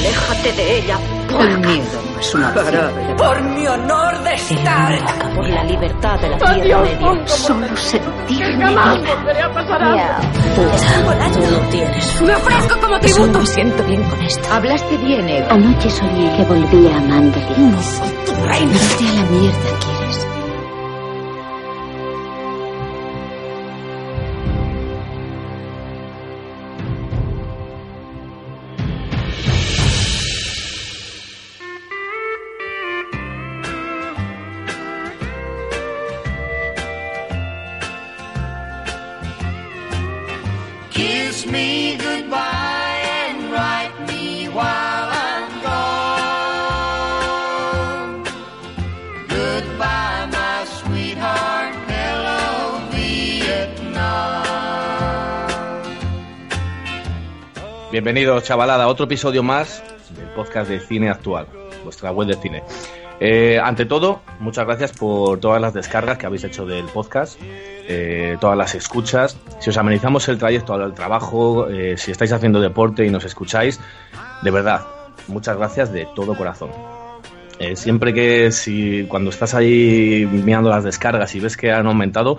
[0.00, 0.98] Aléjate de ella.
[1.38, 3.16] El miedo no es una opción.
[3.18, 4.98] Por mi honor de estar.
[5.34, 7.26] Por la libertad de la Tierra Media.
[7.26, 9.14] Solo sentirme Jamás viva.
[9.14, 11.30] volveré a pasar hambre.
[11.34, 12.22] Tú lo tienes.
[12.22, 13.38] Me ofrezco como tributo.
[13.40, 14.48] Me siento bien con esto.
[14.50, 15.48] Hablaste bien, Eva.
[15.50, 17.70] Anoche soñé que volvía a Mandelin.
[17.70, 18.72] No soy tu reina.
[18.72, 19.99] Vete a la mierda, ¿quieres?
[58.02, 59.84] Bienvenidos, chavalada, a otro episodio más
[60.16, 61.46] del podcast de cine actual,
[61.84, 62.62] vuestra web de cine.
[63.20, 68.38] Eh, ante todo, muchas gracias por todas las descargas que habéis hecho del podcast, eh,
[68.40, 69.36] todas las escuchas.
[69.58, 73.78] Si os amenizamos el trayecto al trabajo, eh, si estáis haciendo deporte y nos escucháis,
[74.40, 74.80] de verdad,
[75.28, 76.70] muchas gracias de todo corazón.
[77.74, 82.38] Siempre que si cuando estás ahí mirando las descargas y ves que han aumentado,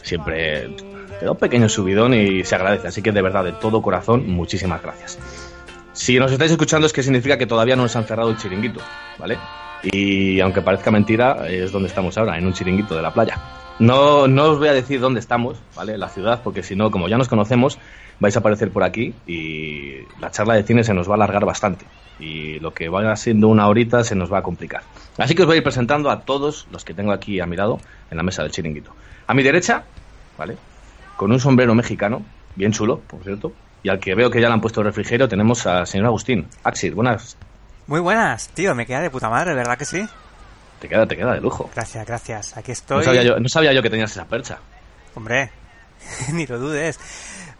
[0.00, 0.74] siempre
[1.22, 2.88] te un pequeño subidón y se agradece.
[2.88, 5.18] Así que de verdad, de todo corazón, muchísimas gracias.
[5.92, 8.80] Si nos estáis escuchando es que significa que todavía no nos han cerrado el chiringuito,
[9.18, 9.38] ¿vale?
[9.82, 13.38] Y aunque parezca mentira, es donde estamos ahora, en un chiringuito de la playa.
[13.78, 15.98] No, no os voy a decir dónde estamos, ¿vale?
[15.98, 17.78] La ciudad, porque si no, como ya nos conocemos,
[18.18, 21.44] vais a aparecer por aquí y la charla de cine se nos va a alargar
[21.44, 21.84] bastante.
[22.18, 24.82] Y lo que vaya siendo una horita se nos va a complicar.
[25.18, 27.56] Así que os voy a ir presentando a todos los que tengo aquí a mi
[27.56, 28.92] lado en la mesa del chiringuito.
[29.26, 29.84] A mi derecha,
[30.38, 30.56] ¿vale?
[31.22, 32.20] Con un sombrero mexicano,
[32.56, 33.52] bien chulo, por cierto.
[33.84, 36.48] Y al que veo que ya le han puesto refrigerio, tenemos al señor Agustín.
[36.64, 37.36] Axir, buenas.
[37.86, 40.04] Muy buenas, tío, me queda de puta madre, ¿verdad que sí?
[40.80, 41.70] Te queda, te queda de lujo.
[41.76, 42.56] Gracias, gracias.
[42.56, 43.04] Aquí No estoy.
[43.04, 44.58] sabía, yo, no sabía yo que tenías esa percha.
[45.14, 45.52] Hombre,
[46.32, 46.98] ni lo dudes.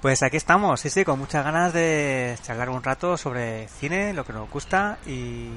[0.00, 4.24] Pues aquí estamos, sí, sí, con muchas ganas de charlar un rato sobre cine, lo
[4.24, 5.50] que nos gusta y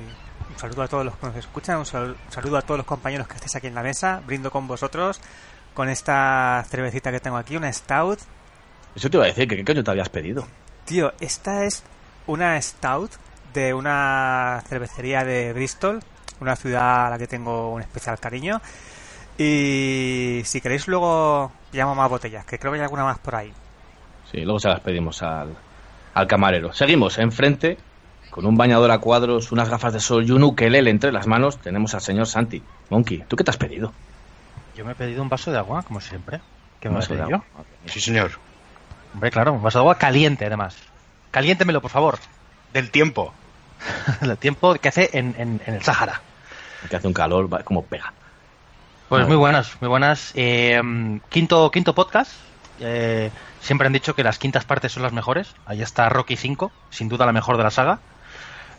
[0.47, 3.33] un saludo a todos los que nos escuchan, un saludo a todos los compañeros que
[3.33, 5.19] estéis aquí en la mesa, brindo con vosotros
[5.75, 8.19] con esta cervecita que tengo aquí, una Stout.
[8.95, 10.47] Eso te iba a decir, que qué coño te habías pedido.
[10.85, 11.83] Tío, esta es
[12.25, 13.11] una Stout
[13.53, 15.99] de una cervecería de Bristol,
[16.39, 18.61] una ciudad a la que tengo un especial cariño.
[19.37, 23.51] Y si queréis luego llamo más botellas, que creo que hay alguna más por ahí.
[24.31, 25.55] Sí, luego se las pedimos al,
[26.13, 26.71] al camarero.
[26.71, 27.77] Seguimos, enfrente,
[28.29, 31.57] con un bañador a cuadros, unas gafas de sol y un ukelele entre las manos,
[31.57, 32.63] tenemos al señor Santi.
[32.89, 33.91] Monkey, ¿tú qué te has pedido?
[34.75, 36.41] Yo me he pedido un vaso de agua, como siempre.
[36.79, 37.43] ¿Qué me de agua.
[37.85, 38.31] Sí, señor.
[39.13, 40.75] Hombre, claro, un vaso de agua caliente, además.
[41.31, 42.19] Caliéntemelo, por favor.
[42.73, 43.33] Del tiempo.
[44.21, 46.21] El tiempo que hace en, en- en el Sáhara.
[46.89, 48.13] Que hace un calor, como pega.
[49.09, 50.31] Pues muy buenas, muy buenas.
[50.35, 50.81] Eh,
[51.29, 52.31] quinto, quinto podcast.
[52.79, 53.31] Eh,
[53.61, 55.53] siempre han dicho que las quintas partes son las mejores.
[55.65, 57.99] Ahí está Rocky 5, sin duda la mejor de la saga.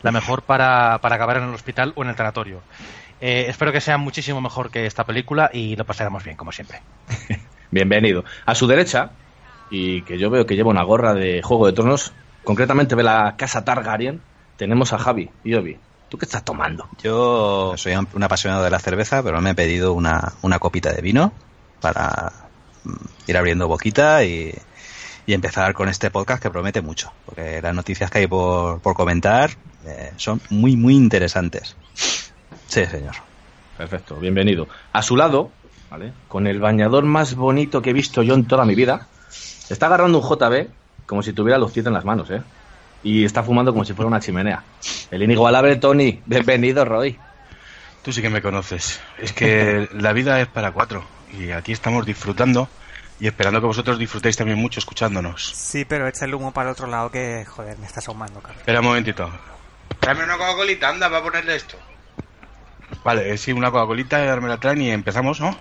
[0.03, 2.61] La mejor para, para acabar en el hospital o en el tanatorio.
[3.21, 6.83] Eh, espero que sea muchísimo mejor que esta película y lo pasaremos bien, como siempre.
[7.71, 8.25] Bienvenido.
[8.45, 9.11] A su derecha,
[9.71, 12.13] y que yo veo que lleva una gorra de Juego de Tronos,
[12.45, 14.21] concretamente de la casa Targaryen,
[14.57, 15.79] tenemos a Javi y Obi.
[16.09, 16.89] ¿Tú qué estás tomando?
[17.03, 21.03] Yo soy un apasionado de la cerveza, pero me he pedido una, una copita de
[21.03, 21.33] vino
[21.81, 22.33] para
[22.85, 22.95] mm,
[23.27, 24.55] ir abriendo boquita y,
[25.27, 28.95] y empezar con este podcast que promete mucho, porque las noticias que hay por, por
[28.95, 29.51] comentar
[29.85, 31.77] eh, son muy, muy interesantes.
[32.67, 33.15] Sí, señor.
[33.77, 34.69] Perfecto, bienvenido.
[34.93, 35.51] A su lado,
[35.91, 36.13] ¿vale?
[36.29, 39.07] Con el bañador más bonito que he visto yo en toda mi vida,
[39.69, 40.69] está agarrando un JB
[41.07, 42.43] como si tuviera los pies en las manos, ¿eh?
[43.03, 44.65] Y está fumando como si fuera una chimenea.
[45.11, 46.21] El inigualable Tony.
[46.27, 47.17] Bienvenido, Roy.
[48.03, 49.01] Tú sí que me conoces.
[49.19, 51.05] Es que la vida es para cuatro.
[51.39, 52.69] Y aquí estamos disfrutando
[53.21, 55.53] y esperando que vosotros disfrutéis también mucho escuchándonos.
[55.55, 58.59] Sí, pero echa el humo para el otro lado que, joder, me estás ahumando, cabrón.
[58.59, 59.31] Espera un momentito.
[60.01, 61.77] Dame una Coca-Colita, anda, va a ponerle esto.
[63.07, 65.57] Vale, eh, sí, una Coca-Colita, me la traen y empezamos, ¿no?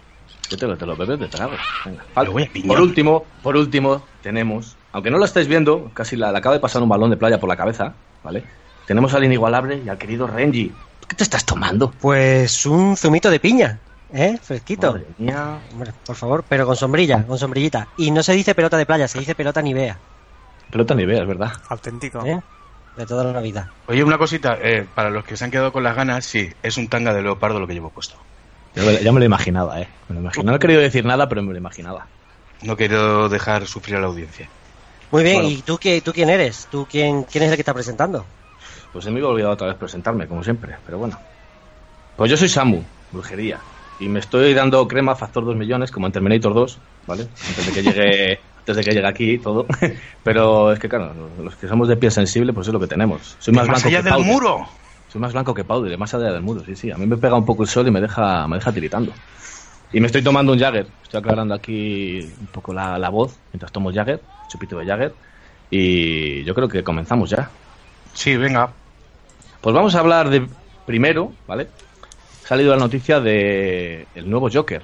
[0.49, 1.53] Yo te lo, te lo bebes de trago.
[1.85, 2.03] Venga.
[2.23, 2.69] Lo voy a piñar.
[2.69, 6.59] Por último, por último, tenemos, aunque no lo estáis viendo, casi la, le acaba de
[6.59, 7.93] pasar un balón de playa por la cabeza,
[8.23, 8.43] ¿vale?
[8.87, 10.69] Tenemos al inigualable y al querido Renji.
[11.01, 11.91] ¿Tú ¿Qué te estás tomando?
[11.91, 13.77] Pues un zumito de piña,
[14.11, 14.39] ¿eh?
[14.41, 14.93] Fresquito.
[14.93, 15.59] Madre mía.
[15.71, 17.89] Hombre, por favor, pero con sombrilla, con sombrillita.
[17.95, 19.99] Y no se dice pelota de playa, se dice pelota nivea,
[20.71, 21.53] Pelota ni veas, ¿verdad?
[21.69, 22.25] Auténtico.
[22.25, 22.41] ¿eh?
[22.97, 23.71] De toda la vida.
[23.87, 26.77] Oye, una cosita, eh, para los que se han quedado con las ganas, sí, es
[26.77, 28.15] un tanga de leopardo lo que llevo puesto.
[28.73, 29.87] Ya me, ya me lo imaginaba, ¿eh?
[30.07, 30.51] Me lo imaginaba.
[30.51, 32.07] No he querido decir nada, pero me lo imaginaba.
[32.61, 34.47] No quiero dejar sufrir a la audiencia.
[35.11, 35.49] Muy bien, Bueno.
[35.49, 36.67] ¿y tú, qué, tú quién eres?
[36.71, 38.25] ¿Tú quién, quién es el que está presentando?
[38.93, 41.19] Pues se me iba olvidado otra vez presentarme, como siempre, pero bueno.
[42.15, 42.81] Pues yo soy Samu,
[43.11, 43.59] brujería.
[43.99, 46.77] Y me estoy dando crema factor 2 millones, como en Terminator 2,
[47.07, 47.27] ¿vale?
[47.47, 49.67] Antes de que llegue, antes de que llegue aquí todo.
[50.23, 51.13] Pero es que, claro,
[51.43, 53.35] los que somos de piel sensible, pues es lo que tenemos.
[53.37, 54.31] Soy más, más blanco allá que del Powder.
[54.33, 54.67] muro.
[55.11, 56.89] Soy más blanco que Powder, más allá del muro, sí, sí.
[56.91, 59.13] A mí me pega un poco el sol y me deja, me deja tiritando.
[59.93, 60.87] Y me estoy tomando un Jagger.
[61.03, 64.19] Estoy aclarando aquí un poco la, la voz mientras tomo Jagger,
[64.49, 65.13] chupito de Jagger.
[65.69, 67.49] Y yo creo que comenzamos ya.
[68.13, 68.71] Sí, venga.
[69.61, 70.47] Pues vamos a hablar de
[70.87, 71.67] primero, ¿vale?
[72.43, 74.81] Ha salido la noticia de el nuevo Joker,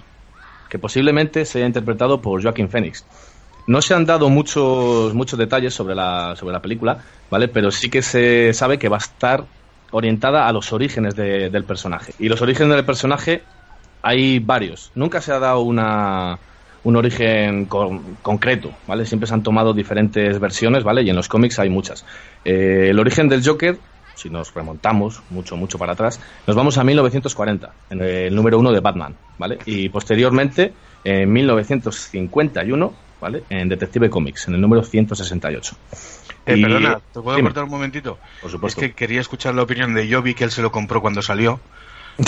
[0.69, 3.05] que posiblemente sea interpretado por Joaquin Phoenix.
[3.71, 6.93] No se han dado muchos muchos detalles sobre la sobre la película,
[7.29, 7.47] ¿vale?
[7.47, 9.47] Pero sí que se sabe que va a estar
[9.91, 12.13] orientada a los orígenes de- del personaje.
[12.17, 13.33] Y los orígenes del personaje
[14.01, 14.91] hay varios.
[14.95, 16.39] Nunca se ha dado una
[16.83, 19.05] un origen con- concreto, ¿vale?
[19.05, 21.03] Siempre se han tomado diferentes versiones, ¿vale?
[21.03, 22.03] Y en los cómics hay muchas.
[22.43, 23.79] Eh, el origen del Joker,
[24.15, 28.71] si nos remontamos mucho, mucho para atrás, nos vamos a 1940, en el número uno
[28.71, 29.59] de Batman, ¿vale?
[29.65, 30.73] Y posteriormente,
[31.03, 33.43] en 1951, ¿vale?
[33.49, 35.75] En Detective Comics, en el número 168.
[36.45, 37.49] Eh, Y- perdona, ¿te puedo dime.
[37.49, 38.17] cortar un momentito?
[38.41, 38.81] Por supuesto.
[38.81, 41.59] Es que quería escuchar la opinión de Jovi, que él se lo compró cuando salió.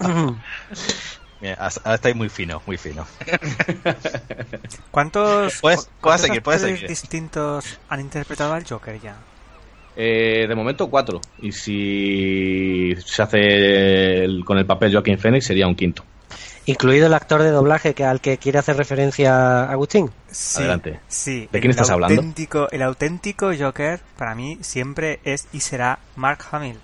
[1.40, 3.06] Mira, hasta- ahora estáis muy fino, muy fino.
[4.90, 6.88] ¿Cuántos, Puedes- cu- puedes cuántos seguir, puedes actores seguir.
[6.88, 9.16] distintos han interpretado al Joker ya?
[9.96, 11.20] Eh, de momento cuatro.
[11.40, 16.04] Y si se hace el- con el papel Joaquin Phoenix sería un quinto.
[16.66, 20.10] Incluido el actor de doblaje que al que quiere hacer referencia Agustín.
[20.30, 20.98] Sí, Adelante.
[21.08, 21.40] Sí.
[21.52, 22.14] ¿De quién el estás hablando?
[22.22, 26.78] auténtico- El auténtico Joker para mí siempre es y será Mark Hamill.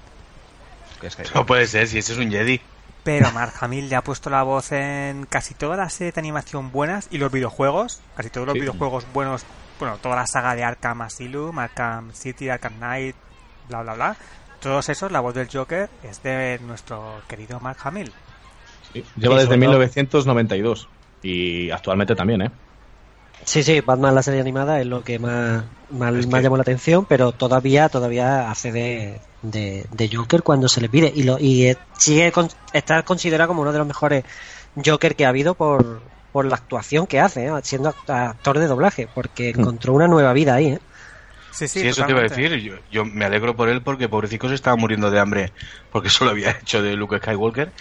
[1.34, 2.60] No puede ser, si ese es un Jedi.
[3.02, 6.70] Pero Mark Hamill le ha puesto la voz en casi todas las series de animación
[6.70, 8.60] buenas y los videojuegos, casi todos los Sí.
[8.60, 9.44] videojuegos buenos,
[9.80, 13.16] bueno, toda la saga de Arkham Asylum, Arkham City, Arkham Knight,
[13.68, 14.16] bla bla bla.
[14.60, 18.12] Todos esos, la voz del Joker es de nuestro querido Mark Hamill.
[18.92, 20.88] Lleva desde sobre todo- 1992.
[21.22, 22.50] Y actualmente también, ¿eh?
[23.44, 26.62] Sí, sí, Batman la serie animada es lo que más, más, Es más llamó la
[26.62, 31.38] atención, pero todavía todavía hace de, de, de Joker cuando se le pide y lo
[31.38, 34.24] y sigue con, está considerado como uno de los mejores
[34.84, 37.52] Joker que ha habido por, por la actuación que hace, ¿eh?
[37.64, 40.68] siendo act- actor de doblaje, porque encontró una nueva vida ahí.
[40.72, 40.78] ¿eh?
[41.50, 42.52] Sí, sí, Sí, eso te iba a decir.
[42.56, 45.54] Yo, yo me alegro por él porque pobrecito se estaba muriendo de hambre
[45.88, 47.74] porque solo había hecho de Luke Skywalker.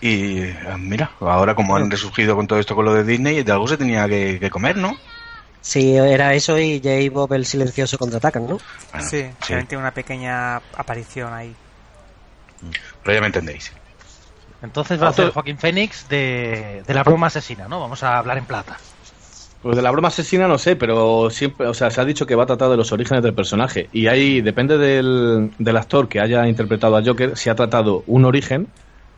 [0.00, 3.52] Y eh, mira, ahora como han resurgido con todo esto con lo de Disney, de
[3.52, 5.02] algo se tenía que, que comer, ¿no?
[5.60, 6.90] Sí, era eso y J.
[7.12, 8.64] Bob el silencioso contraatacan, ¿no?
[8.92, 11.60] Bueno, Sí, sí, tiene una pequeña aparición ahí.
[13.02, 13.72] pero ya me entendéis.
[14.62, 17.80] Entonces va a ser Joaquín Phoenix de, de la broma asesina, ¿no?
[17.80, 18.76] Vamos a hablar en plata.
[19.62, 22.34] Pues de la broma asesina no sé, pero siempre, o sea, se ha dicho que
[22.34, 23.88] va a tratar de los orígenes del personaje.
[23.92, 28.24] Y ahí, depende del, del actor que haya interpretado a Joker, si ha tratado un
[28.24, 28.66] origen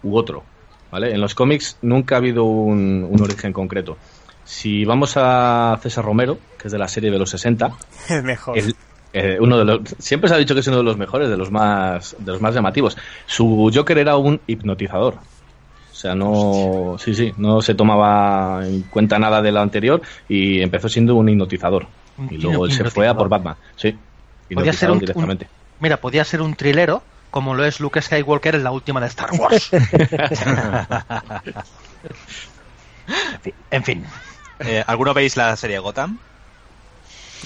[0.02, 0.42] u otro.
[0.90, 1.12] ¿Vale?
[1.12, 3.96] En los cómics nunca ha habido un, un origen concreto.
[4.44, 7.72] Si vamos a César Romero, que es de la serie de los 60,
[8.08, 8.58] Es mejor.
[8.58, 8.76] el-
[9.16, 11.36] eh, uno de los, siempre se ha dicho que es uno de los mejores, de
[11.36, 12.96] los más, de los más llamativos.
[13.26, 15.14] Su Joker era un hipnotizador.
[15.94, 20.60] O sea, no, sí, sí, no se tomaba en cuenta nada de lo anterior y
[20.60, 21.86] empezó siendo un hipnotizador.
[22.16, 23.96] Un Y luego él se fue a por Batman, sí.
[24.52, 25.44] Podía ser un, directamente.
[25.46, 29.06] un- mira, podía ser un trilero como lo es Luke Skywalker en la última de
[29.06, 29.72] Star Wars.
[29.72, 29.82] en
[33.42, 34.04] fin, en fin.
[34.60, 36.18] Eh, ¿Alguno veis la serie Gotham?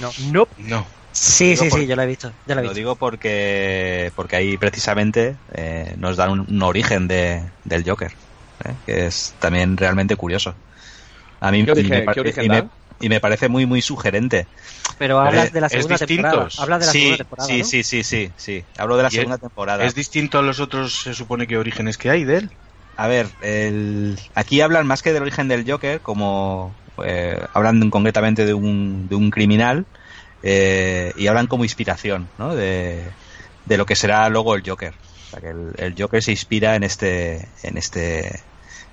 [0.01, 0.11] No.
[0.33, 0.55] Nope.
[0.63, 0.87] No.
[1.13, 2.33] Sí, sí, por- sí, yo la he visto.
[2.47, 2.79] Ya la he Lo visto.
[2.79, 8.13] digo porque porque ahí precisamente eh, nos dan un, un origen de, del Joker,
[8.65, 8.75] ¿eh?
[8.87, 10.55] que es también realmente curioso.
[11.41, 12.71] A mí ¿Qué origen- y me, qué y me- dan?
[13.01, 14.47] y me parece muy muy sugerente.
[14.99, 16.49] Pero hablas es- de la segunda temporada.
[16.59, 17.49] Hablas de la sí, segunda temporada.
[17.49, 17.65] sí, ¿no?
[17.65, 18.65] sí, sí, sí, sí.
[18.77, 19.85] Hablo de la segunda es- temporada.
[19.85, 22.51] Es distinto a los otros, se supone que orígenes que hay de él.
[22.97, 26.75] A ver, el- aquí hablan más que del origen del Joker, como
[27.05, 29.87] eh, hablan concretamente de un, de un criminal
[30.43, 32.57] eh, y hablan como inspiración, ¿no?
[32.57, 33.13] De,
[33.69, 34.95] de lo que será luego el Joker.
[34.95, 38.27] O sea, que el, el Joker se inspira en este, en este.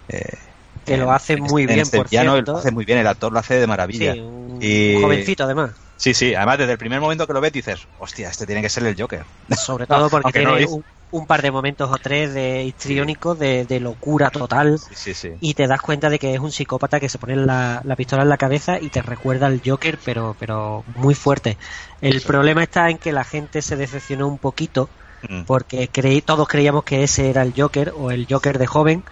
[0.10, 0.38] eh,
[0.86, 2.52] Que lo hace en muy este- en bien, este por cierto.
[2.52, 4.14] lo hace muy bien, el actor lo hace de maravilla.
[4.14, 5.72] Sí, un, Y- jovencito además.
[5.98, 8.70] Sí, sí, además desde el primer momento que lo ves dices, hostia, este tiene que
[8.70, 9.24] ser el Joker.
[9.66, 10.84] Sobre todo porque no un,
[11.18, 14.78] un par de momentos o tres de histriónicos de, de locura total.
[14.78, 15.32] Sí, sí, sí.
[15.40, 18.24] Y te das cuenta de que es un psicópata que se pone la, la pistola
[18.24, 21.58] en la cabeza y te recuerda al Joker, pero, pero muy fuerte.
[22.02, 24.92] El problema está en que la gente se decepcionó un poquito
[25.30, 29.04] Mm, porque creí, todos creíamos que ese era el Joker o el Joker de joven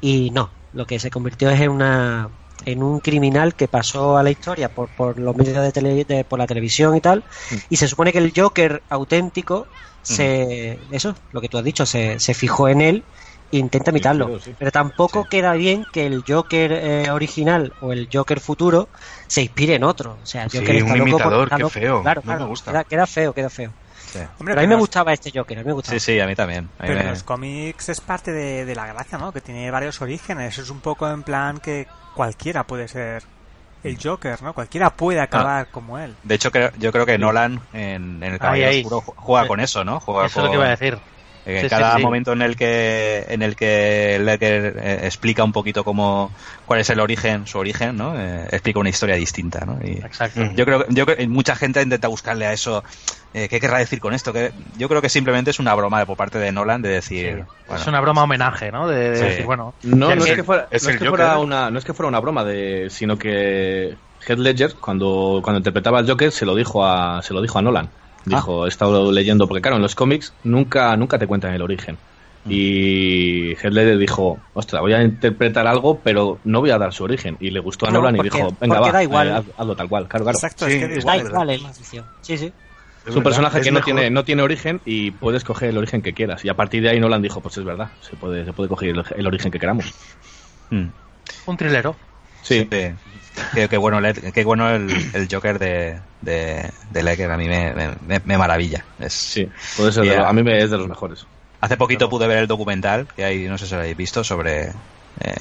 [0.00, 2.30] y no, lo que se convirtió es en una
[2.64, 6.24] en un criminal que pasó a la historia por, por los medios de, tele- de-
[6.24, 7.24] por la televisión y tal,
[7.68, 9.70] y se supone que el Joker auténtico
[10.14, 13.04] se, eso, lo que tú has dicho, se, se fijó en él
[13.50, 14.26] e intenta imitarlo.
[14.26, 14.54] claro, sí.
[14.58, 18.88] Pero tampoco queda bien que el Joker eh, original o el Joker futuro
[19.26, 20.18] se inspire en otro.
[20.22, 21.70] O sea, el Sí, Joker está un loco por- imitador, está qué loco.
[21.72, 22.70] feo, Claro, no me claro, gusta.
[22.72, 23.72] Queda, queda feo, queda feo.
[24.12, 24.18] Sí.
[24.38, 25.98] Hombre, Pero a mí me gustaba este Joker, a mí me gustaba.
[25.98, 26.64] Sí, sí, a mí también.
[26.78, 29.32] A mí Pero en me- los cómics es parte de, de la gracia, ¿no?
[29.32, 30.58] Que tiene varios orígenes.
[30.58, 33.22] Es un poco en plan que cualquiera puede ser
[33.82, 34.54] el Joker, ¿no?
[34.54, 36.14] Cualquiera puede acabar como él.
[36.22, 38.84] De hecho, creo- yo creo que Nolan en, en el Caballero Ahí, ahí.
[38.84, 40.00] Oscuro ju- juega con eso, ¿no?
[40.00, 40.98] Juega Eso es lo que iba a decir.
[41.44, 42.02] En Sí, cada sí.
[42.02, 46.30] momento en el que en el que Ledger eh, explica un poquito cómo
[46.66, 48.20] cuál es el origen, su origen, ¿no?
[48.20, 49.78] Eh, explica una historia distinta, ¿no?
[49.82, 50.42] Y Exacto.
[50.54, 52.84] Yo creo yo creo que mucha gente intenta buscarle a eso
[53.34, 56.06] eh, qué querrá decir con esto, que yo creo que simplemente es una broma de-
[56.06, 58.88] por parte de Nolan de decir, bueno, Es una broma homenaje, ¿no?
[58.88, 59.24] De, de Sí.
[59.24, 61.84] decir, bueno, No, no es que- fuera, es no es que fuera una, no es
[61.84, 66.46] que fuera una broma de, sino que Heath Ledger cuando, cuando interpretaba al Joker se
[66.46, 67.90] lo dijo a, se lo dijo a Nolan.
[68.24, 71.98] Dijo, he estado leyendo, porque claro, en los cómics nunca, nunca te cuentan el origen.
[72.46, 77.04] Y Heath Ledger dijo, ostras, voy a interpretar algo, pero no voy a dar su
[77.04, 77.36] origen.
[77.40, 79.28] Y le gustó a No, Nolan y dijo, venga, va, da igual.
[79.28, 80.36] eh, haz- hazlo tal cual, claro, claro.
[80.38, 81.50] Exacto, Sí, es que da es Da igual.
[81.56, 81.74] igual.
[82.20, 82.52] Sí, sí.
[83.08, 86.02] Es un personaje Es que no tiene, no tiene origen y puedes coger el origen
[86.02, 86.44] que quieras.
[86.44, 88.90] Y a partir de ahí Nolan dijo, pues es verdad, se puede, se puede coger
[88.90, 89.94] el, el origen que queramos.
[90.70, 90.88] mm,
[91.46, 91.96] un trilero.
[92.40, 92.94] Sí, sí.
[93.52, 94.00] Qué, qué bueno,
[94.34, 98.86] qué bueno el, el Joker de, de, de Ledger, a mí me, me, me maravilla.
[98.98, 99.46] Es, sí,
[99.76, 100.20] puede ser de Yeah.
[100.20, 101.26] lo- a mí me es de los mejores.
[101.60, 104.68] Hace poquito pude ver el documental que hay, no sé si lo habéis visto, sobre
[105.20, 105.34] eh,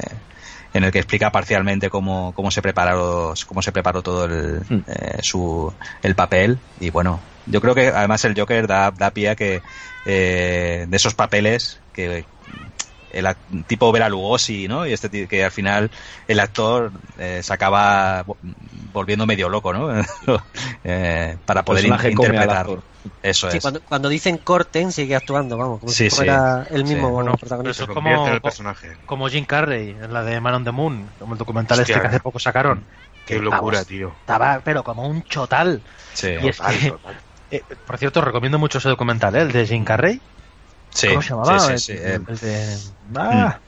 [0.78, 4.84] en el que explica parcialmente cómo, cómo se preparó cómo se preparó todo el, Hmm.
[4.88, 9.30] eh, su el papel y bueno yo creo que además el Joker da, da pie
[9.30, 9.62] a que
[10.06, 12.26] eh, de esos papeles que
[13.18, 14.86] el ac- tipo Bela Lugosi, ¿no?
[14.86, 15.90] Y este que al final
[16.28, 18.38] el actor eh, se acaba vo-
[18.94, 19.90] volviendo medio loco, ¿no?
[20.84, 22.58] Eh, para poder in- interpretar.
[22.58, 22.82] actor.
[23.22, 23.62] Eso Sí, es.
[23.62, 26.16] cuando, cuando dicen corten, sigue actuando, vamos, como Sí, si sí.
[26.16, 27.14] fuera el mismo Sí.
[27.14, 27.84] bueno, Eso protagonista.
[27.84, 28.98] es Se como, el personaje.
[29.06, 31.96] como Jim Carrey en la de Man on the Moon, como el documental Hostia.
[31.96, 32.86] este que hace poco sacaron.
[33.26, 34.12] Qué Que, locura, vamos, tío.
[34.20, 35.82] Estaba, pero como un chotal.
[36.14, 36.30] Sí.
[36.42, 36.94] Y es que,
[37.52, 39.42] eh, por cierto, recomiendo mucho ese documental, ¿eh?
[39.42, 40.22] el de Jim Carrey.
[40.98, 41.60] Sí, ¿Cómo se llamaba?
[41.60, 42.78] sí, sí, sí, el, eh, el de...
[43.16, 43.60] Ah.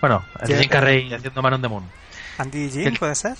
[0.00, 0.56] Bueno, el.
[0.58, 1.84] Jim Carrey haciendo Man on the Moon.
[2.38, 3.36] Andy Jim, ¿puede ser?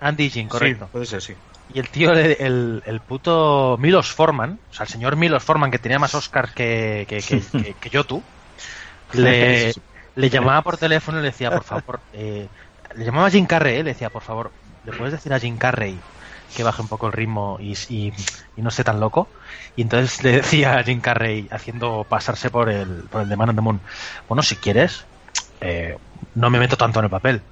[0.00, 0.86] Andy Jim, correcto.
[0.86, 1.34] Sí, puede ser, sí.
[1.72, 5.70] Y el tío, el, el, el puto Milos Forman, o sea, el señor Milos Forman,
[5.70, 8.22] que tenía más Oscars que, que, que, que- que yo tú,
[9.12, 9.72] le,
[10.16, 12.48] le llamaba por teléfono y le decía, por favor, eh,
[12.96, 14.50] le llamaba a Jim Carrey, eh, le decía, por favor,
[14.84, 15.94] ¿le puedes decir a Jim Carrey
[16.54, 18.12] que baje un poco el ritmo y, y,
[18.56, 19.28] y no esté tan loco?
[19.76, 23.50] Y entonces le decía a Jim Carrey, haciendo pasarse por el, por el de Man
[23.50, 23.80] on the Moon,
[24.28, 25.06] bueno, si quieres,
[25.60, 25.96] eh,
[26.34, 27.42] no me meto tanto en el papel.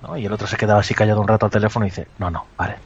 [0.00, 0.16] ¿no?
[0.16, 2.46] Y el otro se quedaba así callado un rato al teléfono y dice, no, no,
[2.56, 2.76] vale,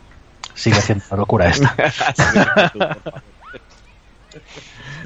[0.54, 1.74] sigue haciendo la locura esta.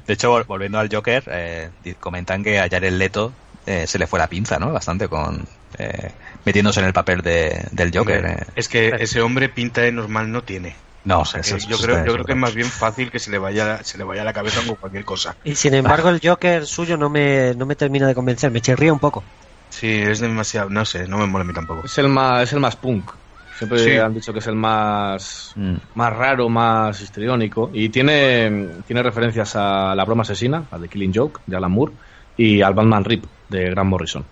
[0.06, 3.32] De hecho, vol- volviendo al Joker, eh, comentan que a Jared Leto
[3.66, 4.72] eh, se le fue la pinza, ¿no?
[4.72, 5.46] Bastante con
[5.78, 6.10] eh,
[6.44, 8.24] metiéndose en el papel de, del Joker.
[8.26, 8.46] eh.
[8.56, 10.74] Es que ese hombre pinta de normal no tiene.
[11.04, 13.10] No, O sea, eso- que yo eso creo, yo creo que es más bien fácil
[13.10, 15.34] que se le vaya, se le vaya a la cabeza con cualquier cosa.
[15.44, 18.92] Y sin embargo, el Joker suyo no me, no me termina de convencer, me chirría
[18.92, 19.24] un poco.
[19.70, 21.86] Sí, es demasiado, no sé, no me mola a mí tampoco.
[21.86, 23.12] Es el más, es el más punk.
[23.56, 23.96] Siempre Sí.
[23.96, 25.74] han dicho que es el más, Mm.
[25.94, 27.70] más raro, más histriónico.
[27.72, 31.92] Y tiene, tiene referencias a La broma asesina, a The Killing Joke, de Alan Moore,
[32.36, 34.24] y al Batman Rip, de Grant Morrison.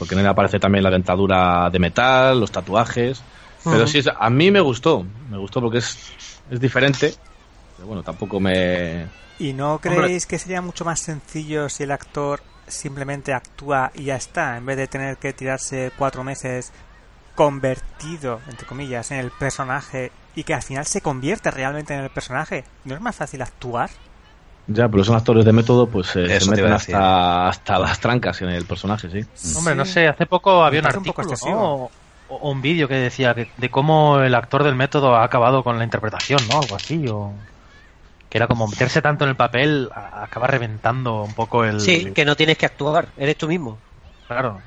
[0.00, 3.22] Porque en él aparece también la dentadura de metal, los tatuajes.
[3.62, 3.86] Pero Ujú.
[3.86, 5.04] sí, es- a mí me gustó.
[5.30, 5.96] Me gustó porque es,
[6.50, 7.14] es diferente.
[7.76, 9.06] Pero bueno, tampoco me...
[9.38, 14.16] ¿Y no creéis que sería mucho más sencillo si el actor simplemente actúa y ya
[14.16, 16.72] está, en vez de tener que tirarse cuatro meses
[17.34, 22.10] convertido, entre comillas, en el personaje y que al final se convierte realmente en el
[22.10, 22.64] personaje?
[22.84, 23.90] ¿No es más fácil actuar?
[24.72, 28.50] Ya, pero son actores de método, pues eh, se meten hasta, hasta las trancas en
[28.50, 29.56] el personaje, sí.
[29.58, 29.92] Hombre, no Sí.
[29.94, 31.52] sé, hace poco había un parece un poco artículo.
[31.54, 31.74] ¿no?
[31.74, 31.90] o,
[32.28, 35.76] o un vídeo que decía que- de cómo el actor del método ha acabado con
[35.78, 36.60] la interpretación, ¿no?
[36.60, 37.32] Algo así, o
[38.28, 41.80] que era como meterse tanto en el papel, acaba reventando un poco el...
[41.80, 43.80] Sí, que no tienes que actuar, eres tú mismo.
[44.28, 44.60] Claro.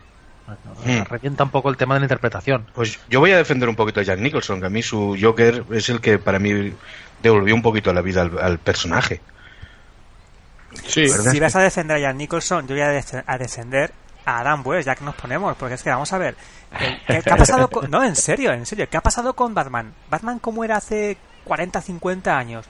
[0.86, 1.04] Mm.
[1.10, 2.66] Revienta un poco el tema de la interpretación.
[2.76, 5.64] Pues yo voy a defender un poquito a Jack Nicholson, que a mí su Joker
[5.72, 6.74] es el que para mí
[7.22, 9.22] devolvió un poquito la vida al, al personaje.
[11.32, 13.94] Si vas a defender a Jan Nicholson, yo voy a, def- a defender
[14.26, 16.36] a Adam West, ya que nos ponemos, porque es que vamos a ver.
[16.80, 17.90] eh, ¿Qué, qué ha pasado con.?
[17.92, 18.88] No, en serio, en serio.
[18.90, 19.94] ¿Qué ha pasado con Batman?
[20.10, 22.66] Batman, como era hace 40, 50 años?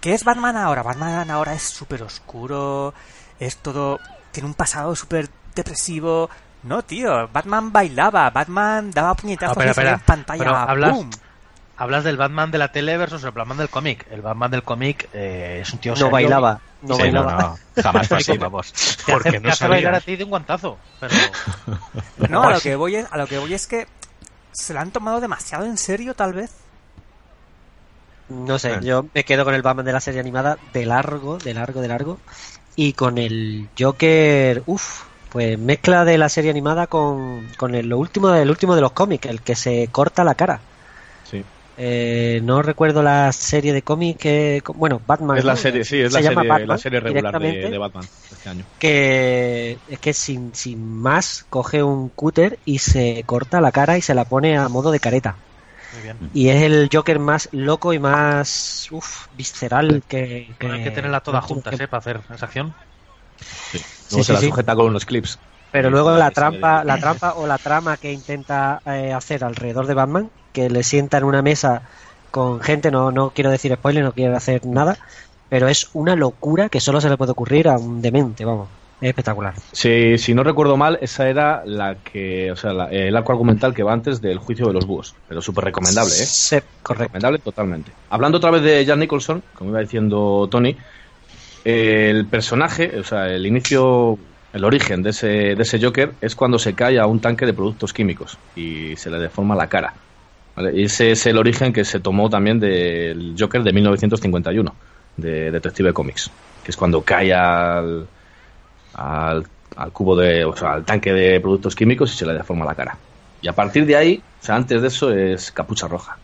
[0.00, 0.82] ¿Qué es Batman ahora?
[0.82, 2.94] Batman ahora es súper oscuro,
[3.40, 3.98] es todo.
[4.30, 6.30] Tiene un pasado súper depresivo.
[6.62, 9.92] No, tío, Batman bailaba, Batman daba puñetazos Ah, espera, espera.
[9.94, 10.44] en pantalla.
[10.74, 11.08] Pero.
[11.82, 14.06] Hablas del Batman de la tele versus el Batman del cómic.
[14.10, 16.10] El Batman del cómic eh, es un tío No serio.
[16.12, 17.32] bailaba, no Sí, bailaba.
[17.32, 17.38] no,
[17.76, 18.72] no, jamás fue así, vamos.
[19.06, 19.74] Te Porque hace, no te hace sabía.
[19.76, 20.78] bailar a ti de un guantazo.
[21.00, 21.14] Pero
[22.28, 23.86] No, a lo que voy es, a lo que voy es que
[24.52, 26.52] se lo han tomado demasiado en serio, tal vez.
[28.28, 31.52] No sé, yo me quedo con el Batman de la serie animada de largo, de
[31.54, 32.18] largo, de largo.
[32.76, 37.98] Y con el Joker, uff, pues mezcla de la serie animada con, con el, lo
[37.98, 40.60] último del último de los cómics, el que se corta la cara.
[41.76, 44.62] Eh, no recuerdo la serie de cómics que.
[44.74, 45.38] Bueno, Batman.
[45.38, 45.56] Es la ¿no?
[45.56, 48.66] serie, sí, es Se la serie, Batman, la serie regular de, Batman este año.
[48.78, 54.02] Que es que sin, sin más coge un cúter y se corta la cara y
[54.02, 55.38] se la pone a modo de careta.
[55.92, 56.18] muy bien.
[56.34, 61.20] Y es el Joker más loco y más uf, visceral que, que- Hay que tenerla
[61.20, 61.88] todas que- juntas, ¿eh?
[61.88, 62.74] Para hacer esa acción.
[64.10, 64.46] Luego Sí, se sí, la sí.
[64.50, 65.38] sujeta con unos clips.
[65.70, 69.94] Pero luego la trampa, la trampa o la trama que intenta eh, hacer alrededor de
[69.94, 71.82] Batman, que le sienta en una mesa
[72.30, 74.96] con gente, no, no quiero decir spoiler, no quiero hacer nada,
[75.48, 78.68] pero es una locura que solo se le puede ocurrir a un demente, vamos.
[79.00, 79.52] Es espectacular.
[79.72, 83.74] Si, si no recuerdo mal, esa era la que, o sea, la- el arco argumental
[83.74, 85.14] que va antes del juicio de los búhos.
[85.28, 86.24] Pero súper recomendable, ¿eh?
[86.24, 87.02] Sí, correcto.
[87.14, 87.92] Recomendable totalmente.
[88.10, 90.76] Hablando otra vez de Jack Nicholson, como iba diciendo Tony,
[91.64, 94.18] el personaje, o sea, el inicio,
[94.52, 97.54] el origen de ese, de ese Joker es cuando se cae a un tanque de
[97.54, 99.94] productos químicos y se le deforma la cara.
[100.56, 100.72] ¿Vale?
[100.80, 104.74] Y ese es el origen que se tomó también del Joker de 1951,
[105.16, 106.30] de Detective Comics,
[106.64, 108.06] que es cuando cae al,
[108.94, 112.64] al, al cubo de, o sea, al tanque de productos químicos y se le deforma
[112.64, 112.96] la cara.
[113.40, 116.16] Y a partir de ahí, o sea, antes de eso es Capucha Roja,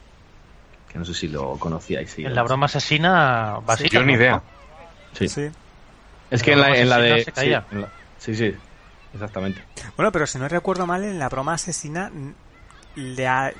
[0.93, 2.11] que no sé si lo conocíais.
[2.11, 3.89] sí, En la broma asesina básica.
[3.99, 4.41] Yo ni idea.
[5.15, 5.29] Sí.
[5.29, 5.49] Sí.
[6.31, 7.25] Es que en la, en la de...
[7.25, 7.63] Se caía.
[7.69, 8.55] Sí, en la- sí, sí,
[9.15, 9.63] exactamente.
[9.97, 12.11] Bueno, pero si no recuerdo mal, en la broma asesina
[12.95, 13.53] le ha-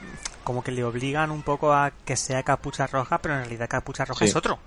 [0.49, 4.07] como que le obligan un poco a que sea capucha roja, pero en realidad capucha
[4.07, 4.31] roja Sí.
[4.31, 4.59] es otro.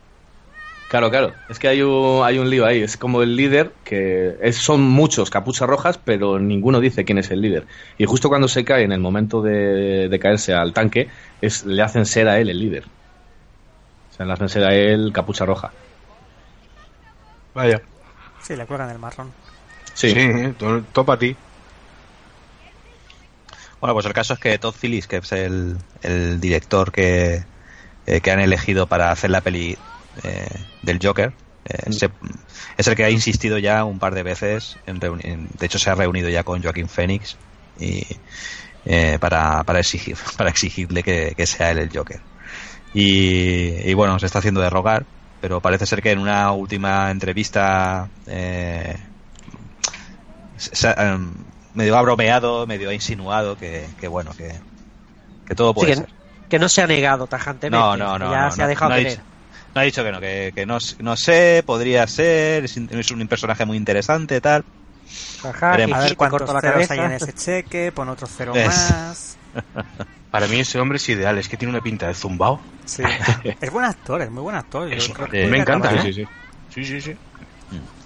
[0.89, 1.33] Claro, claro.
[1.49, 2.83] Es que hay un, hay un lío ahí.
[2.83, 7.31] Es como el líder, que es, son muchos capuchas rojas, pero ninguno dice quién es
[7.31, 7.65] el líder.
[7.97, 11.09] Y justo cuando se cae, en el momento de, de caerse al tanque,
[11.41, 12.83] es, le hacen ser a él el líder.
[14.11, 15.71] O sea, le hacen ser a él capucha roja.
[17.55, 17.81] Vaya.
[18.43, 19.31] Sí, le cuelgan el marrón.
[19.95, 20.11] Sí.
[20.11, 21.35] Sí, todo, todo para ti.
[23.81, 27.45] Bueno, pues el caso es que Todd Phillips, que es el, el director que,
[28.05, 29.77] eh, que han elegido para hacer la peli
[30.23, 32.11] eh, del Joker, eh, se-
[32.77, 35.89] es el que ha insistido ya un par de veces, en en- de hecho se
[35.91, 37.39] ha reunido ya con Joaquín Phoenix
[37.75, 38.03] y,
[38.85, 42.21] eh, para, para, exigir, para exigirle que, que sea él el Joker.
[42.93, 45.07] Y, y bueno, se está haciendo de rogar,
[45.39, 48.95] pero parece ser que en una última entrevista eh,
[50.57, 54.61] se- se- em, medio ha bromeado, medio ha insinuado que, que bueno, que,
[55.45, 56.07] que todo puede Sí, ser.
[56.49, 57.71] que no se ha negado tajantemente.
[57.71, 58.35] No, no, no.
[58.35, 59.19] Ya no, se ha dejado no ha querer.
[59.19, 59.21] dicho,
[59.73, 63.65] no ha dicho que no, que, que no, no sé, podría ser, es, un personaje
[63.65, 64.63] muy interesante, tal.
[65.43, 65.97] Ajá, Veremos.
[65.97, 68.57] A ver cuántos ceros hay en ese cheque, pon otro cero Es.
[68.57, 69.37] más.
[70.31, 72.61] Para mí ese hombre es ideal, es que tiene una pinta de zumbao.
[72.85, 73.03] Sí.
[73.59, 74.89] es buen actor, es muy buen actor.
[74.93, 75.99] Yo Es- creo que eh, puede me encanta, ¿eh?
[75.99, 76.23] sí, sí.
[76.69, 77.13] Sí, sí, sí.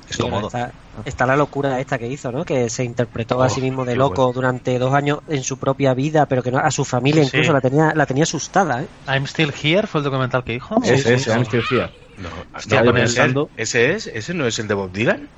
[0.08, 0.48] Es Sí, bueno, cómodo.
[0.48, 0.72] está,
[1.04, 2.46] está la locura esta que hizo, ¿no?
[2.46, 4.34] Que se interpretó a Oh, sí mismo de loco bueno.
[4.34, 7.48] durante dos años en su propia vida, pero que no, a su familia Sí, incluso
[7.50, 7.54] sí.
[7.54, 8.88] la tenía la tenía asustada, ¿eh?
[9.08, 10.76] I'm Still Here fue el documental que dijo.
[10.84, 11.30] Ese, Sí, ese, sí.
[11.32, 11.90] I'm still here.
[12.18, 14.08] No, Estaba hostia, con ese- pensando- ¿Ese es?
[14.08, 15.30] ¿Ese no es el de Bob Dylan?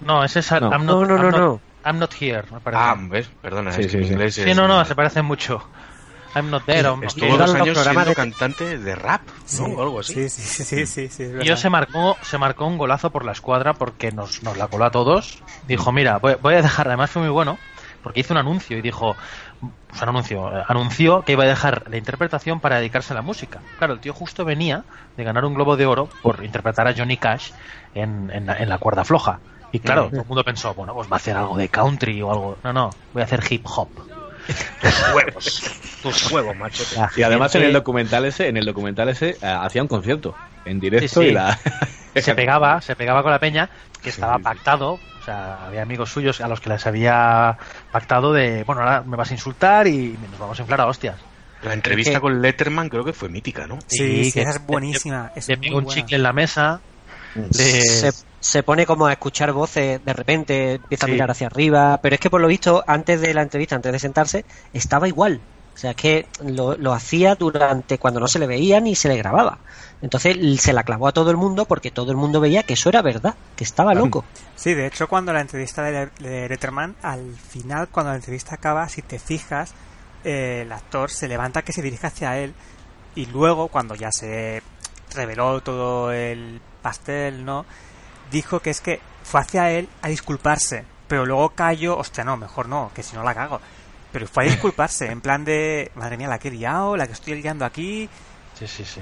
[0.00, 0.70] No, ese es No.
[0.72, 1.62] I'm No, not, no, I'm no, not- no.
[1.84, 2.82] I'm not here, me parece.
[2.82, 3.28] Ah, ¿ves?
[3.40, 4.12] Perdona, Sí, es que sí, sí.
[4.12, 5.68] inglés sí, es- no, no, se parecen mucho.
[6.34, 6.86] I'm not there.
[6.88, 9.22] I'm Estuvo dos los años siendo de- cantante de rap,
[9.58, 9.64] ¿no?
[9.66, 10.14] O algo así.
[10.14, 11.44] Sí, sí, sí, sí, sí, sí, es Y verdad.
[11.44, 14.84] yo se marcó, se marcó un golazo por la escuadra porque nos, nos la coló
[14.86, 15.42] a todos.
[15.66, 17.58] Dijo, mira, voy, voy a dejar, además fue muy bueno,
[18.02, 19.16] porque hizo un anuncio y dijo,
[19.86, 23.22] pues un anuncio, eh, anunció que iba a dejar la interpretación para dedicarse a la
[23.22, 23.60] música.
[23.78, 24.84] Claro, el tío justo venía
[25.16, 27.50] de ganar un globo de oro por interpretar a Johnny Cash
[27.94, 29.40] en, en, la, en la cuerda floja.
[29.70, 32.30] Y claro, todo el mundo pensó, bueno, pues va a hacer algo de country o
[32.30, 32.58] algo.
[32.64, 33.88] No, no, voy a hacer hip hop.
[34.80, 35.62] Tus huevos.
[36.02, 36.96] Tus huevos, machote.
[36.96, 40.34] La Y además en el documental ese, en el documental ese, eh, hacía un concierto
[40.64, 41.30] en directo Sí, sí.
[41.30, 41.58] y la...
[42.16, 43.70] se pegaba, se pegaba con la peña,
[44.02, 44.42] que estaba sí.
[44.42, 47.56] pactado, o sea, había amigos suyos a los que les había
[47.92, 51.16] pactado de, bueno, ahora me vas a insultar y nos vamos a inflar a hostias.
[51.62, 53.78] La entrevista que- con Letterman creo que fue mítica, ¿no?
[53.86, 55.30] Sí, que- esa es buenísima.
[55.36, 56.00] Es Le pegó un buena.
[56.00, 56.80] chicle en la mesa,
[57.36, 57.52] le-
[57.82, 61.12] se, se pone como a escuchar voces de repente, empieza Sí.
[61.12, 63.92] a mirar hacia arriba, pero es que por lo visto, antes de la entrevista, antes
[63.92, 65.40] de sentarse, estaba igual.
[65.74, 69.08] O sea, es que lo, lo hacía durante cuando no se le veía ni se
[69.08, 69.58] le grababa.
[70.02, 72.88] Entonces se la clavó a todo el mundo porque todo el mundo veía que eso
[72.90, 74.24] era verdad, que estaba loco.
[74.56, 78.88] Sí, de hecho, cuando la entrevista de, de Letterman, al final, cuando la entrevista acaba,
[78.88, 79.72] si te fijas,
[80.24, 82.54] eh, el actor se levanta que se dirige hacia él
[83.14, 84.62] y luego, cuando ya se
[85.14, 87.64] reveló todo el pastel, ¿no?
[88.32, 92.68] Dijo que es que fue hacia él a disculparse, pero luego cayó, hostia, no, mejor
[92.68, 93.60] no, que si no la cago.
[94.10, 97.12] Pero fue a disculparse, en plan de, madre mía, la que he liado, la que
[97.12, 98.08] estoy liando aquí.
[98.58, 99.00] Sí, sí, sí.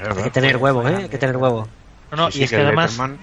[0.00, 0.96] Hay que tener huevo, ¿eh?
[0.96, 1.68] Hay que tener huevo.
[2.10, 3.16] No, no, Sí, y es que, que además, Letterman-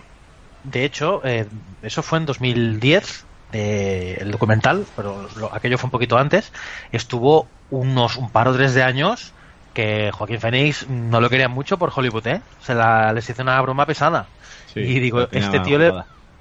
[0.63, 1.47] de hecho, eh,
[1.82, 6.51] eso fue en 2010, eh, el documental, pero lo- aquello fue un poquito antes.
[6.91, 9.34] Estuvo unos un par o tres de años
[9.73, 12.41] que Joaquín Phoenix no lo querían mucho por Hollywood, ¿eh?
[12.62, 14.25] Se la, les hizo una broma pesada.
[14.73, 15.91] Sí, y digo, este tío le,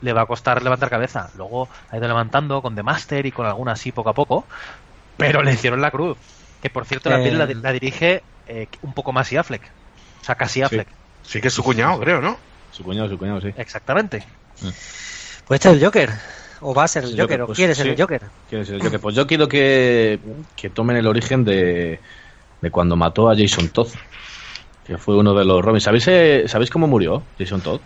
[0.01, 1.31] le va a costar levantar cabeza.
[1.37, 4.45] Luego ha ido levantando con The Master y con alguna así poco a poco,
[5.17, 6.17] pero le hicieron la cruz.
[6.63, 7.25] Que por cierto, la Eh.
[7.25, 9.63] peli la, la dirige eh, un poco más y Affleck.
[10.21, 10.89] O sea, casi Affleck.
[11.23, 12.37] Sí que es su cuñado, creo, ¿no?
[12.73, 13.49] Su cuñado, su cuñado, sí.
[13.57, 14.25] Exactamente.
[14.61, 16.11] Pues este es el Joker.
[16.61, 17.91] O va a ser el Joker, o pues, quiere ser sí.
[17.93, 18.23] el Joker.
[18.49, 20.19] Quiero decir, yo que- Pues yo quiero que,
[20.57, 21.99] que tomen el origen de,
[22.61, 23.89] de cuando mató a Jason Todd,
[24.87, 25.85] que fue uno de los Robins.
[25.85, 27.81] ¿Sabéis, eh, ¿Sabéis cómo murió Jason Todd?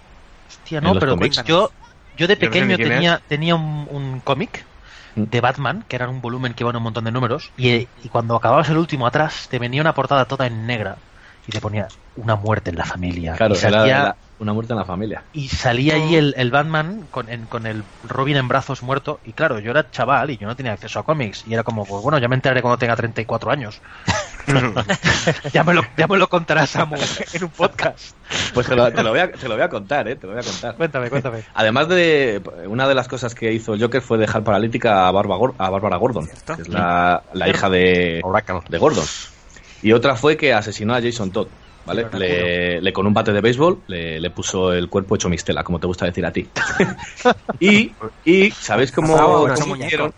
[0.49, 1.43] Hostia, no, pero cómics.
[1.43, 1.71] yo,
[2.13, 4.69] yo de Yo no sé pequeño tenía, tenía un, un cómic
[5.17, 5.25] Mm.
[5.25, 8.09] de Batman, que era un volumen que iba en un montón de números, y, y
[8.09, 11.03] cuando acababas el último atrás, te venía una portada toda en negra
[11.47, 13.39] y te ponía una muerte en la familia.
[13.39, 15.31] Claro, y salía, era una muerte en la familia.
[15.33, 19.21] y salía allí el, el Batman con, en- con el Robin en brazos muerto.
[19.25, 21.45] Y claro, yo era chaval y yo no tenía acceso a cómics.
[21.45, 23.81] Y era como, pues bueno, ya me enteraré cuando tenga 34 años.
[25.53, 26.97] ya, me lo, ya me lo contará Samu
[27.33, 28.15] en un podcast.
[28.53, 30.17] Pues te lo, te lo voy a, te lo voy a contar, ¿eh?
[30.17, 30.77] Te lo voy a contar.
[30.77, 31.43] Cuéntame, cuéntame.
[31.55, 35.55] Además de una de las cosas que hizo Joker fue dejar paralítica a, Barba Gor-
[35.59, 36.57] a Bárbara Gordon, Cierto.
[36.57, 38.23] que es la, la hija de,
[38.69, 39.05] de Gordon.
[39.83, 41.49] Y otra fue que asesinó a Jason Todd,
[41.85, 42.07] ¿vale?
[42.15, 45.79] Le, le- con un bate de béisbol le, le puso el cuerpo hecho mistela, como
[45.79, 46.49] te gusta decir a ti.
[47.61, 47.93] y,
[48.25, 49.17] y ¿sabéis cómo,
[49.59, 50.13] cómo hicieron?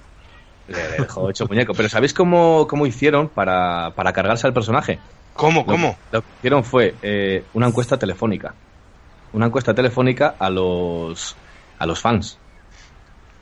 [0.66, 1.74] Le, dejó hecho muñeco.
[1.74, 5.00] Pero ¿sabéis cómo, cómo hicieron para, para cargarse al personaje?
[5.32, 5.98] ¿Cómo, Lo- cómo?
[6.10, 8.56] Lo, que hicieron fue eh, una encuesta telefónica.
[9.32, 11.38] Una encuesta telefónica a los
[11.78, 12.40] a los fans.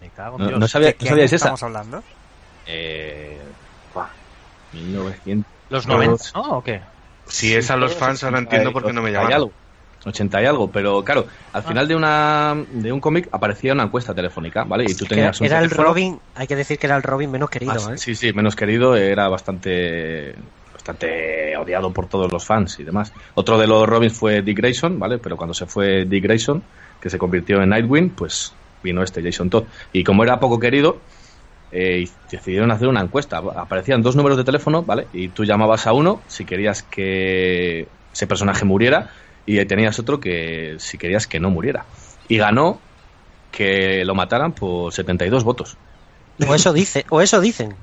[0.01, 0.61] Me cago en No, Dios.
[0.61, 1.47] no sabía, ¿De ¿no qué sabíais esa?
[1.47, 2.03] estamos hablando?
[2.67, 3.53] Eh,
[3.93, 4.11] buah,
[4.73, 5.51] 1900.
[5.69, 6.59] ¿Los 90, no?
[6.59, 6.83] ¿O qué?
[7.27, 9.45] Si es a los fans, ahora entiendo por qué no me 80 y llaman.
[10.05, 10.11] Algo.
[10.11, 11.69] 80 y algo, pero claro, al Ah.
[11.69, 14.85] final de una de un cómic aparecía una encuesta telefónica, ¿vale?
[14.89, 17.31] Y tú tenías un era el teléfono- Robin, hay que decir que era el Robin
[17.31, 17.99] menos querido, Ah, ¿eh?
[17.99, 20.35] Sí, sí, menos querido, era bastante
[20.73, 23.11] bastante odiado por todos los fans y demás.
[23.35, 25.17] Otro de los Robins fue Dick Grayson, ¿vale?
[25.19, 26.63] Pero cuando se fue Dick Grayson,
[27.01, 29.65] que se convirtió en Nightwing, pues vino este Jason Todd.
[29.95, 30.99] Y como era poco querido,
[31.73, 33.39] eh, decidieron hacer una encuesta.
[33.57, 35.07] Aparecían dos números de teléfono, ¿vale?
[35.15, 39.11] Y tú llamabas a uno si querías que ese personaje muriera
[39.47, 41.85] y tenías otro que si querías que no muriera.
[42.29, 42.81] Y ganó
[43.53, 45.77] que lo mataran por 72 votos.
[46.49, 47.75] O eso dice, o eso dicen.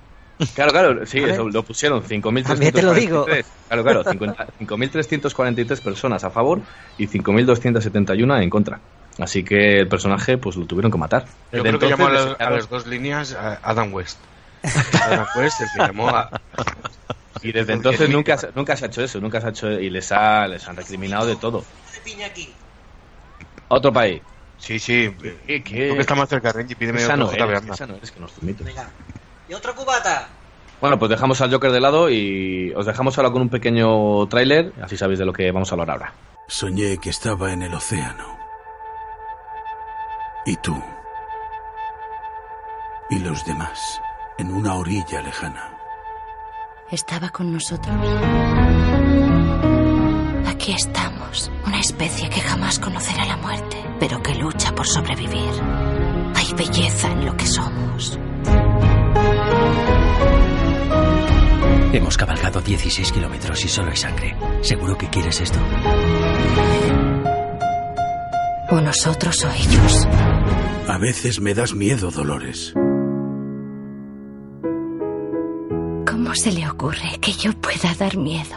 [0.56, 3.26] Claro, claro, sí, eso lo pusieron También te lo digo.
[3.28, 3.46] 5.343.
[3.68, 6.62] Claro, claro, 50 5.343 personas a favor
[6.98, 8.80] y 5.271 en contra.
[9.20, 11.26] Así que el personaje, pues lo tuvieron que matar.
[11.52, 14.18] Yo Desde creo que llamó a, las- a las dos líneas a Adam West.
[15.04, 16.30] Adam West, el que llamó a...
[17.44, 19.90] Y desde entonces nunca, se- nunca se ha hecho eso, nunca se ha hecho y
[19.90, 21.64] les, ha, les han recriminado de todo.
[23.70, 24.22] Otro país.
[24.58, 25.12] Sí, sí.
[25.48, 25.98] ¿Qué, qué?
[26.00, 27.72] Está más cerca, Renji, pídeme Qué otro eres, anda.
[27.72, 28.68] qué sano eres, que nos zumitos.
[29.50, 30.28] ¿Y otro cubata?
[30.80, 34.74] Bueno, pues dejamos al Joker de lado y os dejamos ahora con un pequeño tráiler,
[34.82, 36.14] así sabéis de lo que vamos a hablar ahora.
[36.48, 38.38] Soñé que estaba en el océano.
[40.46, 40.82] Y tú.
[43.10, 44.02] Y los demás.
[44.38, 45.71] En una orilla lejana.
[46.92, 47.96] Estaba con nosotros.
[50.46, 55.54] Aquí estamos, una especie que jamás conocerá la muerte, pero que lucha por sobrevivir.
[56.36, 58.20] Hay belleza en lo que somos.
[61.94, 64.36] Hemos cabalgado 16 kilómetros y solo hay sangre.
[64.62, 65.60] ¿Seguro que quieres esto?
[68.70, 70.08] O nosotros o ellos.
[70.90, 72.74] A veces me das miedo, Dolores.
[76.42, 78.56] Se le ocurre que yo pueda dar miedo?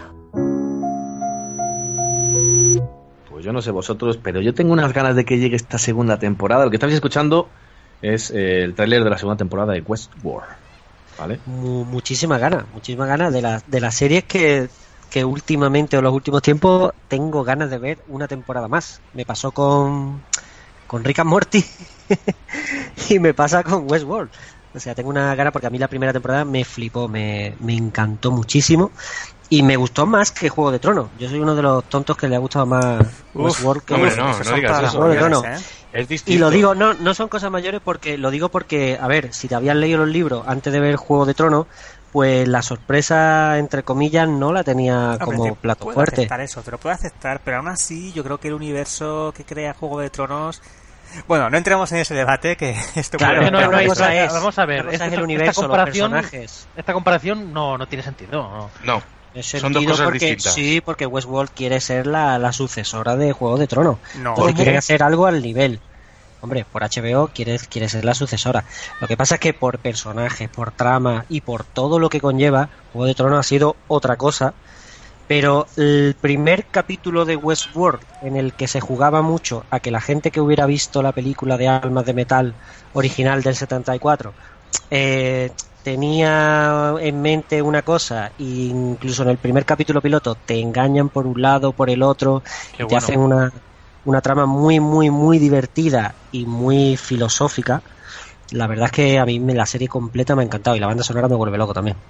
[3.31, 6.18] Pues yo no sé vosotros, pero yo tengo unas ganas de que llegue esta segunda
[6.18, 6.64] temporada.
[6.64, 7.49] Lo que estáis escuchando
[8.01, 10.49] es eh, el tráiler de la segunda temporada de Westworld.
[11.18, 11.40] ¿Vale?
[11.44, 14.68] Mu- muchísimas ganas, muchísimas ganas de, la- de las series que,
[15.11, 19.03] que últimamente o en los últimos tiempos tengo ganas de ver una temporada más.
[19.12, 20.23] Me pasó con,
[20.87, 21.62] con Rick and Morty
[23.11, 24.31] y me pasa con Westworld.
[24.74, 27.74] O sea, tengo una gana porque a mí la primera temporada me flipó, me, me
[27.74, 28.90] encantó muchísimo
[29.48, 31.08] y me gustó más que Juego de Tronos.
[31.18, 33.00] Yo soy uno de los tontos que le ha gustado más
[33.34, 35.44] Uf, Westworld que hombre, no, digas eso, Juego de Tronos.
[35.44, 35.56] ¿eh?
[35.92, 36.37] Es distinto.
[36.37, 39.46] Y lo digo, no, no son cosas mayores porque lo digo porque, a ver, si
[39.46, 41.66] te habías leído los libros antes de ver Juego de Tronos,
[42.10, 46.22] pues la sorpresa, entre comillas, no la tenía Hombre, como te plato puedo fuerte.
[46.22, 49.44] aceptar eso, te lo puedo aceptar, pero aún así yo creo que el universo que
[49.44, 50.62] crea Juego de Tronos...
[51.27, 54.64] Bueno, no entremos en ese debate que esto Claro, puede- no, cosa es- vamos a
[54.66, 56.66] ver, esta, es el esta universo, los comparación, personajes.
[56.77, 58.70] esta comparación no, no tiene sentido.
[58.85, 59.03] no.
[59.35, 60.55] No, son dos sentido cosas porque, distintas.
[60.55, 63.98] Sí, porque Westworld quiere ser la, la sucesora de Juego de Tronos.
[64.16, 64.55] No, Entonces ¿Cómo?
[64.55, 65.81] quieren hacer algo al nivel.
[66.40, 68.64] Hombre, por HBO quiere, quiere ser la sucesora.
[69.00, 72.68] Lo que pasa es que por personajes, por trama y por todo lo que conlleva,
[72.92, 74.53] Juego de Tronos ha sido otra cosa.
[75.26, 80.00] Pero el primer capítulo de Westworld, en el que se jugaba mucho a que la
[80.02, 82.56] gente que hubiera visto la película de Almas de Metal
[82.92, 84.34] original del 74
[84.90, 85.50] eh,
[85.82, 91.26] tenía en mente una cosa e incluso en el primer capítulo piloto te engañan por
[91.26, 92.42] un lado, por el otro,
[92.76, 92.96] y te bueno.
[92.96, 93.50] hacen una,
[94.04, 97.82] una trama muy, muy, muy divertida y muy filosófica.
[98.52, 100.88] La verdad es que a mí me- la serie completa me ha encantado y la
[100.88, 102.02] banda sonora me vuelve loco también.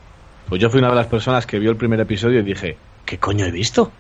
[0.44, 3.18] Pues yo fui una de las personas que vio el primer episodio y dije, ¿qué
[3.18, 3.92] coño he visto?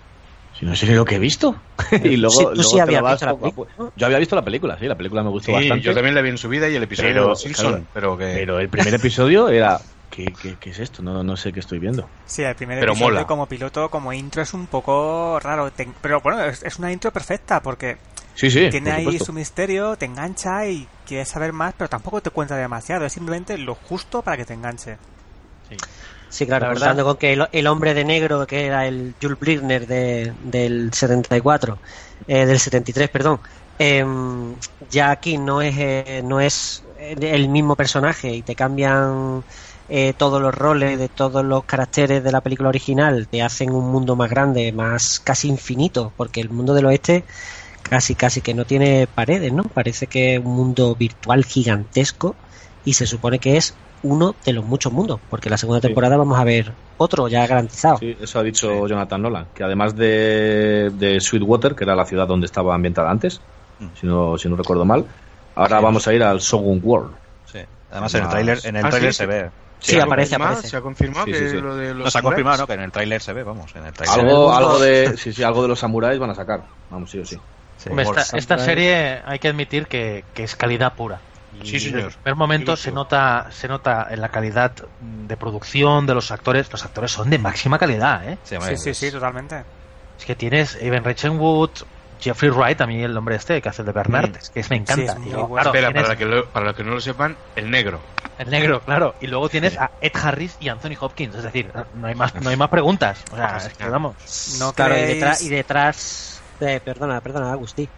[0.58, 1.54] Si no sé ni lo que he visto.
[2.04, 3.90] y luego, Sí, tú luego vas visto la a.
[3.96, 5.84] Yo había visto la película, sí, la película me gustó Sí, bastante.
[5.84, 7.86] yo también la vi en su vida y el episodio Pero, de los Simpson, claro,
[7.92, 8.34] pero que...
[8.34, 9.78] Pero el primer episodio era,
[10.10, 11.02] ¿qué, qué, qué es esto?
[11.02, 12.08] No, no sé qué estoy viendo.
[12.26, 13.26] Sí, el primer Pero episodio mola.
[13.26, 15.70] como piloto, como intro es un poco raro.
[15.70, 17.98] Te- pero bueno, es, es una intro perfecta porque
[18.34, 19.24] Sí, sí, tiene por ahí supuesto.
[19.26, 23.04] su misterio, te engancha y quieres saber más, pero tampoco te cuenta demasiado.
[23.06, 24.96] Es simplemente lo justo para que te enganche.
[25.68, 25.76] Sí,
[26.46, 29.38] claro, La verdad- contando con que el, el hombre de negro, que era el Jules
[29.38, 31.80] Brigner de, del 74,
[32.26, 33.40] eh, del 73, perdón,
[33.78, 34.56] em,
[34.90, 39.44] ya aquí no es, eh, no es el mismo personaje y te cambian
[39.88, 43.90] eh, todos los roles de todos los caracteres de la película original, te hacen un
[43.90, 47.26] mundo más grande, más casi infinito, porque el mundo del oeste
[47.82, 49.64] casi casi que no tiene paredes, ¿no?
[49.64, 52.38] Parece que es un mundo virtual gigantesco
[52.82, 55.88] y se supone que es uno de los muchos mundos, porque la segunda Sí.
[55.88, 57.98] temporada vamos a ver otro ya garantizado.
[57.98, 62.26] Sí, eso ha dicho Jonathan Nolan, que además de, de Sweetwater, que era la ciudad
[62.28, 63.40] donde estaba ambientada antes,
[64.00, 65.04] si no, si no recuerdo mal,
[65.56, 65.84] ahora Sí.
[65.84, 67.10] vamos a ir al Shogun World.
[67.46, 67.58] Sí.
[67.90, 69.28] Además en el Más- tráiler en el Ah, tráiler sí, se sí.
[69.28, 69.50] ve.
[69.80, 70.68] Sí, aparece, aparece.
[70.68, 72.22] ¿Se ha confirmado Sí, que lo de los No se ha samuráis?
[72.22, 72.66] confirmado, ¿no?
[72.66, 73.92] Que en el tráiler se ve, vamos, en el.
[74.08, 76.62] Algo, algo de, sí, sí, algo de los samuráis van a sacar.
[76.90, 77.36] Vamos, sí o sí.
[77.76, 77.90] Sí.
[77.90, 81.20] Hombre, esta, serie hay que admitir que, que es calidad pura.
[81.62, 82.00] Y Sí, señor.
[82.00, 86.30] En el primer momento se nota, se nota en la calidad de producción de los
[86.30, 86.70] actores.
[86.70, 88.38] Los actores son de máxima calidad, ¿eh?
[88.44, 89.64] Sí, Sí, sí, sí, totalmente.
[90.18, 91.70] Es que tienes Evan Rachel Wood,
[92.20, 94.36] Jeffrey Wright, a mí el hombre este que hace el de Bernard, Mm.
[94.36, 95.14] es que es- me encanta.
[95.16, 97.36] Sí, luego, claro, Espera, para, tienes la que lo- para los que no lo sepan,
[97.56, 98.00] el negro.
[98.38, 99.14] el negro, claro.
[99.20, 101.34] Y luego tienes a Ed Harris y Anthony Hopkins.
[101.34, 103.22] Es decir, no hay más, no hay más preguntas.
[103.32, 104.14] O sea, es que vamos.
[104.58, 107.88] No Claro, y detrás, y detrás de, perdona, perdona, Agustí.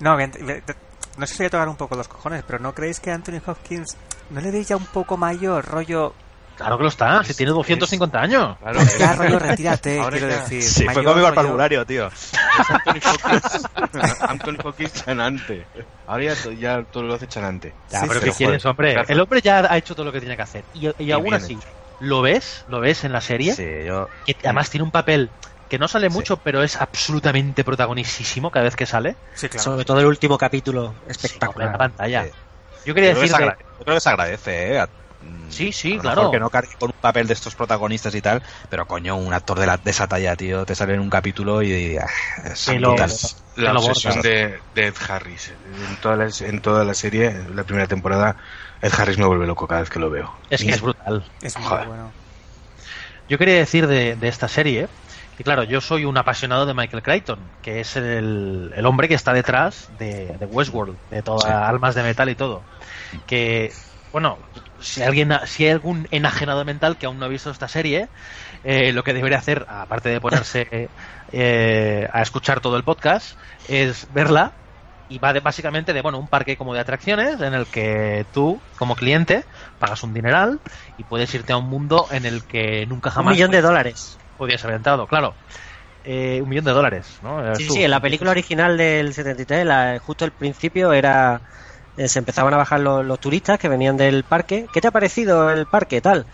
[0.00, 0.62] No, que-
[1.20, 3.40] no sé si voy a tocar un poco los cojones, pero ¿no creéis que Anthony
[3.46, 3.96] Hopkins
[4.30, 6.14] no le veis ya un poco mayor, rollo...
[6.56, 8.58] Claro que lo está, si tiene 250 años.
[8.58, 10.40] Claro, Ya, rollo, retírate, Ahora quiero ya.
[10.42, 10.62] decir.
[10.62, 12.08] Sí, fue conmigo al parvulario, tío.
[12.08, 12.32] Es
[12.68, 15.66] Anthony Hopkins, Anthony Hopkins chanante.
[16.06, 17.72] Ahora ya, to- ya todo lo hace chanante.
[17.90, 18.94] Ya, Sí, pero sí, ¿qué quieres, hombre?
[19.08, 20.64] El hombre ya ha hecho todo lo que tiene que hacer.
[20.74, 21.66] Y, y aún así, hecho.
[22.00, 22.66] ¿lo ves?
[22.68, 23.54] ¿Lo ves en la serie?
[23.54, 24.08] Sí, yo.
[24.26, 25.30] Que además tiene un papel
[25.70, 29.16] que no sale mucho, pero es absolutamente protagonistísimo cada vez que sale.
[29.34, 29.62] Sí, claro.
[29.64, 31.78] Sobre todo el último capítulo, Sí, hombre, en la espectacular.
[31.78, 32.24] pantalla.
[32.24, 32.30] Sí.
[32.86, 34.80] Yo quería Yo creo, que decir agra- yo creo que se agradece, ¿eh?
[34.80, 36.30] A- mm, Sí, sí, a lo claro.
[36.32, 39.60] que no cargue con un papel de estos protagonistas y tal, pero coño, un actor
[39.60, 41.96] de, la, de esa talla, tío, te sale en un capítulo y.
[41.98, 42.06] ah,
[42.44, 43.10] es Que lo- brutal.
[43.54, 45.52] que La obsesión de, de Ed Harris.
[45.88, 48.36] En toda, la, en toda la serie, la primera temporada,
[48.82, 50.34] Ed Harris me vuelve loco cada vez que lo veo.
[50.50, 51.24] Es que es brutal.
[51.42, 51.86] Es muy Joder.
[51.86, 52.10] bueno.
[53.28, 54.88] Yo quería decir de, de esta serie
[55.40, 59.14] que, claro, yo soy un apasionado de Michael Crichton, que es el, el hombre que
[59.14, 61.50] está detrás de, de Westworld, de todas Sí.
[61.50, 62.68] almas de metal y todo.
[63.26, 63.78] Que,
[64.12, 64.38] bueno,
[64.78, 68.10] si alguien, si hay algún enajenado mental que aún no ha visto esta serie,
[68.62, 70.92] eh, lo que debería hacer, aparte de ponerse
[71.32, 74.56] eh, a escuchar todo el podcast, es verla.
[75.08, 78.64] Y va de, básicamente de bueno un parque como de atracciones en el que tú,
[78.76, 79.46] como cliente,
[79.78, 80.62] pagas un dineral
[80.96, 84.19] y puedes irte a un mundo en el que nunca Un jamás millón de dólares.
[84.40, 85.34] Podías haber entrado, claro.
[86.02, 87.54] Eh, un millón de dólares, ¿no?
[87.54, 87.74] Sí, tú.
[87.74, 91.42] sí, en la película original del 73, la- justo al principio era
[91.98, 94.66] eh, se empezaban a bajar los, los turistas que venían del parque.
[94.72, 96.00] ¿Qué te ha parecido el parque?
[96.00, 96.24] Tal.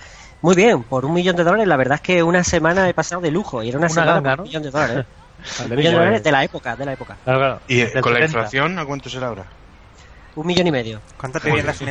[0.41, 3.21] Muy bien, por un millón de dólares, la verdad es que una semana he pasado
[3.21, 4.43] de lujo y era una, Una semana ganga, por ¿no?
[4.45, 5.07] un millón de dólares.
[5.65, 7.17] un millón de dólares de la época, de la época.
[7.25, 7.61] Claro, claro.
[7.67, 8.25] ¿Y eh, Del con la 70.
[8.27, 9.45] inflación a cuánto será ahora?
[10.37, 11.01] Un millón y medio.
[11.19, 11.87] ¿Cuántas viviendas sí.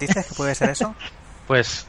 [0.00, 0.92] dices que puede ser eso?
[1.46, 1.86] Pues.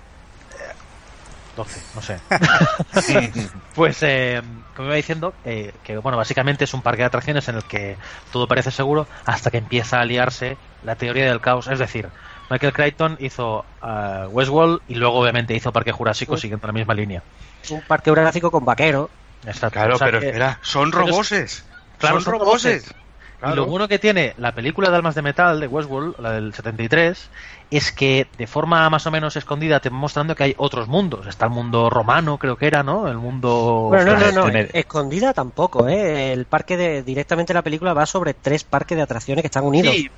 [1.53, 2.19] Eh, 12, no sé.
[3.75, 4.41] pues, eh,
[4.75, 7.97] como iba diciendo, eh, que bueno, básicamente es un parque de atracciones en el que
[8.31, 11.67] todo parece seguro hasta que empieza a liarse la teoría del caos.
[11.67, 12.09] Es decir,
[12.49, 17.23] Michael Crichton hizo eh, Westworld y luego, obviamente, hizo Parque Jurásico siguiendo la misma línea.
[17.69, 19.09] Un parque jurásico con vaquero.
[19.45, 19.79] Exacto.
[19.79, 21.65] Claro, O sea pero que- espera, son roboses.
[21.99, 22.93] Claro, son son roboses.
[23.51, 26.53] Y lo bueno que tiene la película de Almas de Metal de Westworld, la del
[26.53, 27.29] 73,
[27.71, 31.27] es que de forma más o menos escondida te va mostrando que hay otros mundos.
[31.27, 33.07] Está el mundo romano, creo que era, ¿no?
[33.07, 33.87] El mundo...
[33.89, 36.31] Bueno, no, no, no, med- escondida tampoco, ¿eh?
[36.33, 39.93] El parque de, directamente la película va sobre tres parques de atracciones que están unidos.
[39.95, 40.09] Sí,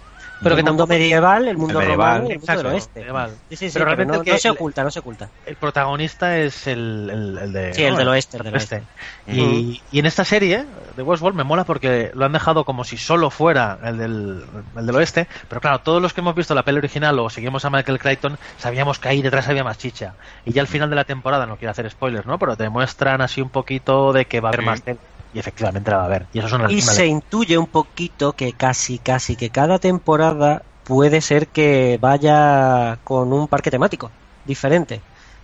[0.41, 2.63] pero el que mundo tampoco- medieval, el mundo El medieval, romano y el mundo exacto,
[2.63, 2.99] del oeste.
[2.99, 3.29] medieval.
[3.49, 5.29] Sí, sí, sí, Pero no, el que- no se el- oculta, no se oculta.
[5.45, 7.73] el protagonista es el, el, el de...
[7.73, 8.83] Sí, el del oeste, el del oeste.
[9.27, 12.97] Y, y en esta serie de Westworld me mola porque lo han dejado como si
[12.97, 14.43] solo fuera el del,
[14.77, 17.65] el del oeste, pero claro, todos los que hemos visto la peli original o seguimos
[17.65, 20.13] a Michael Crichton sabíamos que ahí detrás había más chicha.
[20.45, 22.37] Y ya al final de la temporada, no quiero hacer spoilers, ¿no?
[22.39, 24.65] Pero te muestran así un poquito de que va a haber Sí.
[24.65, 24.99] más tele.
[25.35, 26.27] Y efectivamente la va a haber.
[26.31, 30.61] Y eso es una, Y se intuye un poquito que casi, casi que cada temporada
[30.85, 34.09] puede ser que vaya con un parque temático
[34.45, 35.01] diferente.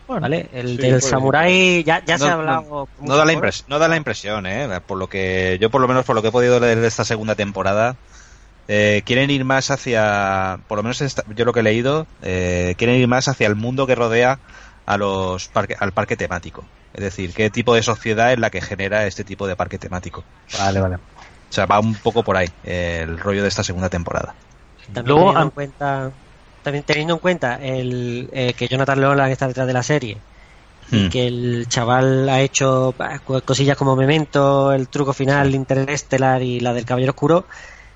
[0.08, 0.50] Bueno, ¿Vale?
[0.54, 2.90] El sí, del samurái ya, ya se ha No- hablado.
[3.02, 4.80] No da la impresión, no da la impresión, ¿eh?
[4.88, 7.04] Por lo que yo por lo menos por lo que he podido leer de esta
[7.04, 7.98] segunda temporada,
[8.70, 12.76] eh, quieren ir más hacia, por lo menos esta- yo lo que he leído, eh,
[12.78, 14.40] quieren ir más hacia el mundo que rodea
[14.86, 16.64] a los parque, al parque temático.
[16.94, 20.26] Es decir, qué tipo de sociedad es la que genera este tipo de parque temático.
[20.52, 20.98] Vale, vale.
[21.52, 24.36] O sea, va un poco por ahí eh, el rollo de esta segunda temporada.
[24.92, 26.14] También Luego teniendo han- en cuenta,
[26.62, 30.26] también teniendo en cuenta el, eh, que Jonathan Nolan está detrás de la serie
[30.92, 31.08] y Hmm.
[31.08, 36.74] que el chaval ha hecho co- cosillas como Memento, el truco final Interestelar y la
[36.74, 37.48] del Caballero Oscuro,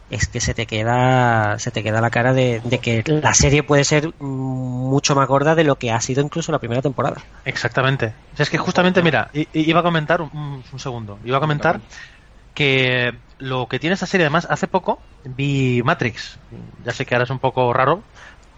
[0.09, 3.63] es que se te queda se te queda la cara de, de que la serie
[3.63, 7.23] puede ser mucho más gorda de lo que ha sido incluso la primera temporada.
[7.43, 8.13] Exactamente.
[8.37, 11.81] Es que justamente, mira, iba a comentar, un, un segundo, iba a comentar
[12.53, 16.39] que lo que tiene esta serie, además, hace poco vi Matrix.
[16.83, 18.03] Ya sé que ahora es un poco raro,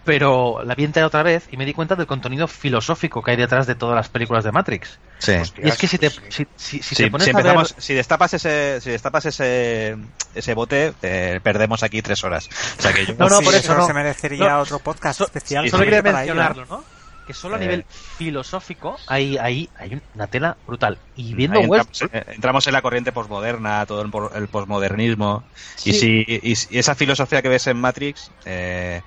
[0.08, 3.38] pero la vi entera otra vez y me di cuenta del contenido filosófico que hay
[3.38, 4.98] detrás de todas las películas de Matrix.
[5.20, 5.34] Sí.
[5.62, 7.68] Y es que si te, si, si- si Sí, te pones si, a ver...
[7.78, 9.98] si destapas ese, si destapas ese,
[10.34, 12.48] ese bote, eh, perdemos aquí tres horas.
[12.80, 13.86] O sea que yo- No, no, Sí, por eso no.
[13.86, 15.66] se merecería No, otro podcast so- especial.
[15.66, 16.84] sí, Solo quería mencionarlo, ¿no?
[17.28, 17.62] Que solo a Eh.
[17.62, 17.86] nivel
[18.18, 20.98] filosófico hay, hay, hay una tela brutal.
[21.18, 25.44] Y viendo entramos, eh, entramos en la corriente posmoderna, todo el, por- el posmodernismo.
[25.76, 25.90] Sí.
[25.90, 29.02] Y, si, y, y esa filosofía que ves en Matrix eh,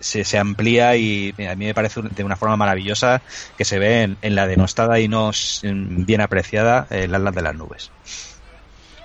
[0.00, 3.22] se, se amplía y mira, a mí me parece de una forma maravillosa
[3.56, 5.30] que se ve en, en la denostada y no
[5.62, 7.90] bien apreciada El Atlas de las Nubes.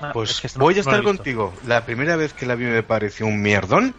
[0.01, 1.53] Ah, Pues es que esto no- voy a estar contigo.
[1.67, 3.93] La primera vez que la vi me pareció un mierdón.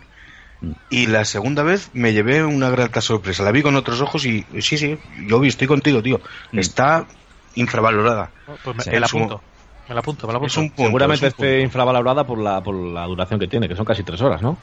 [0.60, 0.70] Mm.
[0.90, 3.42] Y la segunda vez me llevé una grata sorpresa.
[3.44, 6.20] La vi con otros ojos y sí, sí, yo vi, estoy contigo, tío.
[6.52, 6.58] Mm.
[6.58, 7.06] Está
[7.54, 8.30] infravalorada.
[8.64, 9.42] Pues me, Sí, me la apunto.
[9.88, 10.52] Me la apunto, me la apunto.
[10.52, 10.84] Es un punto.
[10.84, 11.64] Seguramente es un esté punto.
[11.64, 14.56] infravalorada por la, por la duración que tiene, que son casi tres horas, ¿no?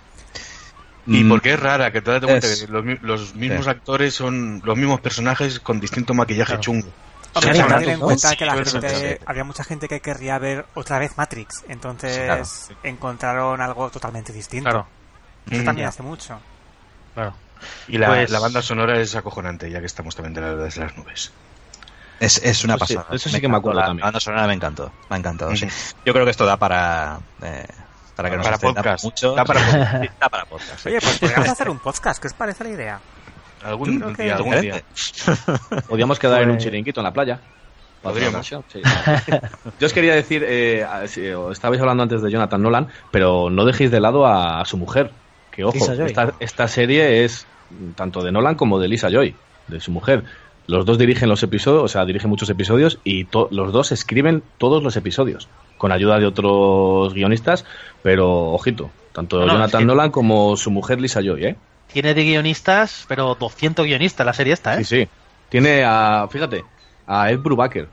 [1.11, 3.65] Y Mm, porque es rara, que te das cuenta Es- que los, mi- los mismos
[3.65, 3.71] Sí.
[3.71, 6.61] actores son los mismos personajes con distinto maquillaje Claro.
[6.61, 6.87] chungo.
[7.33, 7.79] Hombre, la
[8.61, 12.43] gente, había mucha gente que querría ver otra vez Matrix, entonces Sí, claro.
[12.83, 14.69] encontraron algo totalmente distinto.
[14.69, 14.87] Claro,
[15.49, 15.65] Eso Mm.
[15.65, 16.39] también hace mucho.
[17.15, 17.33] claro.
[17.87, 20.81] Y la, Pues- la banda sonora es acojonante, ya que estamos también de las, de
[20.81, 21.31] las nubes.
[22.19, 23.05] Es, es una Eso pasada.
[23.11, 24.03] eso sí que me acuerdo la también.
[24.03, 24.91] banda sonora me encantó.
[25.09, 25.65] Me ha encantado, sí.
[25.65, 25.73] Ujú.
[26.05, 27.65] Yo creo que esto da para, eh,
[28.21, 29.03] para que nos Para podcast.
[29.05, 29.33] mucho.
[29.33, 30.01] Da para podcast.
[30.03, 30.79] Sí, da para podcast.
[30.83, 30.89] sí.
[30.89, 32.99] Oye, pues podríamos hacer un podcast, ¿qué os parece la idea?
[33.63, 34.83] Algún día, algún día.
[34.93, 35.83] Diferente.
[35.87, 37.39] Podríamos quedar en un Pues- chiringuito en la playa.
[38.01, 38.45] Podríamos.
[38.47, 38.81] Sí.
[39.79, 40.85] Yo os quería decir, eh,
[41.51, 45.11] estabais hablando antes de Jonathan Nolan, pero no dejéis de lado a, a su mujer.
[45.51, 47.45] Que ojo, esta, esta serie es
[47.95, 49.35] tanto de Nolan como de Lisa Joy,
[49.67, 50.23] de su mujer.
[50.67, 54.43] Los dos dirigen los episodios, o sea, dirigen muchos episodios y to- los dos escriben
[54.57, 55.49] todos los episodios,
[55.79, 57.65] con ayuda de otros guionistas,
[58.03, 61.55] pero ojito, tanto No, Jonathan Nolan como su mujer Lisa Joy, ¿eh?
[61.91, 64.83] Tiene de guionistas, pero 200 guionistas la serie esta, ¿eh?
[64.83, 65.07] Sí, sí.
[65.49, 66.63] Tiene a, fíjate,
[67.07, 67.87] a Ed Brubaker.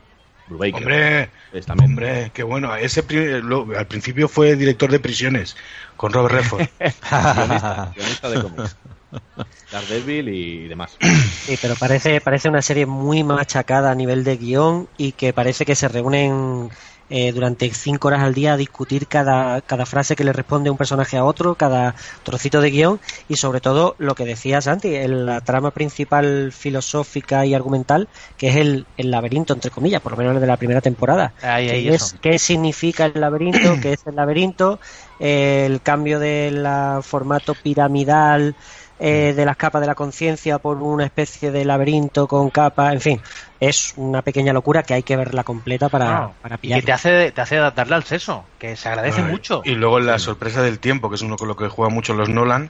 [0.47, 0.75] Brubaker.
[0.75, 1.89] Hombre, Es también.
[1.91, 2.75] hombre, qué bueno.
[2.75, 3.03] Ese
[3.41, 5.57] lo- al principio fue director de prisiones
[5.95, 6.67] con Robert Redford.
[6.79, 8.75] guionista, guionista de cómics.
[9.71, 10.97] Daredevil y demás.
[11.01, 15.65] Sí, pero parece, parece una serie muy machacada a nivel de guion y que parece
[15.65, 16.69] que se reúnen
[17.09, 20.77] eh, durante cinco horas al día a discutir cada, cada frase que le responde un
[20.77, 25.25] personaje a otro, cada trocito de guion y sobre todo lo que decía Santi, el-
[25.25, 30.17] la trama principal filosófica y argumental que es el, el laberinto, entre comillas, por lo
[30.17, 31.33] menos el de la primera temporada.
[31.41, 32.05] Ahí, ahí, ¿Qué, eso.
[32.05, 33.59] es- qué significa el laberinto?
[33.81, 34.79] ¿Qué es el laberinto?
[35.19, 36.65] El cambio del
[37.01, 38.55] formato piramidal
[38.99, 43.01] eh, de las capas de la conciencia por una especie de laberinto con capas, en
[43.01, 43.21] fin,
[43.59, 46.85] es una pequeña locura que hay que verla completa para, No, para y que pillarla.
[46.85, 49.61] te hace, te hace darle al seso, que se agradece Ay, mucho.
[49.65, 52.29] Y luego la sorpresa del tiempo, que es uno con lo que juegan mucho los
[52.29, 52.69] Nolan.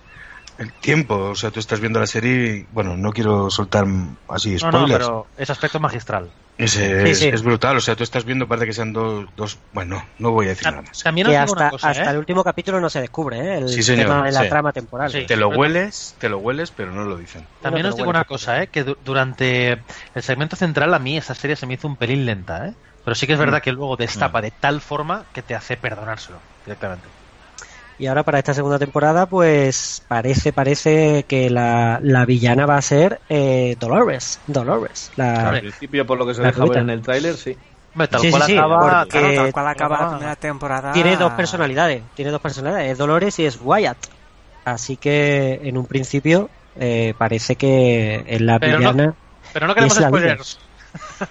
[0.57, 3.85] El tiempo, o sea, tú estás viendo la serie y, bueno, no quiero soltar
[4.27, 4.89] así spoilers.
[4.89, 6.31] no, pero ese aspecto es magistral.
[6.57, 7.31] Es, Sí, es, sí.
[7.31, 10.47] es brutal, o sea, tú estás viendo, parece que sean dos, dos bueno, no voy
[10.47, 11.01] a decir nada más.
[11.01, 12.11] También que os digo hasta, una cosa, hasta ¿eh?
[12.11, 13.57] el último capítulo no se descubre ¿eh?
[13.57, 14.49] el Sí, señor, tema de la sí.
[14.49, 15.11] trama temporal.
[15.11, 15.25] Sí.
[15.27, 17.47] Te lo hueles, te lo hueles, pero no lo dicen.
[17.59, 18.69] También os digo una cosa, ¿eh?
[18.69, 22.25] que du- durante el segmento central a mí esa serie se me hizo un pelín
[22.25, 22.75] lenta, ¿eh?
[23.03, 23.41] pero sí que es Mm.
[23.45, 27.16] verdad que luego destapa de tal forma que te hace perdonárselo directamente.
[27.99, 32.81] Y ahora para esta segunda temporada, pues parece, parece que la, la villana va a
[32.81, 34.39] ser eh, Dolores.
[34.45, 35.11] Dolores.
[35.15, 37.57] La, Al principio, por lo que se deja ver en el tráiler, sí.
[37.97, 40.91] Tal Sí, cual sí, acaba, porque- Claro, tal cual acaba la primera temporada.
[40.91, 42.03] tiene dos personalidades.
[42.13, 42.91] Tiene dos personalidades.
[42.91, 43.97] Es Dolores y es Wyatt.
[44.65, 49.13] Así que en un principio eh, parece que es la Pero no- villana.
[49.53, 50.59] Pero no queremos spoilers.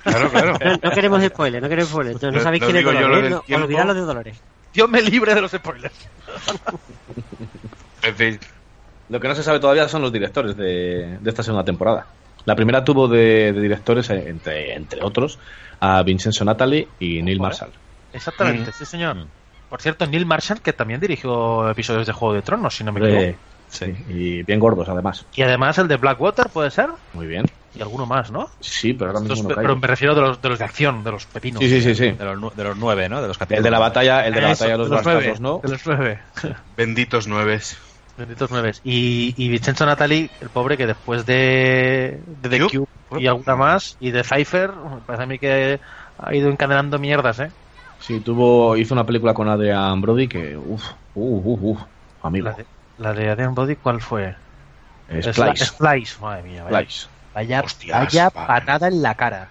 [0.03, 0.59] Claro, claro.
[0.65, 2.21] No, no queremos spoiler, no queremos spoiler.
[2.33, 3.31] No, sabéis quién es Dolores.
[3.31, 3.65] no, tiempo.
[3.67, 4.37] olvidad lo de Dolores.
[4.77, 5.95] Dios me libre de los spoilers.
[8.03, 8.39] En fin,
[9.09, 12.07] Lo que no se sabe todavía son los directores de, de esta segunda temporada.
[12.45, 15.39] La primera tuvo de, de directores, eh, entre, entre otros,
[15.81, 17.73] a Vincenzo Natali y Neil Marshall.
[18.13, 18.75] Exactamente, Mm.
[18.75, 19.27] sí señor.
[19.69, 23.01] Por cierto, Neil Marshall, que también dirigió episodios de Juego de Tronos, si no me
[23.01, 23.23] equivoco.
[23.23, 25.27] Eh, sí, y bien gordos, además.
[25.35, 26.91] Y además el de Blackwater, ¿puede ser?
[27.15, 27.47] Muy bien.
[27.77, 28.49] Y alguno más, ¿no?
[28.61, 29.77] Sí, pero ahora mismo Los- no pero caigo.
[29.81, 31.63] me refiero de los, de los de acción, de los pepinos.
[31.63, 32.11] Sí, sí, sí, sí.
[32.13, 33.21] De los, de los nueve, ¿no?
[33.21, 33.59] De los capítulos.
[33.59, 35.61] El de la batalla, el de la Eso, batalla de los nueve, bastardos, ¿no?
[35.63, 36.21] De los nueve.
[36.77, 37.79] benditos nueves.
[38.17, 38.73] Benditos nueve.
[38.83, 42.71] Y, y Vincenzo Natali, el pobre, que después de, de The Cube.
[43.09, 45.79] Cube y alguna más, y de Pfeiffer, me parece a mí que
[46.19, 47.53] ha ido encadenando mierdas, ¿eh?
[47.99, 50.83] Sí, tuvo, hizo una película con Adrian Brody que, uff,
[51.15, 51.83] uff, uff, uf,
[52.23, 52.47] amigo.
[52.47, 52.67] La de,
[52.97, 54.35] la de Adrian Brody, ¿cuál fue?
[55.09, 55.67] Splice.
[55.67, 56.65] Splice, madre mía.
[56.67, 57.07] Splice.
[57.37, 58.47] Vaya, Hostias, vaya vale.
[58.49, 59.49] patada en la cara.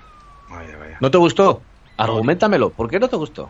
[0.50, 0.98] Vaya, vaya.
[1.00, 1.62] ¿No te gustó?
[1.98, 2.72] Argumentamelo.
[2.72, 3.48] ¿Por qué no te gustó?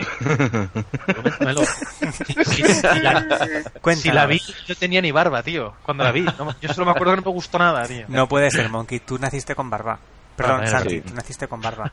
[1.15, 1.61] Coméntamelo.
[2.25, 2.61] Si, si
[3.01, 4.15] la, si Cuéntanos.
[4.15, 5.73] la vi, yo tenía ni barba, tío.
[5.83, 6.21] Cuando la vi.
[6.21, 8.05] No, yo solo me acuerdo que no me gustó nada, tío.
[8.07, 8.99] No puede ser, Monkey.
[8.99, 9.97] Tú naciste con barba.
[10.36, 11.01] Perdón, Ah, Santi, sí.
[11.01, 11.91] tú naciste con barba.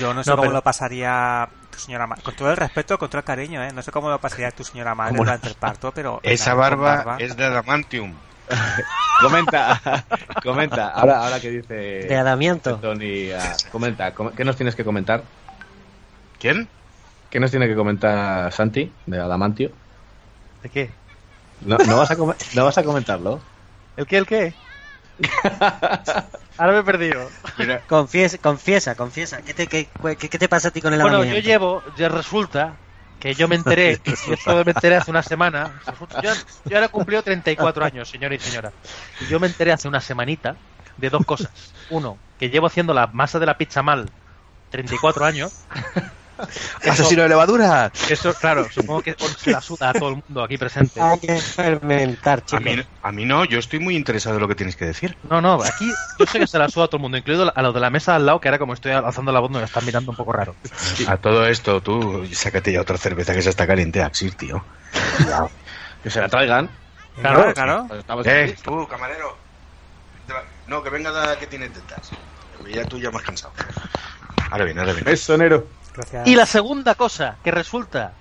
[0.00, 2.22] Yo no sé No, cómo pero- lo pasaría tu señora madre.
[2.22, 3.70] Con todo el respeto, con todo el cariño, ¿eh?
[3.72, 6.20] No sé cómo lo pasaría tu señora madre durante el parto, pero...
[6.22, 8.14] Esa con barba es de adamantium.
[9.20, 9.80] comenta,
[10.42, 10.88] comenta.
[10.88, 12.76] Ahora, ahora que dice De Adamianto.
[12.76, 15.22] Tony, ah, comenta, com- ¿qué nos tienes que comentar?
[16.38, 16.68] ¿Quién?
[17.30, 19.70] ¿Qué nos tiene que comentar Santi de Adamantio?
[20.62, 20.90] ¿De qué?
[21.64, 23.40] No, no, vas, a no vas a comentarlo.
[23.96, 24.54] ¿El qué, el qué?
[26.58, 27.28] Ahora me he perdido.
[27.58, 29.40] Mira, Confiesa, confiesa, confiesa.
[29.42, 29.86] ¿Qué te, qué,
[30.18, 32.74] qué- qué te pasa a ti con el Bueno, yo llevo, ya resulta
[33.20, 35.80] que yo me enteré, y esto me enteré hace una semana.
[36.22, 36.32] Yo,
[36.64, 38.72] yo ahora he cumplido 34 años, señora y señora.
[39.20, 40.56] Y yo me enteré hace una semanita
[40.96, 41.50] de dos cosas.
[41.90, 44.10] Uno, que llevo haciendo la masa de la pizza mal
[44.70, 45.52] 34 años.
[46.88, 47.90] ¡Asesino de levadura!
[48.08, 51.00] Eso, claro, supongo que se la suda a todo el mundo aquí presente.
[51.00, 52.64] Hay que fermentar, a chicos.
[52.64, 55.16] mí, a mí no, yo estoy muy interesado en lo que tienes que decir.
[55.28, 57.62] No, no, aquí yo sé que se la suda a todo el mundo, incluido a
[57.62, 59.84] los de la mesa al lado, que ahora como estoy alzando la voz me están
[59.84, 60.54] mirando un poco raro.
[61.06, 64.64] A todo esto, tú, sácate ya otra cerveza que se está caliente, Axir, tío.
[66.02, 66.70] Que se la traigan.
[67.20, 67.86] Claro, claro.
[67.98, 69.36] Estamos Eh, tú, camarero.
[70.66, 72.10] No, que venga la que tiene tetas.
[72.72, 73.52] Ya tú ya más cansado.
[74.50, 75.10] Ahora viene, ahora viene.
[75.10, 75.66] Eso, Nero.
[76.00, 76.26] Gracias.
[76.26, 78.12] Y la segunda cosa que resulta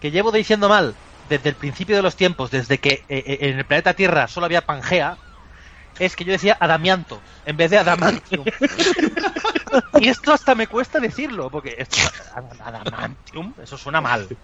[0.00, 0.94] que llevo diciendo mal
[1.28, 4.46] desde el principio de los tiempos, desde que eh, eh, en el planeta Tierra solo
[4.46, 5.16] había Pangea,
[5.98, 8.44] es que yo decía Adamianto en vez de Adamantium.
[10.00, 11.96] y esto hasta me cuesta decirlo, porque esto,
[12.64, 14.28] Adamantium, eso suena mal.
[14.28, 14.36] ¿De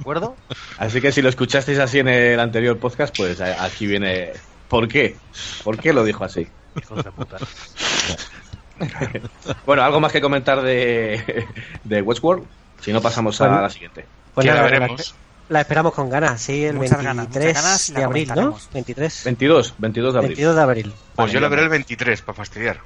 [0.00, 0.36] acuerdo?
[0.78, 4.32] Así que si lo escuchasteis así en el anterior podcast, pues a- aquí viene.
[4.68, 5.16] ¿Por qué?
[5.64, 6.46] ¿Por qué lo dijo así?
[6.76, 7.38] Hijos de puta.
[9.66, 11.46] Bueno, algo más que comentar de,
[11.84, 12.44] de Westworld.
[12.80, 14.04] Si no, pasamos a la siguiente.
[14.34, 15.14] Pues que nada, la veremos.
[15.48, 18.34] la esperamos con ganas, sí, el Muchas 23 ganas, ganas de abril, ¿no?
[18.34, 18.68] comentaremos.
[18.72, 19.24] 23.
[19.24, 20.28] 22, 22 de abril.
[20.30, 20.92] 22 de abril.
[21.16, 22.78] Pues yo la Vale, veré el 23, para fastidiar.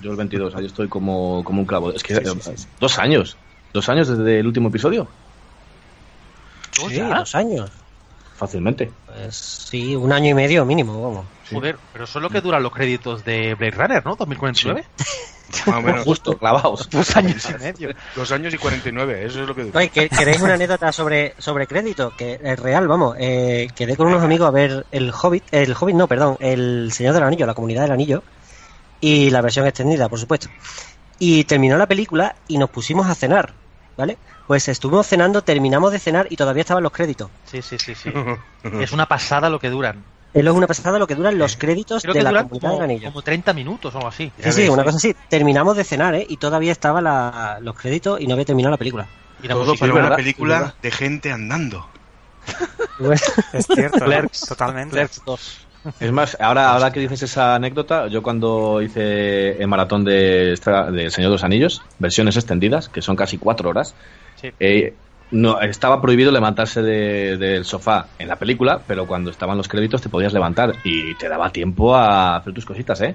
[0.00, 1.90] Yo el 22, ahí estoy como, como un clavo.
[1.92, 2.66] Es que Sí, sí, sí, sí.
[2.78, 3.36] dos años.
[3.72, 5.08] Dos años desde el último episodio.
[6.72, 7.08] Sí, ya?
[7.18, 7.70] dos años.
[8.38, 8.90] Fácilmente.
[9.06, 11.26] Pues sí, un año y medio mínimo, vamos.
[11.52, 14.14] Joder, pero eso es lo que duran los créditos de Blade Runner, ¿no?
[14.16, 14.84] 2049.
[15.66, 16.04] Más o menos.
[16.04, 16.88] Justo, clavados.
[16.92, 17.88] Dos años y medio.
[18.14, 19.78] Dos años y 49, eso es lo que dura.
[19.80, 22.12] Oye, ¿que- ¿queréis una anécdota sobre, sobre crédito?
[22.16, 23.16] Que es real, vamos.
[23.18, 27.14] Eh, quedé con unos amigos a ver el Hobbit, el Hobbit no, perdón, el Señor
[27.14, 28.22] del Anillo, la Comunidad del Anillo,
[29.00, 30.48] y la versión extendida, por supuesto.
[31.18, 33.52] Y terminó la película y nos pusimos a cenar,
[33.98, 34.16] ¿vale?
[34.46, 37.28] Pues estuvimos cenando, terminamos de cenar y todavía estaban los créditos.
[37.44, 38.10] Sí, sí, sí, sí.
[38.80, 40.02] Es una pasada lo que duran.
[40.32, 42.80] Es una pasada lo que duran los créditos Creo de que la duran comunidad como,
[42.82, 43.08] del anillo.
[43.08, 44.30] como 30 minutos o algo así.
[44.42, 45.16] Sí, sí, una cosa así.
[45.28, 46.24] Terminamos de cenar, ¿eh?
[46.28, 49.06] Y todavía estaban la- los créditos y no había terminado la película.
[49.42, 51.88] Y la Todo para es una verdad, película de gente andando.
[53.52, 54.04] Es cierto, ¿no?
[54.06, 54.40] Clerks.
[54.40, 54.90] totalmente.
[54.92, 55.66] Clerks 2.
[56.00, 60.50] Es más, ahora, ahora que dices esa anécdota, yo cuando hice el maratón de,
[60.92, 63.94] de Señor de los Anillos, versiones extendidas, que son casi cuatro horas,
[64.40, 64.50] Sí.
[64.60, 64.94] eh,
[65.30, 70.00] no, estaba prohibido levantarse de- del sofá en la película, pero cuando estaban los créditos
[70.00, 73.14] te podías levantar y te daba tiempo a hacer tus cositas, ¿eh?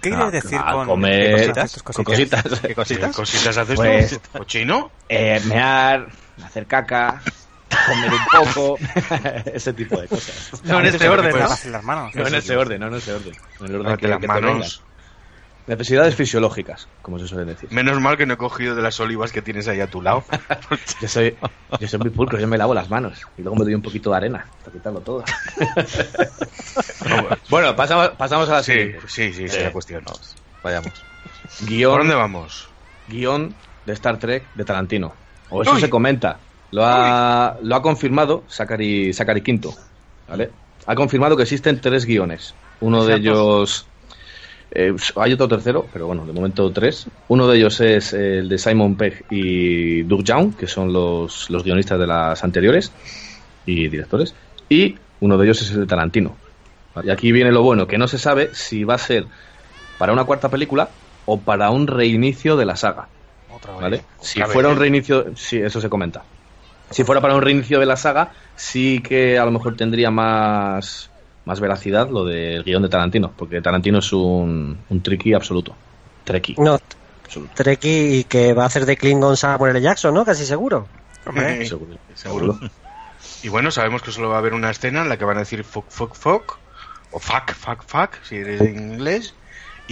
[0.00, 2.42] ¿Qué quieres decir a con comer, con cositas, tus con cositas?
[2.42, 2.60] cositas.
[2.60, 3.10] ¿Qué cositas?
[3.10, 4.38] ¿Qué cositas haces Pues- tú?
[4.38, 4.90] ¿Cochino?
[5.08, 6.06] Eh, mear,
[6.42, 7.20] hacer caca,
[7.86, 8.78] comer un poco,
[9.54, 10.60] ese tipo de cosas.
[10.64, 11.38] No en este orden, ¿no?
[11.38, 12.14] Lavas las manos.
[12.14, 13.34] No en ese orden, no en ese orden.
[13.60, 14.82] En el orden que, las que manos.
[15.66, 17.70] Necesidades fisiológicas, como se suele decir.
[17.70, 20.24] Menos mal que no he cogido de las olivas que tienes ahí a tu lado.
[21.00, 21.36] Yo soy,
[21.78, 24.10] yo soy muy pulcro, yo me lavo las manos y luego me doy un poquito
[24.10, 25.22] de arena para quitarlo todo.
[27.50, 29.00] bueno, pasamos, pasamos a la Sí, siguiente.
[29.06, 30.02] sí, sí, es la cuestión.
[30.62, 30.92] Vayamos.
[31.58, 32.68] ¿Por Guión, dónde vamos?
[33.08, 33.54] guion
[33.86, 35.12] de Star Trek de Tarantino.
[35.50, 35.80] O eso Uy.
[35.80, 36.38] se comenta.
[36.72, 39.74] Lo ha, lo ha confirmado Zachary, Zachary Quinto.
[40.28, 40.50] ¿vale?
[40.86, 42.54] Ha confirmado que existen tres guiones.
[42.80, 43.86] Uno de ellos...
[44.70, 47.06] eh, hay otro tercero, pero bueno, de momento tres.
[47.28, 51.64] Uno de ellos es el de Simon Pegg y Doug Young, que son los, los
[51.64, 52.92] guionistas de las anteriores
[53.66, 54.34] y directores.
[54.68, 56.36] Y uno de ellos es el de Tarantino.
[57.02, 59.26] Y aquí viene lo bueno, que no se sabe si va a ser
[59.98, 60.88] para una cuarta película
[61.26, 63.08] o para un reinicio de la saga.
[63.52, 63.80] Otra vez.
[63.82, 64.04] ¿Vale?
[64.20, 66.24] Si fuera un reinicio, sí, eso se comenta.
[66.90, 71.10] Si fuera para un reinicio de la saga, sí que a lo mejor tendría más,
[71.44, 75.74] más veracidad lo del guion de Tarantino, porque Tarantino es un, un tricky absoluto.
[76.24, 76.56] Treki.
[76.58, 76.78] No,
[77.24, 77.52] absoluto.
[77.54, 79.80] Treki y que va a hacer de Klingon Samuel L.
[79.80, 80.24] Jackson, ¿no?
[80.24, 80.86] Casi seguro.
[81.26, 81.98] Hombre, Seguro.
[82.14, 82.58] Seguro.
[83.42, 85.40] Y bueno, sabemos que solo va a haber una escena en la que van a
[85.40, 86.58] decir fuck, fuck, fuck,
[87.10, 89.34] o fuck, fuck, fuck, si eres en inglés,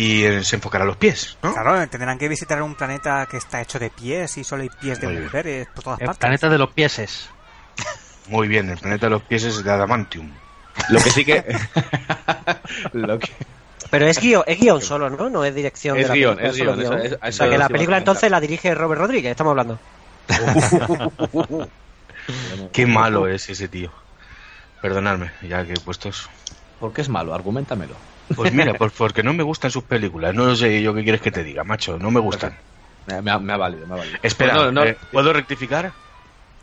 [0.01, 1.53] y se enfocará a los pies, ¿no?
[1.53, 5.01] claro, tendrán que visitar un planeta que está hecho de pies y solo hay pies
[5.01, 5.25] de Muy bien.
[5.25, 6.21] mujeres por todas El partes.
[6.21, 7.29] planeta de los pieses.
[8.29, 10.31] Muy bien, el planeta de los pies es de Adamantium.
[10.91, 11.43] Lo que sí que.
[12.93, 13.29] lo que
[13.91, 15.29] Pero es guion, es guion solo, ¿no?
[15.29, 17.59] No es dirección Es de la guion, película, es guion, eso- eso- o sea que
[17.59, 19.81] la película entonces la dirige Robert Rodríguez, estamos hablando.
[22.73, 23.91] Qué malo es ese tío.
[24.81, 26.29] Perdonadme, ya que he puesto eso.
[26.79, 27.35] ¿Por qué es malo?
[27.35, 27.95] Argumentamelo.
[28.37, 30.35] Pues mira, pues porque no me gustan sus películas.
[30.35, 31.99] No sé yo qué quieres que te diga, macho.
[31.99, 32.57] No me gustan.
[33.07, 34.19] Me, me ha, me ha valido, me ha valido.
[34.23, 35.93] Espera, Pues no, no, eh, ¿puedo rectificar?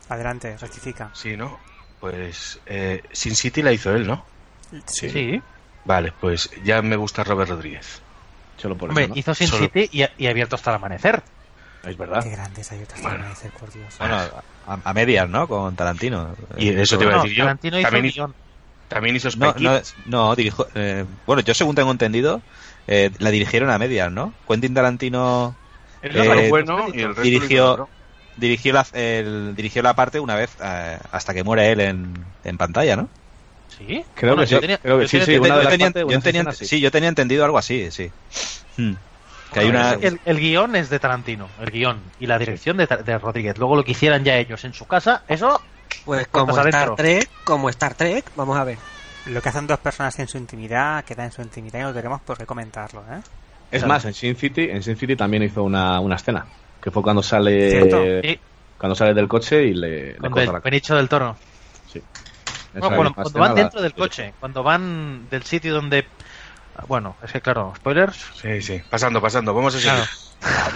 [0.08, 1.10] Adelante, rectifica.
[1.12, 1.58] Sí, ¿no?
[2.00, 4.24] Pues eh, Sin City la hizo él, ¿no?
[4.86, 5.42] Sí.
[5.84, 8.00] Vale, pues ya me gusta Robert Rodríguez.
[8.56, 9.18] Solo por Hombre, eso, ¿no?
[9.20, 11.22] hizo Sin Solo- City y, y abierto hasta el amanecer.
[11.84, 12.22] Es verdad.
[12.22, 13.28] Qué grandes hay otras Bueno.
[13.28, 13.94] de ser, por Dios.
[13.98, 15.46] Bueno, a, a medias, ¿no?
[15.46, 16.34] Con Tarantino.
[16.56, 17.44] Y eso te iba a decir yo.
[17.44, 18.34] Tarantino hizo También el hizo, guion.
[18.88, 19.94] También hizo No, Spy no, Kids.
[20.04, 22.44] no, dirijo, eh, bueno, yo según tengo entendido,
[22.86, 24.38] eh, la dirigieron a medias, ¿no?
[24.46, 25.58] Quentin Tarantino
[26.02, 27.90] eh, bueno y el resto dirigió,
[28.36, 32.56] dirigió, la, el- dirigió la parte una vez eh, hasta que muere él en, en
[32.58, 33.10] pantalla, ¿no?
[33.68, 34.04] Sí.
[34.14, 35.90] Creo Bueno, que yo sí, tenía- creo que yo sí, tenía sí, Yo, una tenía,
[35.90, 38.12] partes, tenía- sí, yo tenía entendido algo así, sí.
[38.76, 38.94] Hmm.
[39.52, 42.86] Que hay una, El, el guion es de Tarantino, el guion y la dirección de,
[42.86, 43.58] de Rodríguez.
[43.58, 45.68] Luego lo que hicieran ya ellos en su casa, eso
[46.04, 46.94] Pues como Star adentro.
[46.96, 48.78] Trek, como Star Trek, vamos a ver.
[49.26, 52.20] Lo que hacen dos personas en su intimidad queda en su intimidad y no tenemos
[52.20, 53.20] por qué comentarlo, ¿eh?
[53.72, 53.88] Es Claro.
[53.94, 56.46] más, en Sin City, en Sin City también hizo una, una escena.
[56.80, 58.00] Que fue cuando sale ¿Cierto?
[58.22, 58.38] Sí.
[58.78, 61.36] cuando sale del coche y le, le corta Be- la Benicio del Toro.
[61.92, 62.00] Sí.
[62.74, 66.06] Bueno, cuando van la- dentro del coche, cuando van del sitio donde...
[66.86, 68.24] Bueno, es que claro, spoilers.
[68.40, 68.82] Sí, sí.
[68.90, 69.52] Pasando, pasando.
[69.54, 70.04] Vamos a seguir.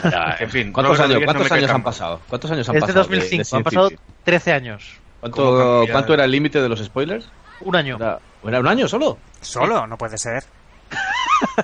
[0.02, 0.36] Claro.
[0.40, 2.20] En fin, ¿Cuántos años, cuántos han pasado?
[2.26, 3.04] ¿Cuántos años han Es de pasado?
[3.04, 4.02] de- de 2005, Sin han pasado City?
[4.24, 4.94] 13 años.
[5.20, 5.84] ¿Cómo ¿Cuánto?
[5.92, 7.28] ¿Cuánto era el límite de los spoilers?
[7.60, 7.96] Un año.
[7.96, 9.18] ¿Era, ¿Era un año solo?
[9.42, 10.42] Solo, no puede ser.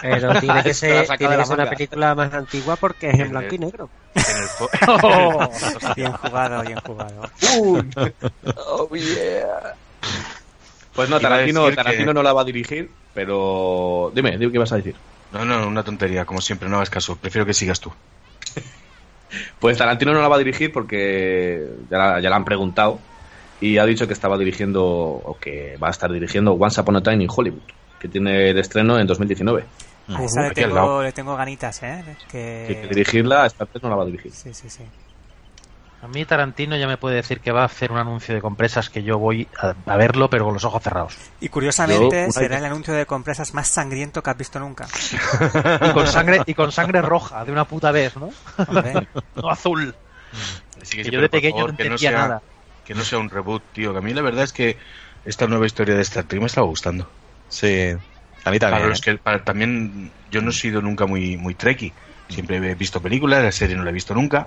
[0.00, 3.58] Pero tiene que ser, tiene que una película más antigua porque es en blanco y
[3.58, 3.88] negro.
[4.14, 4.68] En el fo-
[5.88, 5.94] Oh.
[5.96, 7.22] Bien jugado, bien jugado.
[10.94, 14.10] Pues no, Iba a Tarantino, Tarantino que- no la va a dirigir, pero...
[14.14, 14.96] Dime, dime qué vas a decir.
[15.32, 17.16] No, no, una tontería, como siempre, no hagas caso.
[17.16, 17.92] Prefiero que sigas tú.
[19.60, 22.98] Pues Tarantino no la va a dirigir porque ya la, ya la han preguntado
[23.60, 27.02] y ha dicho que estaba dirigiendo o que va a estar dirigiendo Once Upon a
[27.02, 27.62] Time in Hollywood,
[27.98, 29.64] que tiene el estreno en 2019.
[30.08, 32.04] A esa le tengo, le tengo ganitas, ¿eh?
[32.30, 32.78] Que...
[32.82, 34.32] Que dirigirla, esta vez no la va a dirigir.
[34.32, 34.84] Sí, sí, sí.
[36.02, 38.90] A mí Tarantino ya me puede decir que va a hacer un anuncio de compresas
[38.90, 41.16] que yo voy a, a verlo, pero con los ojos cerrados.
[41.40, 42.58] Y curiosamente Yo, será idea.
[42.58, 44.86] el anuncio de compresas más sangriento que has visto nunca.
[45.88, 48.30] Y con sangre, y con sangre roja, de una puta vez, ¿no?
[48.68, 49.92] Hombre, No azul.
[50.80, 52.42] Así Que sí, yo de pequeño favor, no entendía sea- nada.
[52.86, 53.92] Que no sea un reboot, tío.
[53.92, 54.78] Que a mí la verdad es que
[55.24, 57.12] esta nueva historia de Star Trek me estaba gustando.
[57.48, 57.92] Sí,
[58.44, 58.78] a mí también.
[58.78, 59.02] Para los ¿eh?
[59.04, 61.94] que, para- también yo no he sido nunca muy, muy trekkie.
[62.28, 64.46] Siempre he visto películas, la serie no la he visto nunca.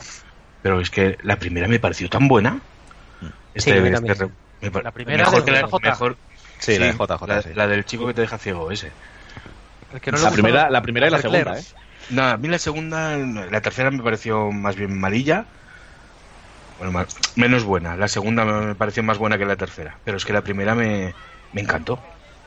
[0.62, 2.62] Pero es que la primera me pareció tan buena.
[3.54, 4.30] Este, Sí, este re-
[4.62, 5.80] me La primera mejor de que la, JJ.
[5.90, 6.18] mejor,
[6.60, 7.50] Sí, la de JJ, La, sí.
[7.54, 8.92] la del chico que te deja ciego, ese.
[9.92, 11.64] El que no La primera, la primera y la segunda, ¿eh?
[12.10, 15.46] No, a mí la segunda, la tercera me pareció más bien malilla.
[16.80, 17.96] Bueno, más- menos buena.
[17.96, 19.98] La segunda me pareció más buena que la tercera.
[20.04, 21.14] Pero es que la primera me,
[21.54, 22.00] me encantó.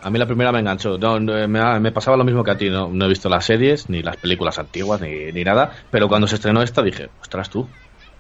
[0.03, 0.99] A mí la primera me enganchó.
[0.99, 2.69] No, no, me, ha- me pasaba lo mismo que a ti.
[2.71, 5.71] No, no he visto las series, ni las películas antiguas, ni, ni nada.
[5.93, 7.69] Pero cuando se estrenó esta dije, ostras tú.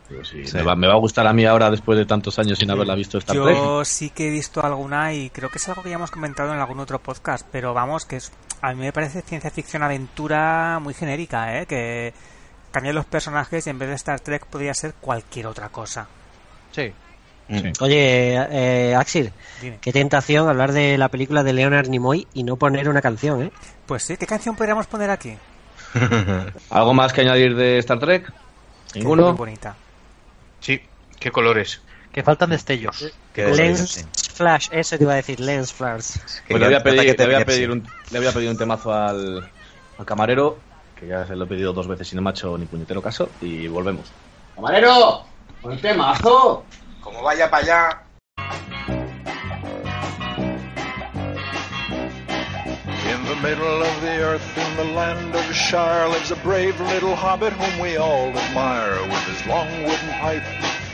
[0.08, 0.56] Digo, sí, Sí.
[0.58, 2.94] Me, va, me va a gustar a mí ahora después de tantos años sin haberla
[2.94, 3.34] visto Trek.
[3.36, 6.52] Yo sí que he visto alguna y creo que es algo que ya hemos comentado
[6.52, 10.78] en algún otro podcast, pero vamos, que es, a mí me parece ciencia ficción aventura
[10.82, 11.66] muy genérica, ¿eh?
[11.66, 12.12] Que
[12.72, 16.08] cambian los personajes y en vez de Star Trek podría ser cualquier otra cosa.
[16.72, 16.92] Sí.
[17.48, 17.72] Mm.
[17.80, 19.78] Oye, eh, Axel, Dime.
[19.80, 23.52] qué tentación hablar de la película de Leonard Nimoy y no poner una canción, ¿eh?
[23.86, 25.36] Pues sí, ¿qué canción podríamos poner aquí?
[26.70, 28.32] ¿Algo más que añadir de Star Trek?
[28.94, 29.28] ¿Ninguno?
[29.28, 29.76] muy bonita.
[30.60, 30.80] Sí,
[31.18, 31.82] qué colores.
[32.12, 33.12] Que faltan destellos.
[33.32, 34.04] Qué Lens sí.
[34.34, 36.16] Flash, eso te iba a decir, Lens Flash.
[36.48, 38.50] Pues le voy, a pedir, te le, voy a pedir un, le voy a pedir
[38.50, 39.50] un temazo al,
[39.98, 40.58] al camarero,
[41.02, 43.02] que ya se lo he pedido dos veces y no me ha hecho ni puñetero
[43.02, 44.06] caso, y volvemos.
[44.54, 45.24] ¡Camarero!
[45.64, 46.64] ¡Un temazo!
[47.00, 48.02] Como vaya para allá.
[53.10, 57.16] In the middle of the earth, in the land of Shire, lives a brave little
[57.16, 59.02] hobbit whom we all admire.
[59.02, 60.44] With his long wooden pipe,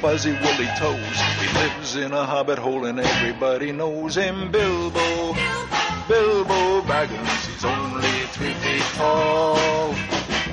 [0.00, 4.50] fuzzy woolly toes, he lives in a hobbit hole and everybody knows him.
[4.50, 5.78] Bilbo, Bilbo
[6.09, 9.94] Baggins, he's only three feet tall.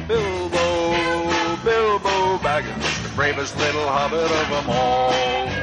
[0.05, 5.54] Bilbo, Bilbo Baggins, the bravest little hobbit of them all.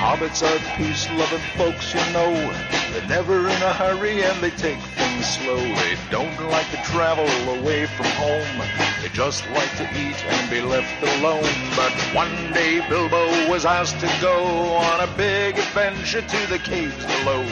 [0.00, 2.32] Hobbits are peace-loving folks, you know.
[2.90, 5.60] They're never in a hurry and they take things slow.
[5.60, 7.28] They don't like to travel
[7.60, 8.62] away from home.
[9.02, 11.52] They just like to eat and be left alone.
[11.76, 17.04] But one day Bilbo was asked to go on a big adventure to the caves
[17.04, 17.44] below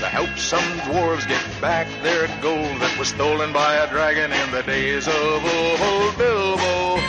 [0.00, 4.50] to help some dwarves get back their gold that was stolen by a dragon in
[4.50, 6.18] the days of old.
[6.18, 7.00] Bilbo,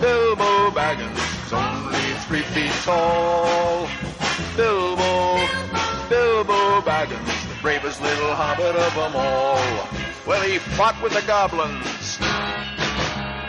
[0.00, 3.88] Bilbo Baggins, only three feet tall.
[4.56, 5.36] Bilbo,
[6.08, 9.60] Bilbo Baggins, the bravest little hobbit of them all.
[10.26, 12.16] Well, he fought with the goblins.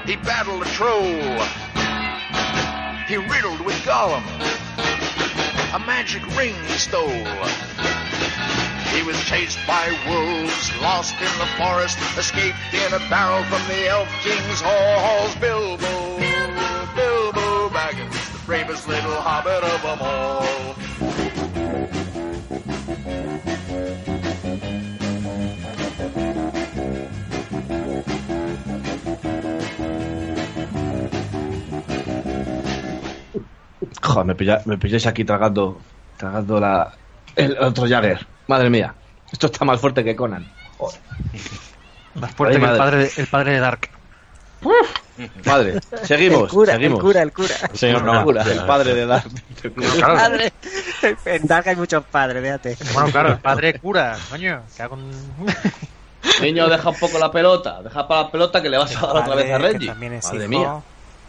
[0.05, 1.39] He battled a troll.
[3.07, 4.21] He riddled with Gollum.
[5.73, 7.07] A magic ring he stole.
[8.91, 13.87] He was chased by wolves, lost in the forest, escaped in a barrel from the
[13.87, 15.33] Elf King's halls.
[15.35, 16.19] Bilbo,
[16.95, 20.86] Bilbo Baggins, the bravest little hobbit of them all.
[34.01, 35.81] Joder, me, pilla- me pilláis aquí tragando,
[36.17, 36.97] tragando la,
[37.35, 38.27] el otro Jagger.
[38.47, 38.95] Madre mía,
[39.31, 40.45] esto está más fuerte que Conan.
[40.77, 41.01] Joder.
[42.15, 43.96] Más fuerte Ay, que el padre, el padre de Dark.
[45.45, 47.01] Madre, seguimos, El cura, el seguimos.
[47.01, 47.55] cura, el cura.
[47.73, 48.65] Señor No, cura, no, el no.
[48.67, 49.23] padre de Dar.
[49.99, 50.53] Padre.
[51.25, 52.77] En Dark hay muchos padres, fíjate.
[52.93, 54.61] Bueno, claro, el padre cura, coño.
[54.75, 55.11] que hago un-
[56.41, 59.17] Niño, deja un poco la pelota, deja para la pelota que le vas a dar
[59.17, 59.87] otra vez a Reggie.
[59.87, 60.81] también es Madre hijo mía.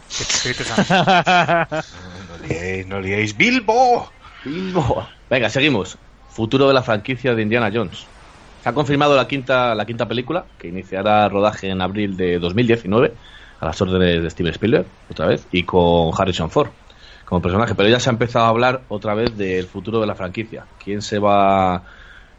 [2.29, 3.37] No liéis, no liéis.
[3.37, 4.11] ¡Bilbo!
[4.43, 5.07] Bilbo.
[5.29, 5.97] Venga, seguimos.
[6.29, 8.05] Futuro de la franquicia de Indiana Jones.
[8.69, 13.11] Se ha confirmado la quinta, la quinta película, que iniciará rodaje en abril de 2019,
[13.59, 16.69] a las órdenes de Steven Spielberg, otra vez, y con Harrison Ford
[17.25, 17.73] como personaje.
[17.73, 20.67] Pero ya se ha empezado a hablar otra vez del futuro de la franquicia.
[20.77, 21.81] ¿Quién se va,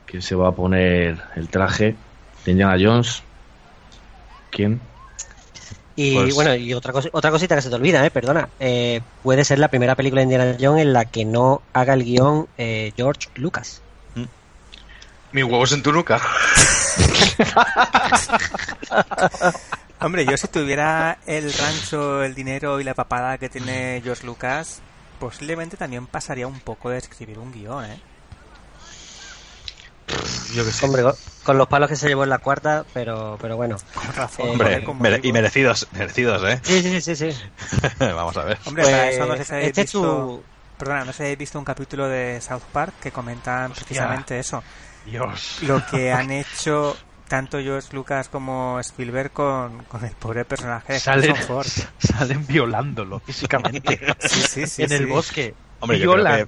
[0.07, 1.97] quién se va a poner el traje
[2.45, 3.25] de Indiana Jones?
[4.53, 4.79] ¿Quién?
[5.97, 8.49] Y Pues- bueno, y otra, cosa, otra cosita que se te olvida, eh, perdona.
[8.61, 12.05] Eh, puede ser la primera película de Indiana Jones en la que no haga el
[12.05, 13.83] guion eh, George Lucas.
[15.33, 16.21] Mis huevos en tu nuca.
[20.01, 24.81] Hombre, yo si tuviera el rancho, el dinero y la papada que tiene George Lucas,
[25.19, 28.01] posiblemente también pasaría un poco de escribir un guion, ¿eh?
[30.55, 30.85] Yo que sé.
[30.87, 31.05] Hombre,
[31.45, 33.77] con, los palos que se llevó en la cuarta, pero, pero bueno.
[33.95, 34.49] Con razón.
[34.49, 36.59] Eh, Hombre, mere- y merecidos, merecidos, ¿eh?
[36.65, 37.31] Sí, sí, sí, sí.
[38.01, 38.59] Vamos a ver.
[38.65, 40.01] Hombre, Pues, para eso no sé si habéis este es visto...
[40.03, 40.43] su-
[40.79, 43.85] Perdona, no sé si habéis visto un capítulo de South Park que comentan Hostia.
[43.85, 44.65] precisamente eso.
[45.07, 45.59] Dios.
[45.63, 46.97] Lo que han hecho
[47.29, 51.69] tanto George Lucas como Spielberg con, con el pobre personaje de Salen, Harrison Ford.
[51.99, 55.55] salen violándolo físicamente Sí, sí, sí, en el bosque.
[55.79, 56.47] Hombre, yo creo que,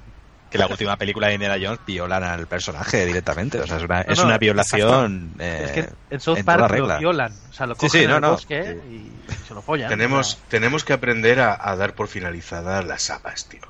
[0.51, 3.61] que la última película de Indiana Jones violan al personaje directamente.
[3.61, 5.33] O sea, es una, No, es no, una violación.
[5.39, 7.33] Es eh, que en South en Park lo violan.
[7.51, 8.31] O sea, lo cogen sí, en no, el no.
[8.33, 9.13] bosque y
[9.47, 9.89] se lo follan.
[9.89, 13.63] Tenemos, tenemos que aprender a, a dar por finalizadas las sagas, tío.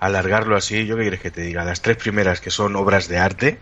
[0.00, 1.62] Alargarlo así, yo qué quieres que te diga.
[1.64, 3.60] Las tres primeras que son obras de arte,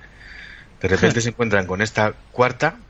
[0.83, 2.80] de repente se encuentran con esta cuarta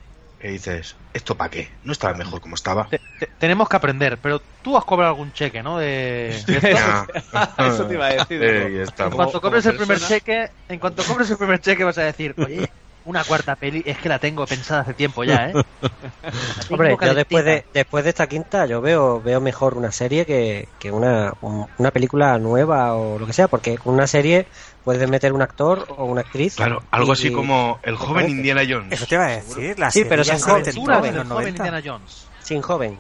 [0.40, 1.78] y dices, ¿esto para qué?
[1.82, 2.88] No estaba mejor como estaba.
[2.88, 3.00] Te-
[3.38, 5.78] tenemos que aprender, pero tú has cobrado algún cheque, ¿no?
[5.78, 7.12] De, de esto.
[7.58, 8.42] Eso te iba a decir.
[8.42, 8.84] Eh.
[8.98, 12.34] En cuanto cobres el primer cheque, en cuanto cobres el primer cheque vas a decir,
[12.38, 12.72] oye,
[13.04, 15.52] una cuarta peli, es que la tengo pensada hace tiempo ya, ¿eh?
[16.70, 20.68] Hombre, yo después de, después de esta quinta, yo veo, veo mejor una serie que,
[20.78, 24.46] que una, un- una película nueva o lo que sea, porque con una serie
[24.84, 26.54] puedes meter un actor o una actriz.
[26.56, 28.28] Claro, algo y- así como el ¿te joven?
[28.30, 28.92] Indiana Jones.
[28.92, 29.78] Eso te iba a decir.
[29.78, 31.66] La Sí, serie pero sin joven, sin joven, en los El joven 90.
[31.66, 32.26] Indiana Jones.
[32.40, 32.98] Sin joven.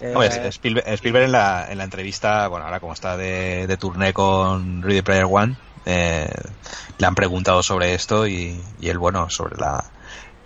[0.00, 3.76] Eh, Hombre, Spielberg, Spielberg en, la, en la entrevista, bueno, ahora como está de, de
[3.76, 5.56] turné con Ready Player One,
[5.86, 6.30] eh,
[6.98, 9.84] le han preguntado sobre esto y, y él, bueno, sobre la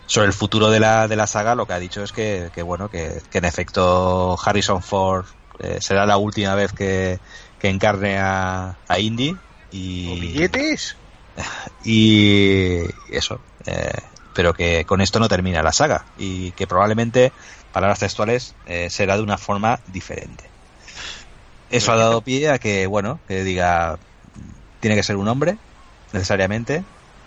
[0.07, 2.63] sobre el futuro de la, de la saga, lo que ha dicho es que, que
[2.63, 5.25] bueno, que, que en efecto Harrison Ford
[5.59, 7.19] eh, será la última vez que,
[7.59, 9.37] que encarne a, a Indy
[9.71, 10.97] y ¿Billetes?
[11.85, 13.93] y eso eh,
[14.35, 17.33] pero que con esto no termina la saga y que probablemente
[17.73, 20.45] palabras textuales eh, será de una forma diferente
[21.71, 23.99] eso ha dado pie a que bueno que diga
[24.83, 25.57] tiene que ser un hombre
[26.13, 26.85] necesariamente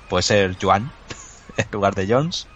[0.07, 0.91] puede ser Joan
[1.57, 2.47] en lugar de Jones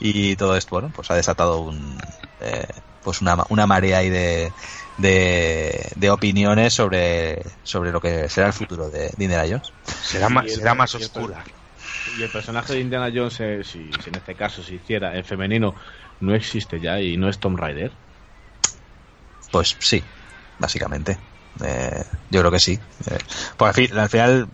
[0.00, 1.98] y todo esto bueno pues ha desatado un
[2.40, 2.66] eh,
[3.02, 4.52] pues una, una marea ahí de,
[4.96, 9.72] de, de opiniones sobre sobre lo que será el futuro de, de Indiana Jones
[10.02, 11.44] Será más, será más oscura.
[12.18, 15.24] Y el personaje de Indiana Jones, eh, si, si en este caso se hiciera en
[15.24, 15.74] femenino,
[16.20, 17.92] no existe ya y no es Tom Raider.
[19.50, 20.02] Pues sí,
[20.58, 21.18] básicamente.
[21.64, 22.78] Eh, yo creo que sí.
[23.10, 23.18] Eh,
[23.56, 24.48] pues al, fin- al final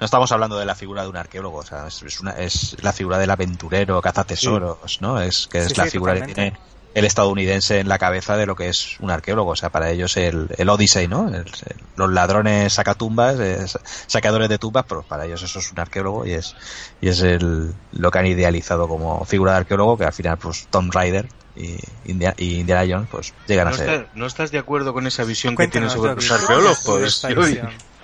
[0.00, 2.76] no estamos hablando de la figura de un arqueólogo, o sea, es, es una, es
[2.82, 5.20] la figura del aventurero, cazatesoros, ¿no?
[5.20, 6.52] Es que es Sí, la sí, figura que tiene
[6.94, 10.16] el estadounidense en la cabeza de lo que es un arqueólogo, o sea, para ellos
[10.16, 11.28] el, el Odyssey, ¿no?
[11.28, 15.72] El- el- los ladrones sacatumbas, eh, sa- saqueadores de tumbas, pero para ellos eso es
[15.72, 16.54] un arqueólogo y es
[17.00, 20.68] y es el, lo que han idealizado como figura de arqueólogo, que al final pues
[20.70, 21.76] Tom Raider y,
[22.10, 25.06] India- y Indiana Jones pues llegan ¿No, a ser estás, no estás de acuerdo con
[25.06, 26.80] esa visión que tienes sobre los arqueólogos?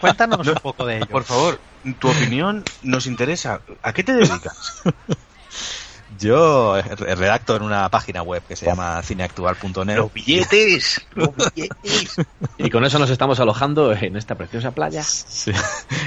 [0.01, 1.07] Cuéntanos un poco de ello.
[1.09, 1.61] Por favor,
[1.99, 3.61] tu opinión nos interesa.
[3.83, 4.83] ¿A qué te dedicas?
[6.21, 6.83] Yo eh,
[7.15, 9.97] redacto en una página web que se llama cineactual.net.
[9.97, 12.17] Los billetes, los billetes.
[12.59, 15.03] Y con eso nos estamos alojando en esta preciosa playa.
[15.03, 15.53] Sí.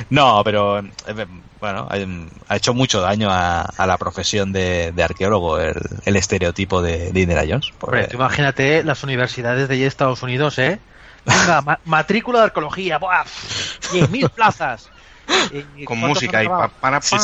[0.09, 1.25] No, pero eh,
[1.59, 1.87] bueno,
[2.47, 5.73] ha, hecho mucho daño a, a la profesión de, de arqueólogo el,
[6.05, 7.71] el estereotipo de, de Indiana Jones.
[7.79, 10.79] porque- Hombre, tú imagínate las universidades de Estados Unidos, ¿eh?
[11.25, 13.23] Venga, ma- matrícula de arqueología, ¡buah!
[13.93, 14.89] 10.000 plazas.
[15.51, 17.15] ¿Y Con música y pa, para, Sí,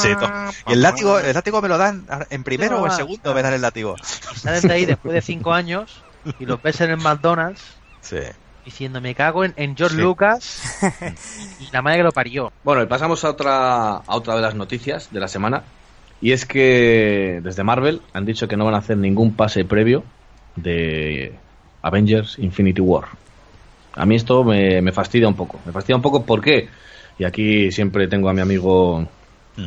[0.68, 3.54] y el látigo, el látigo me lo dan en primero o en segundo me dan
[3.54, 3.96] el látigo.
[4.34, 6.04] Y sales de ahí después de 5 años
[6.38, 7.62] y los ves en el McDonald's
[8.02, 8.18] Sí.
[8.64, 10.02] diciendo me cago en, en George Sí.
[10.02, 10.62] Lucas
[11.60, 12.52] y la madre que lo parió.
[12.64, 15.64] Bueno, y pasamos a otra, a otra de las noticias de la semana.
[16.22, 20.04] Y es que desde Marvel han dicho que no van a hacer ningún pase previo
[20.56, 21.34] de
[21.82, 23.06] Avengers Infinity War.
[23.94, 25.60] A mí esto me, me fastidia un poco.
[25.66, 26.70] Me fastidia un poco ¿por qué?
[27.20, 29.08] Y aquí siempre tengo a mi amigo,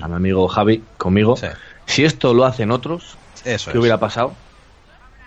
[0.02, 1.36] a mi amigo Javi conmigo.
[1.36, 1.46] Sí.
[1.86, 3.80] Si esto lo hacen otros, Eso ¿qué es.
[3.80, 4.34] hubiera pasado?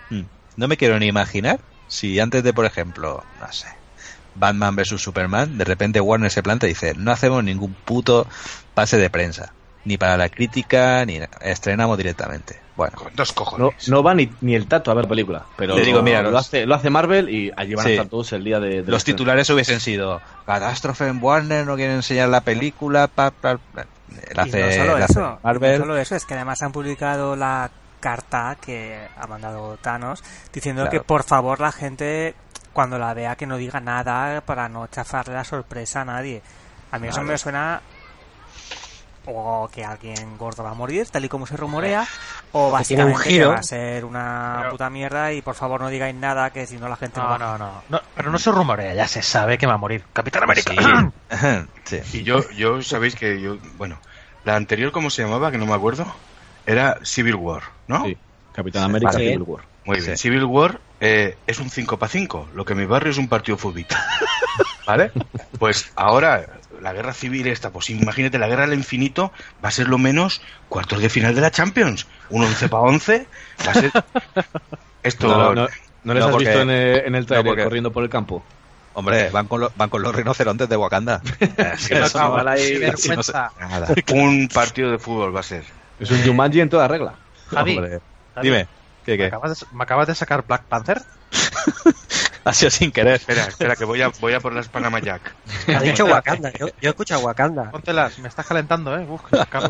[0.09, 0.21] Mm.
[0.57, 3.67] No me quiero ni imaginar si antes de, por ejemplo, no sé,
[4.33, 8.27] Batman vs Superman, de repente Warner se planta y dice, no hacemos ningún puto
[8.73, 9.53] pase de prensa,
[9.85, 12.59] ni para la crítica, ni estrenamos directamente.
[12.75, 13.87] Bueno, Con dos No, cojones.
[13.89, 15.45] no va ni, ni el tato a ver película.
[15.55, 17.91] Pero Le digo, mira, lo, los- hace, lo hace Marvel y allí van Sí.
[17.91, 21.75] a estar todos el día de, de los titulares hubiesen sido catástrofe en Warner, no
[21.75, 23.81] quieren enseñar la película, pa, pa, pa".
[23.81, 25.79] Él Y hace, no solo eso, Marvel.
[25.79, 27.69] no solo eso, es que además han publicado la
[28.01, 30.23] carta que ha mandado Thanos
[30.53, 30.91] diciendo Claro.
[30.91, 32.35] que por favor la gente
[32.73, 36.41] cuando la vea que no diga nada para no chafarle la sorpresa a nadie.
[36.91, 37.81] A mí eso me suena
[39.27, 42.07] o que alguien gordo va a morir, tal y como se rumorea,
[42.51, 43.45] o tiene un básicamente giro.
[43.49, 46.65] que va a ser una Pero- puta mierda y por favor no digáis nada que
[46.67, 48.01] si no la gente no, No, va no, no, no.
[48.15, 50.03] Pero no se rumorea, ya se sabe que va a morir.
[50.13, 50.73] Capitán América.
[51.85, 51.99] Sí.
[52.13, 53.99] Y yo, yo sabéis que yo, bueno,
[54.43, 55.51] la anterior, ¿cómo se llamaba?
[55.51, 56.05] Que no me acuerdo.
[56.65, 58.05] Era Civil War, ¿no?
[58.05, 58.17] Sí,
[58.53, 59.25] Capitán América Vale.
[59.25, 59.63] Civil War.
[59.85, 60.17] Muy bien.
[60.17, 60.23] Sí.
[60.23, 63.27] Civil War eh, es un 5 para 5, lo que en mi barrio es un
[63.27, 63.85] partido de fútbol.
[64.87, 65.11] ¿Vale?
[65.59, 66.45] Pues ahora,
[66.81, 69.31] la guerra civil esta, pues imagínate, la guerra del infinito
[69.63, 72.07] va a ser lo menos cuartos de final de la Champions.
[72.29, 73.27] Un 11 para 11.
[73.67, 73.91] Va a ser...
[75.03, 75.27] Esto...
[75.27, 75.67] No, no,
[76.03, 78.03] ¿no les No, has porque- visto en el, en el no, trailer porque- corriendo por
[78.03, 78.43] el campo?
[78.97, 81.21] Hombre, van con, los, van con los rinocerontes de Wakanda.
[81.77, 81.93] Sí,
[82.97, 83.33] sí, sé.
[84.13, 85.65] Un partido de fútbol va a ser.
[85.99, 87.15] Es un Jumanji en toda regla.
[87.49, 87.99] Javi, Hombre,
[88.35, 88.67] Javi, Dime,
[89.05, 91.01] ¿qué, ¿me acabas, de, me acabas de sacar Black Panther?
[92.47, 93.15] Ha sido sin querer.
[93.15, 95.33] Espera, espera, que voy a, voy a por las Panama Jack.
[95.67, 96.51] Ha dicho Wakanda.
[96.51, 97.71] Yo, yo he escuchado Wakanda.
[97.71, 99.03] Póntelas, me estás calentando, ¿eh?
[99.09, 99.19] Uf,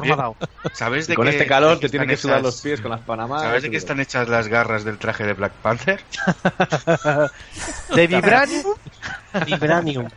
[0.01, 0.35] me ha dado.
[0.73, 2.91] ¿Sabes de Y con qué- este calor te tienen que sudar hechas- los pies con
[2.91, 3.43] las panamas.
[3.43, 6.03] ¿Sabes de qué están hechas las garras del traje de Black Panther?
[7.95, 8.73] De Vibranium.
[9.45, 10.09] Vibranium.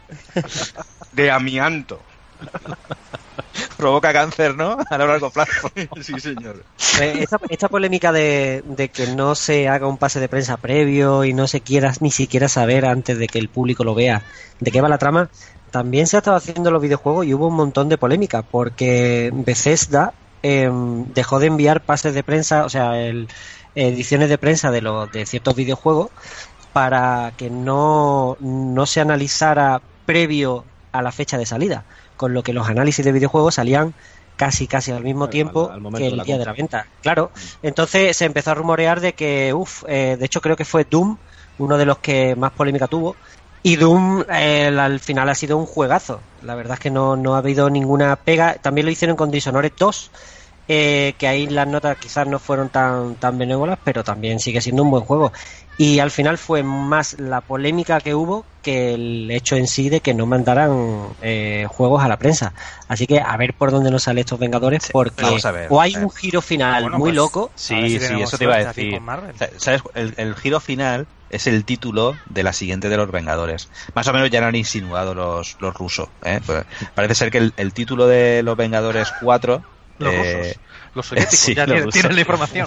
[1.12, 2.00] De amianto.
[3.76, 4.76] Provoca cáncer, ¿no?
[4.90, 5.70] A largo plazo.
[6.02, 6.64] Sí, señor.
[7.00, 11.24] Eh, Esta, esta polémica de, de que no se haga un pase de prensa previo
[11.24, 14.24] y no se quiera ni siquiera saber antes de que el público lo vea
[14.60, 15.30] de qué va la trama,
[15.70, 19.30] también se ha estado haciendo en los videojuegos y hubo un montón de polémica porque
[19.32, 23.28] Bethesda em, dejó de enviar pases de prensa, o sea, el-
[23.74, 26.10] ediciones de prensa de, los de ciertos videojuegos
[26.72, 31.86] para que no, no se analizara previo a la fecha de salida,
[32.18, 33.94] con lo que los análisis de videojuegos salían
[34.36, 36.86] casi casi al mismo tiempo al que el día de la venta.
[37.00, 37.30] Claro,
[37.62, 41.16] entonces se empezó a rumorear de que, uff, de hecho creo que fue Doom
[41.58, 43.16] uno de los que más polémica tuvo.
[43.62, 46.20] Y Doom eh, al final ha sido un juegazo.
[46.42, 48.54] La verdad es que no, no ha habido ninguna pega.
[48.54, 50.10] También lo hicieron con Dishonored 2,
[50.68, 54.84] eh, que ahí las notas quizás no fueron tan, tan benévolas, pero también sigue siendo
[54.84, 55.32] un buen juego.
[55.78, 60.00] Y al final fue más la polémica que hubo que el hecho en sí de
[60.00, 62.52] que no mandaran eh, juegos a la prensa.
[62.88, 65.68] Así que a ver por dónde nos salen estos Vengadores, porque vamos a ver.
[65.70, 66.04] o hay A ver.
[66.06, 67.50] un giro final Bueno, muy pues, loco.
[67.54, 69.00] Sí, si sí, eso te iba a decir.
[69.56, 69.82] ¿Sabes?
[69.94, 73.68] El, el giro final es el título de la siguiente de los Vengadores.
[73.94, 76.08] Más o menos ya lo han insinuado los, los rusos.
[76.24, 76.40] ¿eh?
[76.44, 76.64] Pues
[76.94, 79.62] parece ser que el, el título de los Vengadores 4...
[79.98, 80.56] Los eh, rusos.
[80.94, 82.66] Los soviéticos sí, ya los tienen, la información.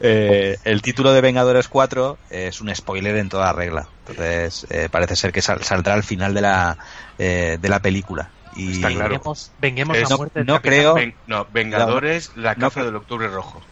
[0.00, 3.88] Eh, el título de Vengadores 4 es un spoiler en toda regla.
[4.06, 6.78] Entonces, eh, parece ser que sal- saldrá al final de la,
[7.18, 8.30] eh, de la película.
[8.54, 9.10] Y Está claro.
[9.10, 10.78] Venguemos, venguemos Es- la muerte no Capitán.
[10.78, 13.62] creo- Ven- no, Vengadores, la No, caza del Octubre Rojo.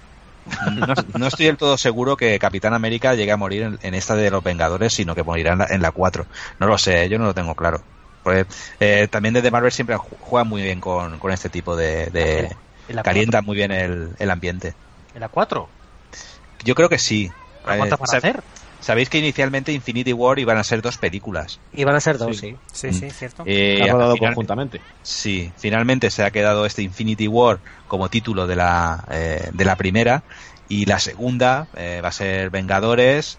[0.77, 4.15] no, no estoy del todo seguro que Capitán América llegue a morir en, en esta
[4.15, 6.27] de los Vengadores, sino que morirá en la, en la 4.
[6.61, 7.83] No lo sé, yo no lo tengo claro.
[8.25, 8.47] Pues,
[8.81, 12.07] eh, también desde Marvel siempre ju- juegan muy bien con, con este tipo de...
[12.07, 12.51] de-
[12.89, 14.75] ¿En la calienta muy bien el, el ambiente.
[15.15, 15.69] ¿En la 4?
[16.65, 17.31] Yo creo que sí.
[17.65, 18.43] ¿Pero ¿Cuántas Eh, van a hacer?
[18.81, 21.59] Sabéis que inicialmente Infinity War iban a ser dos películas.
[21.73, 22.55] Y van a ser dos, sí.
[22.73, 23.45] Sí, sí, cierto.
[23.47, 24.81] Eh, Ha rodado final- conjuntamente.
[25.03, 29.77] Sí, finalmente se ha quedado este Infinity War como título de la, eh, de la
[29.77, 30.23] primera
[30.69, 33.39] y la segunda eh, va a ser Vengadores.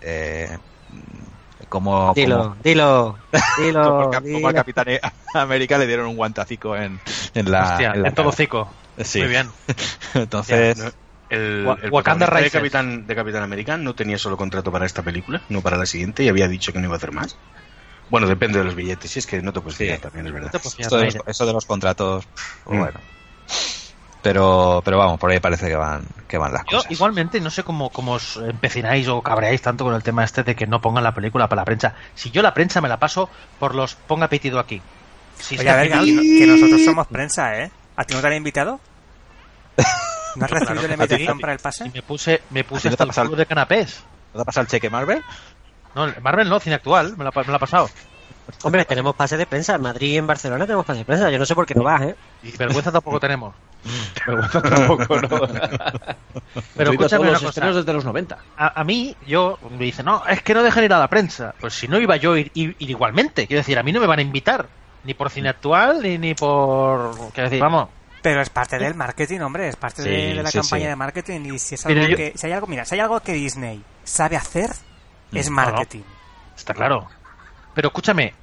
[1.70, 3.18] Como, Dilo, como, dilo,
[3.62, 4.10] dilo.
[4.12, 4.86] como al Capitán
[5.34, 7.00] América le dieron un guantacico en,
[7.34, 7.72] en la.
[7.72, 8.72] Hostia, en la en todo cico.
[9.04, 9.20] Sí.
[9.20, 9.50] Muy bien.
[10.14, 10.92] Entonces, No,
[11.30, 12.50] El, el Wakanda de.
[12.50, 16.24] Capitán, de Capitán América no tenía solo contrato para esta película, no para la siguiente,
[16.24, 17.36] y había dicho que no iba a hacer más.
[18.10, 19.86] Bueno, depende de los billetes, si es que no te puedes Sí.
[19.86, 20.52] fiar también, es verdad.
[20.54, 22.26] No fiar de, los, eso de los contratos,
[22.66, 22.78] Mm.
[22.78, 23.00] bueno.
[24.26, 26.92] Pero, pero vamos, por ahí parece que van, que van las Yo cosas.
[26.92, 30.56] igualmente no sé cómo, cómo os empecináis o cabreáis tanto con el tema este de
[30.56, 31.94] que no pongan la película para la prensa.
[32.16, 34.82] Si yo la prensa me la paso por los ponga pitido aquí.
[35.38, 36.06] Si Oye, que a ver, que,
[36.40, 37.70] que nosotros somos prensa, ¿eh?
[37.98, 38.80] ¿A ti no te han invitado?
[40.36, 41.86] ¿No has recibido Claro, la invitación para el pase?
[41.86, 44.04] y me puse, me puse ¿A ti no hasta el culo de canapés.
[44.34, 45.22] ¿No te ha pasado el cheque Marvel?
[45.94, 47.92] No, Marvel no, cine actual, me la, me la ha pasado.
[48.64, 49.76] Hombre, tenemos pase de prensa.
[49.76, 51.30] En Madrid y en Barcelona tenemos pase de prensa.
[51.30, 52.16] Yo no sé por qué no vas, ¿eh?
[52.42, 53.54] Y vergüenza tampoco tenemos.
[54.26, 55.30] Vergüenza tampoco, ¿no?
[56.76, 57.50] Pero escúchame los cosa.
[57.50, 58.38] estrenos desde los 90.
[58.58, 61.54] A, a mí, yo, me dice, no, es que no dejan ir a la prensa.
[61.60, 63.48] Pues si no iba yo a ir, ir- ir igualmente.
[63.48, 64.68] Quiero decir, a mí no me van a invitar.
[65.04, 67.12] Ni por cine actual, ni, ni por...
[67.32, 67.90] Quiero decir, vamos.
[68.24, 70.90] Pero es parte del marketing, hombre, es parte de, Sí, de la sí, campaña sí.
[70.90, 73.02] de marketing y si es Pero algo yo- que si hay algo, mira, si hay
[73.02, 74.72] algo que Disney sabe hacer
[75.32, 75.54] es Mm.
[75.54, 76.02] marketing.
[76.58, 77.08] Está claro.
[77.76, 78.34] Pero escúchame,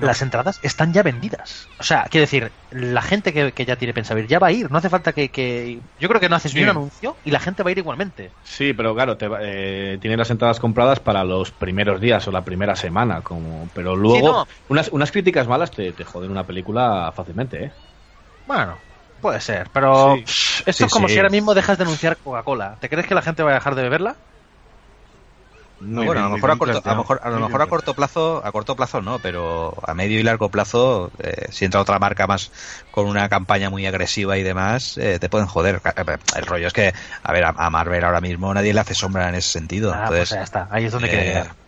[0.00, 0.06] No.
[0.06, 1.70] las entradas están ya vendidas.
[1.78, 4.52] O sea, quiero decir, la gente que, que ya tiene pensado ir ya va a
[4.52, 4.70] ir.
[4.70, 5.30] No hace falta que.
[5.30, 7.78] que- Yo creo que no haces ni un anuncio y la gente va a ir
[7.78, 8.34] igualmente.
[8.42, 12.32] Sí, pero claro, te, va- eh, tiene las entradas compradas para los primeros días o
[12.32, 14.46] la primera semana, como pero luego no.
[14.68, 17.72] unas, unas críticas malas te, te joden una película fácilmente, ¿eh?
[18.44, 18.84] Bueno,
[19.20, 19.70] puede ser.
[19.72, 20.22] Pero Sí.
[20.66, 21.14] esto Sí, es como sí.
[21.14, 22.78] si ahora mismo dejas de anunciar Coca-Cola.
[22.80, 24.20] ¿Te crees que la gente va a dejar de beberla?
[25.84, 28.42] Muy bueno, a lo mejor, a corto, a mejor, a lo mejor a corto plazo,
[28.44, 32.26] a corto plazo no, pero a medio y largo plazo, eh, si entra otra marca
[32.26, 32.50] más
[32.90, 35.80] con una campaña muy agresiva y demás, eh, te pueden joder.
[36.36, 39.28] El rollo es que, a ver, a, a Marvel ahora mismo nadie le hace sombra
[39.28, 39.92] en ese sentido.
[39.94, 40.68] Ah, pues ya está.
[40.70, 41.63] Ahí es donde eh, quería llegar.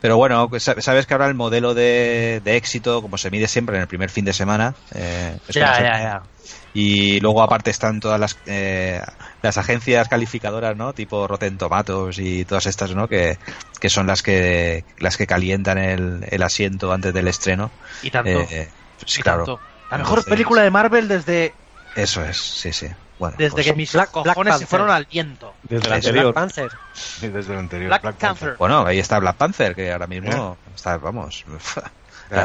[0.00, 3.48] Pero bueno, pues sa- sabes que ahora el modelo de, de éxito, como se mide
[3.48, 6.30] siempre en el primer fin de semana, eh, es Ya, ya, ya.
[6.72, 9.00] Y luego aparte están todas las, eh,
[9.42, 10.92] las agencias calificadoras, ¿no?
[10.94, 13.08] Tipo Rotten Tomatoes y todas estas, ¿no?
[13.08, 13.38] Que,
[13.80, 17.72] que son las que las que calientan el, el asiento antes del estreno.
[18.00, 18.52] Y tanto.
[18.52, 18.72] Eh,
[19.06, 19.50] sí, Y claro.
[19.50, 19.64] tanto.
[19.90, 21.60] La mejor Entonces, película de Marvel desde,
[21.94, 22.86] Eso es, sí, sí.
[23.18, 24.68] Bueno, desde pues- que mis Black- cojones Black se Panther.
[24.68, 25.54] fueron al viento.
[25.62, 26.34] Desde el Black anterior.
[26.34, 26.70] Panther.
[26.94, 27.88] Sí, desde el anterior.
[27.88, 28.56] Black, Black Panther.
[28.58, 31.44] Bueno, ahí está Black Panther, que ahora mismo está, vamos.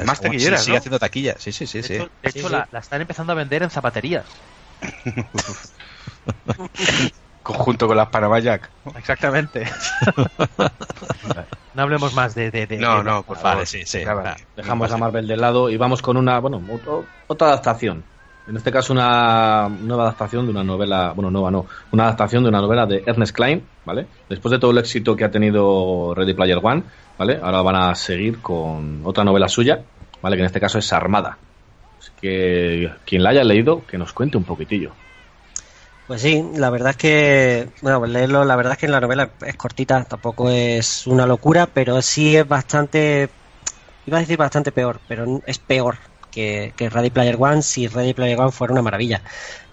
[0.06, 1.80] Más taquilleras, sí, Sigue haciendo taquilla, sí, sí, sí.
[1.82, 1.94] De sí.
[1.96, 2.54] hecho, de Sí, hecho, sí.
[2.54, 4.26] La, la están empezando a vender en zapaterías.
[7.44, 8.70] Junto con las Panama Jack.
[8.96, 9.66] Exactamente.
[11.74, 12.52] no hablemos más de...
[12.52, 13.68] de, de- No, de- no, por Vale, favor.
[13.68, 14.04] sí, sí.
[14.04, 14.36] Va.
[14.56, 18.04] Dejamos a Marvel de lado y vamos con una, bueno, otro- otra adaptación.
[18.50, 22.50] En este caso una nueva adaptación de una novela, bueno, nueva no, una adaptación de
[22.50, 24.08] una novela de Ernest Klein, ¿vale?
[24.28, 26.82] Después de todo el éxito que ha tenido Ready Player One,
[27.20, 27.40] ¿vale?
[27.44, 29.84] Ahora van a seguir con otra novela suya,
[30.24, 30.36] ¿vale?
[30.36, 31.38] Que en este caso es Armada.
[32.00, 34.94] Así que quien la haya leído, que nos cuente un poquitillo.
[36.08, 39.30] Pues sí, la verdad es que, bueno, pues leerlo, la verdad es que la novela
[39.46, 43.30] es cortita, tampoco es una locura, pero sí es bastante,
[44.08, 45.98] iba a decir bastante peor, pero es peor
[46.40, 49.22] que, que Ready Player One si Ready Player One fuera una maravilla.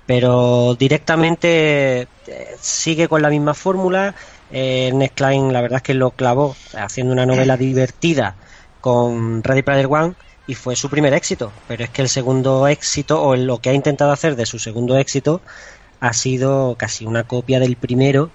[0.07, 4.15] Pero directamente eh, sigue con la misma fórmula.
[4.51, 8.37] Eh, Ernest Klein, la verdad es que lo clavó haciendo una novela divertida
[8.81, 10.15] con Ready Player One
[10.47, 11.53] y fue su primer éxito.
[11.69, 14.97] Pero es que el segundo éxito, o lo que ha intentado hacer de su segundo
[14.99, 15.41] éxito,
[16.01, 18.31] ha sido casi una copia del primero,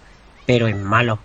[0.45, 1.19] pero en malo.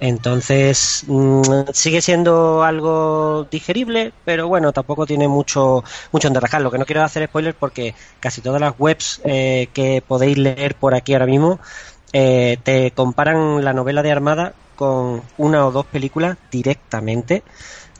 [0.00, 1.42] Entonces mm,
[1.72, 6.62] sigue siendo algo digerible, pero bueno, tampoco tiene mucho mucho en derrajar.
[6.62, 10.74] Lo que no quiero hacer spoilers porque casi todas las webs eh, que podéis leer
[10.74, 11.60] por aquí ahora mismo
[12.12, 17.42] eh, te comparan la novela de Armada con una o dos películas directamente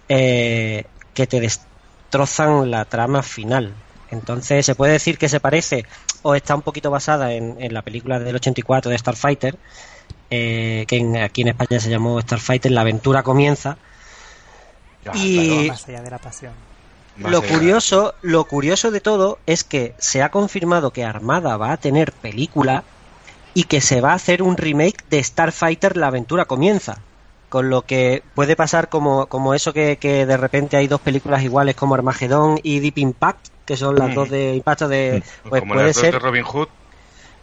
[0.09, 0.85] eh,
[1.15, 3.75] que te destrozan la trama final.
[4.11, 5.87] Entonces se puede decir que se parece
[6.23, 9.59] o está un poquito basada en, en la película del 84 de Starfighter,
[10.35, 13.77] eh, que en- aquí en España se llamó Starfighter, La aventura comienza.
[15.15, 16.53] y Más allá de la pasión.
[17.31, 21.77] lo curioso, lo curioso de todo es que se ha confirmado que Armada va a
[21.77, 22.83] tener película
[23.55, 26.99] y que se va a hacer un remake de Starfighter La aventura comienza.
[27.49, 31.45] Con lo que puede pasar como, como eso que, que de repente hay dos películas
[31.45, 34.15] iguales como Armagedón y Deep Impact, que son las Mm.
[34.15, 35.23] dos de impacto de...
[35.49, 36.13] Pues Como puede las dos ser...
[36.15, 36.69] de Robin Hood.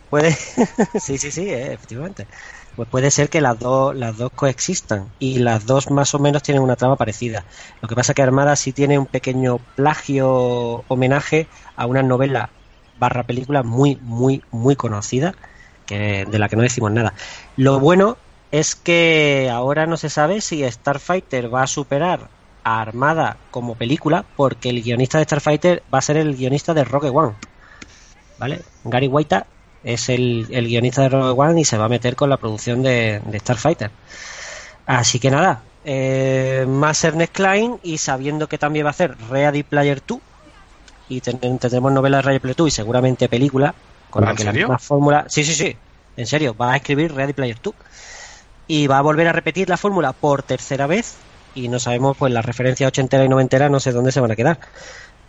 [0.09, 0.31] Puede,
[0.99, 2.27] sí, sí, sí, eh, efectivamente.
[2.75, 6.41] Pues puede ser que las dos, las dos coexistan y las dos más o menos
[6.41, 7.43] tienen una trama parecida.
[7.81, 12.49] Lo que pasa que Armada sí tiene un pequeño plagio homenaje a una novela
[12.97, 15.33] barra película muy, muy, muy conocida,
[15.85, 17.13] que, de la que no decimos nada.
[17.57, 18.17] Lo bueno
[18.51, 22.29] es que ahora no se sabe si Starfighter va a superar
[22.63, 26.83] a Armada como película, porque el guionista de Starfighter va a ser el guionista de
[26.83, 27.33] Rogue One.
[28.37, 28.61] ¿Vale?
[28.83, 29.45] Gary Whitta
[29.83, 32.83] es el, el guionista de Rogue One y se va a meter con la producción
[32.83, 33.91] de, de Starfighter.
[34.85, 39.63] Así que nada, eh, más Ernest Klein y sabiendo que también va a hacer Ready
[39.63, 40.19] Player 2
[41.09, 43.73] y ten- tendremos novelas de Ready Player 2 y seguramente película
[44.09, 45.25] con la ¿En que la misma fórmula...
[45.29, 45.75] Sí, sí, sí,
[46.17, 47.73] en serio, va a escribir Ready Player 2
[48.67, 51.15] y va a volver a repetir la fórmula por tercera vez
[51.55, 54.35] y no sabemos pues las referencias ochentera y noventera no sé dónde se van a
[54.35, 54.59] quedar.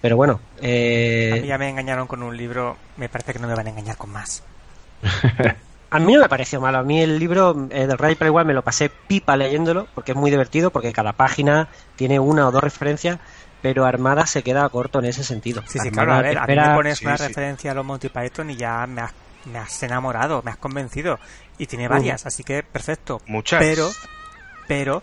[0.02, 3.48] Pero bueno, eh, A mí ya me engañaron con un libro, me parece que no
[3.48, 4.42] me van a engañar con más.
[5.90, 6.78] A mí no me pareció malo.
[6.78, 10.16] A mí el libro eh, del Player One me lo pasé pipa leyéndolo porque es
[10.18, 13.18] muy divertido, porque cada página tiene una o dos referencias,
[13.60, 15.62] pero Armada se queda corto en ese sentido.
[15.66, 17.24] Sí, sí, Armada claro, a ver, a mí espera- me pones sí, una sí.
[17.24, 19.12] referencia a los Monty Python y ya me has,
[19.52, 21.18] me has enamorado, me has convencido.
[21.58, 23.20] Y tiene varias, así que perfecto.
[23.26, 23.60] Muchas.
[23.60, 23.90] Pero,
[24.66, 25.02] pero,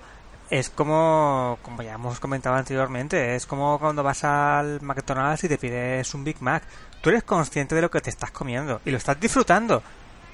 [0.50, 5.58] es como, como ya hemos comentado anteriormente, es como cuando vas al McDonald's y te
[5.58, 6.64] pides un Big Mac.
[7.02, 9.84] Tú eres consciente de lo que te estás comiendo y lo estás disfrutando,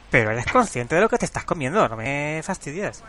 [0.10, 3.04] pero eres consciente de lo que te estás comiendo, no me fastidies.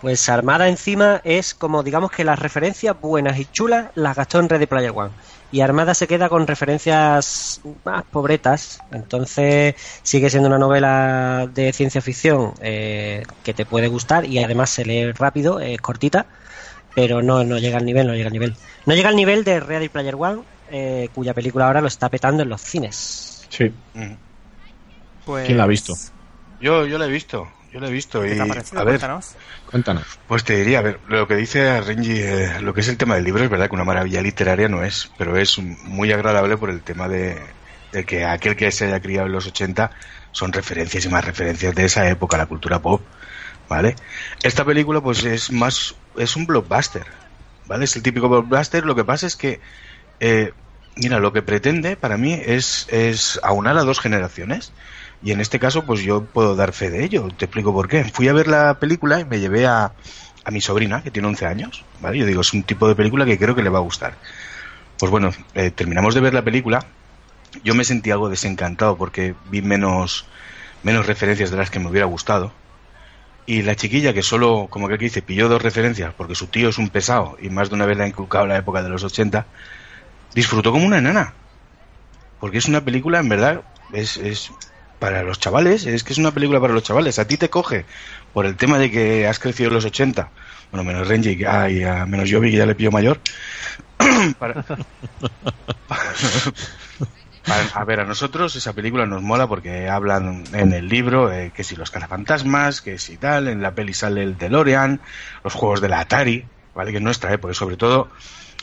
[0.00, 4.48] Pues Armada encima es como digamos que las referencias buenas y chulas las gastó en
[4.48, 5.12] Ready Player One.
[5.54, 8.80] Y Armada se queda con referencias más pobretas.
[8.90, 14.70] Entonces sigue siendo una novela de ciencia ficción eh, que te puede gustar y además
[14.70, 16.26] se lee rápido, es cortita,
[16.96, 18.56] pero no, no llega al nivel, no llega al nivel.
[18.84, 20.42] No llega al nivel de Ready Player One,
[20.72, 23.46] eh, cuya película ahora lo está petando en los cines.
[23.48, 23.70] Sí.
[23.94, 24.14] Mm.
[25.24, 25.94] Pues, ¿Quién la ha visto?
[26.58, 27.48] Yo, yo lo he visto.
[27.74, 28.22] Yo lo he visto.
[28.22, 28.80] ¿Qué Y, te ha parecido?
[28.80, 29.34] a ver, Cuéntanos.
[29.68, 30.04] Cuéntanos.
[30.28, 33.16] Pues te diría, a ver, lo que dice Renji, eh, lo que es el tema
[33.16, 36.70] del libro, es verdad que una maravilla literaria no es, pero es muy agradable por
[36.70, 37.36] el tema de,
[37.90, 39.90] de que aquel que se haya criado en los 80
[40.30, 43.02] son referencias y más referencias de esa época, la cultura pop,
[43.68, 43.96] ¿vale?
[44.44, 47.06] Esta película pues es más, es un blockbuster,
[47.66, 47.86] ¿vale?
[47.86, 48.86] Es el típico blockbuster.
[48.86, 49.60] Lo que pasa es que,
[50.20, 50.52] eh,
[50.94, 54.72] mira, lo que pretende para mí es, es aunar a dos generaciones.
[55.24, 57.28] Y en este caso, pues yo puedo dar fe de ello.
[57.36, 58.04] Te explico por qué.
[58.04, 59.92] Fui a ver la película y me llevé a,
[60.44, 62.18] a mi sobrina, que tiene 11 años, ¿vale?
[62.18, 64.14] Yo digo, es un tipo de película que creo que le va a gustar.
[64.98, 66.84] Pues bueno, eh, terminamos de ver la película.
[67.64, 70.26] Yo me sentí algo desencantado porque vi menos,
[70.82, 72.52] menos referencias de las que me hubiera gustado.
[73.46, 76.76] Y la chiquilla que solo, como que dice, pilló dos referencias porque su tío es
[76.76, 79.46] un pesado y más de una vez le ha inculcado la época de los 80,
[80.34, 81.32] disfrutó como una enana.
[82.40, 83.62] Porque es una película, en verdad,
[83.92, 84.50] es, es
[85.04, 87.18] para los chavales, es que es una película para los chavales.
[87.18, 87.84] A ti te coge
[88.32, 90.30] por el tema de que has crecido en los 80,
[90.70, 93.20] bueno, menos Renji ah, y a menos Yobi, que ya le pillo mayor.
[94.38, 94.80] para- para-
[97.74, 101.64] a ver, a nosotros esa película nos mola porque hablan en el libro eh, que
[101.64, 105.02] si los cazafantasmas, que si tal, en la peli sale el DeLorean,
[105.44, 106.92] los juegos de la Atari, ¿vale?
[106.92, 108.08] Que es nuestra época, y sobre todo,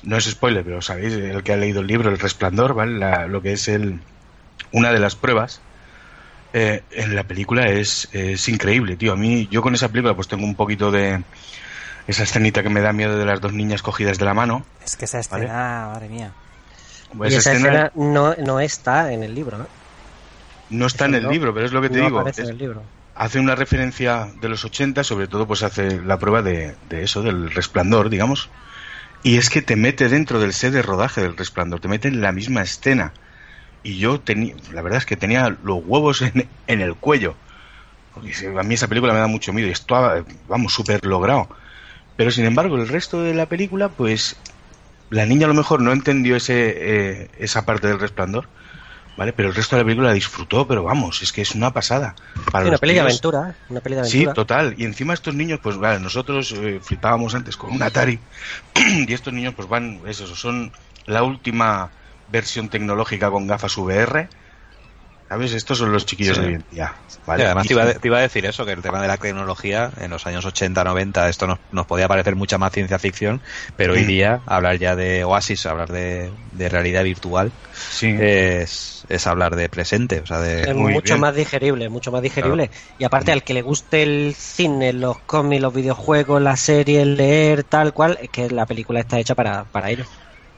[0.02, 2.98] no es spoiler, pero sabéis, el que ha leído el libro, El Resplandor, ¿vale?
[2.98, 4.00] La- lo que es el,
[4.72, 5.62] una de las pruebas
[6.54, 9.14] eh, en la película es, es increíble, tío.
[9.14, 11.22] A mí, yo con esa película pues tengo un poquito de
[12.08, 14.66] esa escenita que me da miedo de las dos niñas cogidas de la mano.
[14.84, 15.46] Es que esa ¿Vale?
[15.46, 16.32] escena, madre mía.
[17.18, 19.68] Pues y esa escena escena no, no está en el libro, ¿no?
[20.70, 22.20] no está en el no- libro, pero es lo que te no digo.
[22.20, 22.84] aparece es- en el libro.
[23.16, 27.22] hace una referencia de los 80, sobre todo pues hace la prueba de, de eso,
[27.22, 28.50] del resplandor, digamos.
[29.24, 32.22] Y es que te mete dentro del set de rodaje del resplandor, te mete en
[32.22, 33.12] la misma escena.
[33.84, 37.36] Y yo tenía, la verdad es que tenía los huevos en, en el cuello.
[38.14, 39.96] Porque a mí esa película me da mucho miedo y esto,
[40.48, 41.48] vamos, súper logrado.
[42.16, 44.36] Pero sin embargo, el resto de la película, pues
[45.10, 48.48] la niña a lo mejor no entendió ese, eh, esa parte del resplandor,
[49.18, 49.34] ¿vale?
[49.34, 52.16] Pero el resto de la película la disfrutó, pero vamos, es que es una pasada.
[52.52, 53.54] Para Sí, una peli de aventura, ¿eh?
[53.70, 54.34] Una peli de Sí, aventura.
[54.34, 54.76] total.
[54.78, 58.20] Y encima estos niños, pues vale, nosotros eh, flipábamos antes con un Atari
[59.08, 60.72] y estos niños pues van, es eso, son
[61.06, 61.92] la última
[62.32, 64.30] versión tecnológica con gafas VR.
[65.30, 65.54] ¿Sabes?
[65.54, 66.42] Estos son los chiquillos Sí.
[66.42, 66.94] de hoy en día.
[67.26, 67.44] ¿vale?
[67.44, 69.16] Y además te iba, a- te iba a decir eso, que el tema de la
[69.16, 73.42] tecnología en los años 80, 90, esto nos, nos podía parecer mucha más ciencia ficción,
[73.78, 74.08] pero hoy Mm.
[74.08, 77.54] día hablar ya de Oasis, hablar de, de realidad virtual,
[78.02, 80.20] es, es hablar de presente.
[80.20, 82.70] O sea, de, Es mucho más digerible, mucho más digerible.
[82.98, 87.64] Y aparte, al que le guste el cine, los cómics, los videojuegos, las series, leer,
[87.64, 90.04] tal cual, es que la película está hecha para, para ello.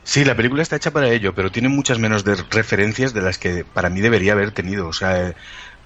[0.03, 3.37] Sí, la película está hecha para ello, pero tiene muchas menos de referencias de las
[3.37, 4.87] que para mí debería haber tenido.
[4.87, 5.35] O sea, eh,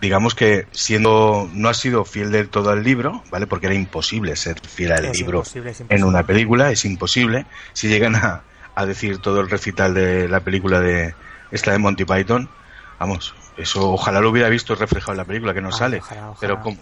[0.02, 3.46] digamos que siendo no ha sido fiel del todo al libro, ¿vale?
[3.46, 7.46] Porque era imposible ser fiel al Es libro imposible, en una película, es imposible.
[7.74, 8.42] Si llegan a,
[8.74, 11.14] a decir todo el recital de la película de
[11.52, 12.50] esta de Monty Python,
[13.00, 16.00] vamos, eso ojalá lo hubiera visto reflejado en la película que no sale.
[16.00, 16.38] ojalá, ojalá.
[16.40, 16.78] Pero ¿cómo,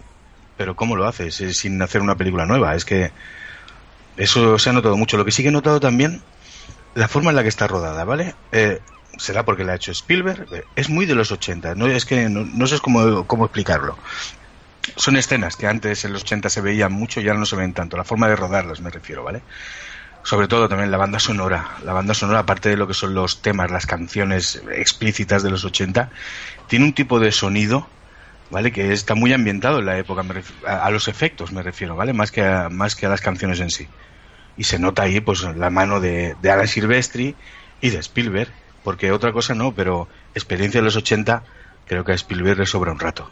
[0.56, 2.74] pero cómo lo haces sin hacer una película nueva?
[2.74, 3.10] Es que
[4.16, 5.16] eso se ha notado mucho.
[5.16, 6.22] Lo que sí que he notado también
[6.96, 8.36] la forma en la que está rodada, ¿vale?
[8.52, 8.80] Eh,
[9.18, 12.28] será porque la ha hecho Spielberg, eh, es muy de los 80, no es que
[12.28, 13.98] no, no sé cómo, cómo explicarlo.
[14.96, 17.74] Son escenas que antes en los 80 se veían mucho y ahora no se ven
[17.74, 19.44] tanto, la forma de rodarlas me refiero, ¿vale?
[20.22, 23.42] Sobre todo también la banda sonora, la banda sonora aparte de lo que son los
[23.42, 26.10] temas, las canciones explícitas de los 80,
[26.66, 27.92] tiene un tipo de sonido,
[28.50, 28.72] ¿vale?
[28.72, 31.96] Que está muy ambientado en la época, me ref- a, a los efectos me refiero,
[31.96, 32.12] ¿vale?
[32.14, 33.92] Más que a, más que a las canciones en sí
[34.56, 37.34] y se nota ahí pues la mano de, de Alan Silvestri
[37.80, 38.50] y de Spielberg,
[38.82, 41.42] porque otra cosa no, pero experiencia de los 80
[41.86, 43.30] creo que a Spielberg le sobra un rato.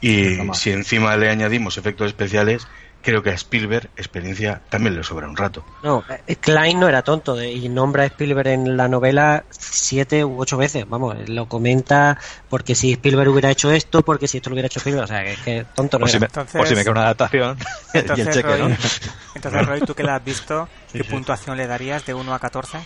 [0.00, 2.68] Y si encima le añadimos efectos especiales,
[3.06, 5.64] creo que a Spielberg experiencia también le sobra un rato.
[5.82, 10.24] No, eh, Klein no era tonto de- y nombra a Spielberg en la novela siete
[10.24, 10.84] u ocho veces.
[10.88, 12.18] Vamos, lo comenta
[12.50, 15.22] porque si Spielberg hubiera hecho esto, porque si esto lo hubiera hecho Spielberg, o sea,
[15.22, 16.28] que, es que tonto no por, si era.
[16.66, 17.56] si me queda una adaptación
[17.94, 18.68] y el Entonces, cheque, Roy, ¿no?
[19.34, 21.10] entonces, Roy, tú que la has visto, ¿qué Sí, sí.
[21.12, 22.78] puntuación le darías de 1 a 14?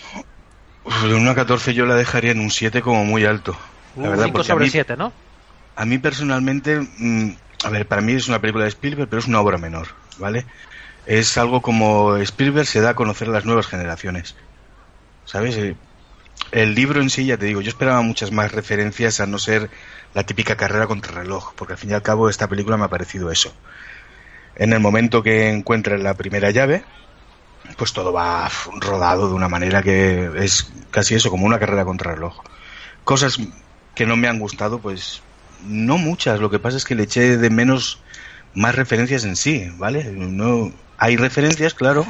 [0.85, 3.57] Uf, De 1 a 14 yo la dejaría en un 7 como muy alto.
[3.97, 5.13] La Un verdad, 5 porque a sobre mí- 7, ¿no?
[5.77, 7.31] A mí personalmente, mm,
[7.65, 9.89] a ver, para mí es una película de Spielberg, pero es una obra menor,
[10.21, 10.47] ¿vale?
[11.07, 14.37] Es algo como Spielberg se da a conocer a las nuevas generaciones,
[15.25, 15.57] ¿sabes?
[15.57, 15.77] Eh,
[16.53, 19.71] El libro en sí, ya te digo, yo esperaba muchas más referencias a no ser
[20.15, 22.89] la típica carrera contra reloj, porque al fin y al cabo esta película me ha
[22.89, 23.53] parecido eso.
[24.57, 26.85] En el momento que encuentra la primera llave,
[27.77, 32.15] pues todo va rodado de una manera que es casi eso, como una carrera contra
[32.15, 32.41] reloj.
[33.05, 33.39] Cosas
[33.95, 35.23] que no me han gustado, pues
[35.65, 36.41] no muchas.
[36.41, 38.01] Lo que pasa es que le eché de menos
[38.55, 40.05] más referencias en sí, ¿vale?
[40.05, 42.07] No hay referencias, claro.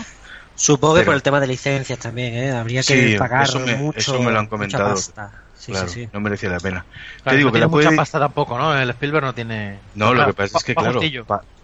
[0.55, 2.53] Supongo que por el tema de licencias también, ¿eh?
[2.53, 3.99] Habría que Sí, pagar eso me, mucho.
[3.99, 4.91] eso me lo han mucha comentado.
[4.91, 5.33] pasta.
[5.57, 6.09] Sí, claro, sí, sí.
[6.13, 6.85] no merecía la pena.
[7.23, 7.97] Claro, Te digo no que tiene la mucha puede...
[7.97, 8.77] pasta tampoco, ¿no?
[8.79, 9.79] El Spielberg no tiene...
[9.95, 11.01] No, lo que pasa es que, claro,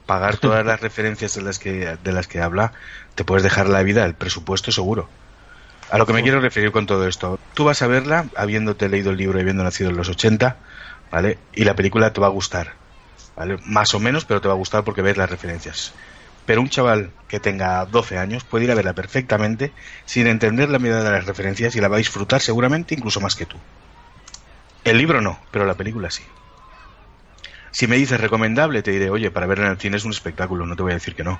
[0.06, 2.72] pagar todas las referencias de las que de las que habla,
[3.14, 5.08] te puedes dejar la vida, el presupuesto seguro.
[5.90, 9.10] A lo que me quiero referir con todo esto, tú vas a verla habiéndote leído
[9.10, 10.56] el libro y habiendo nacido en los 80,
[11.10, 11.38] ¿vale?
[11.54, 12.72] Y la película te va a gustar,
[13.64, 15.92] Más o menos, pero te va a gustar porque ves las referencias.
[16.46, 19.72] Pero un chaval que tenga 12 años puede ir a verla perfectamente
[20.04, 23.34] sin entender la medida de las referencias y la va a disfrutar seguramente incluso más
[23.34, 23.56] que tú.
[24.84, 26.22] El libro no, pero la película sí.
[27.72, 30.64] Si me dices recomendable, te diré, oye, para verla en el cine es un espectáculo,
[30.64, 31.38] no te voy a decir que no.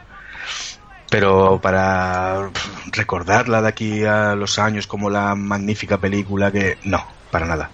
[1.09, 2.51] Pero para
[2.93, 6.77] recordarla de aquí a los años como la magnífica película que...
[6.85, 7.71] No, para nada.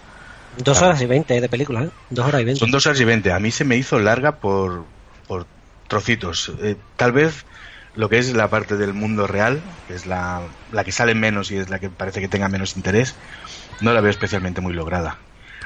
[0.58, 1.90] Dos horas y veinte de película, ¿eh?
[2.10, 2.60] Dos horas y veinte.
[2.60, 3.32] Son dos horas y veinte.
[3.32, 4.84] A mí se me hizo larga por,
[5.26, 5.46] por
[5.88, 6.52] trocitos.
[6.60, 7.44] Eh, tal vez
[7.94, 11.50] lo que es la parte del mundo real, que es la, la que sale menos
[11.50, 13.14] y es la que parece que tenga menos interés,
[13.80, 15.18] no la veo especialmente muy lograda.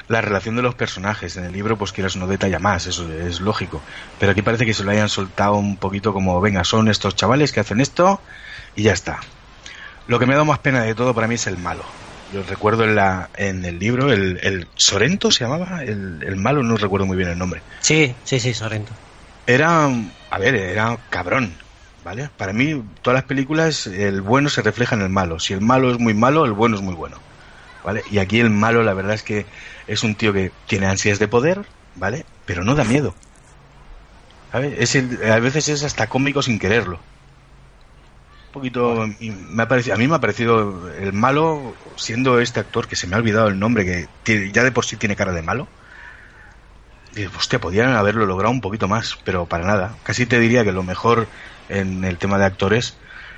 [0.07, 3.41] La relación de los personajes en el libro, pues quieras no detalla más, eso es
[3.41, 3.81] lógico.
[4.19, 7.51] Pero aquí parece que se lo hayan soltado un poquito como, venga, son estos chavales
[7.51, 8.21] que hacen esto
[8.75, 9.19] y ya está.
[10.07, 11.83] Lo que me ha dado más pena de todo para mí es el malo.
[12.31, 16.61] Yo recuerdo en, la, en el libro, el, el Sorento se llamaba, el, el malo,
[16.61, 17.63] no recuerdo muy bien el nombre.
[17.81, 18.93] Sí, sí, sí, Sorrento.
[19.45, 19.85] Era,
[20.29, 21.57] a ver, era cabrón,
[22.03, 22.29] ¿vale?
[22.35, 25.39] Para mí, todas las películas, el bueno se refleja en el malo.
[25.39, 27.23] Si el malo es muy malo, el bueno es muy bueno,
[27.81, 28.03] ¿vale?
[28.05, 29.47] Y aquí el malo, la verdad es que
[29.87, 32.25] es un tío que tiene ansias de poder, ¿vale?
[32.45, 33.15] Pero no da miedo.
[34.51, 34.75] ¿Sabes?
[34.79, 36.99] Es el- a veces es hasta cómico sin quererlo.
[38.57, 42.95] Poquito, me ha parecido, a mí me ha parecido el malo, siendo este actor que
[42.95, 45.67] se me ha olvidado el nombre, que ya de por sí tiene cara de malo.
[47.15, 49.95] Y, hostia, podían haberlo logrado un poquito más, pero para nada.
[50.03, 51.29] Casi te diría que lo mejor
[51.69, 52.97] en el tema de actores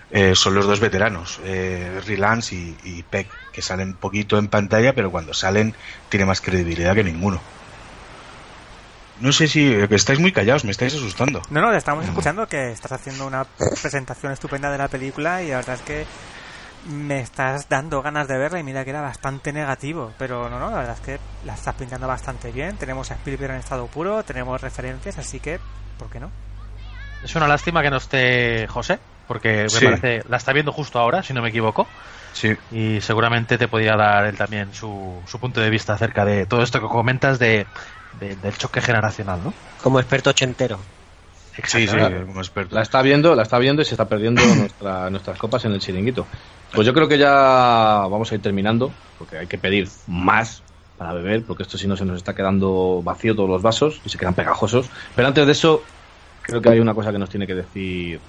[0.09, 4.93] eh, son los dos veteranos, eh, Rylance y, y Peck, que salen poquito en pantalla,
[4.95, 5.75] pero cuando salen
[6.07, 7.41] tiene más credibilidad que ninguno.
[9.21, 11.41] No sé si eh, que estáis muy callados, me estáis asustando.
[11.49, 13.43] No, no, estamos escuchando que estás haciendo una
[13.81, 16.05] presentación estupenda de la película y la verdad es que
[16.89, 20.69] me estás dando ganas de verla y mira que era bastante negativo, pero no, no,
[20.71, 24.23] la verdad es que la estás pintando bastante bien, tenemos a Spielberg en estado puro,
[24.23, 25.59] tenemos referencias, así que,
[25.97, 26.31] ¿por qué no?
[27.21, 29.85] Es una lástima que no esté José, porque me Sí.
[29.85, 31.85] parece, la está viendo justo ahora, si no me equivoco.
[32.31, 32.55] Sí.
[32.71, 36.63] Y seguramente te podía dar él también su, su punto de vista acerca de todo
[36.63, 37.67] esto que comentas de,
[38.19, 39.53] de- del choque generacional, ¿no?
[39.81, 40.79] Como experto ochentero.
[41.65, 42.75] Sí, sí, como experto.
[42.75, 45.79] La está viendo, la está viendo y se está perdiendo nuestra- nuestras copas en el
[45.79, 46.25] chiringuito.
[46.73, 47.29] Pues yo creo que ya
[48.09, 50.61] vamos a ir terminando, porque hay que pedir más
[50.97, 54.09] para beber, porque esto si no se nos está quedando vacío todos los vasos y
[54.09, 54.89] se quedan pegajosos.
[55.15, 55.83] Pero antes de eso,
[56.43, 58.19] creo que hay una cosa que nos tiene que decir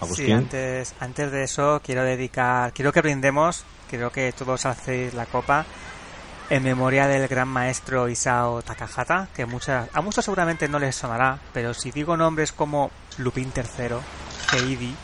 [0.00, 0.26] Agustín.
[0.26, 5.26] Sí, antes, antes de eso quiero dedicar, quiero que brindemos, creo que todos hacéis la
[5.26, 5.64] copa
[6.50, 11.38] en memoria del gran maestro Isao Takahata, que muchas, a muchos seguramente no les sonará,
[11.52, 13.96] pero si digo nombres como Lupin III,
[14.52, 14.94] Heidi,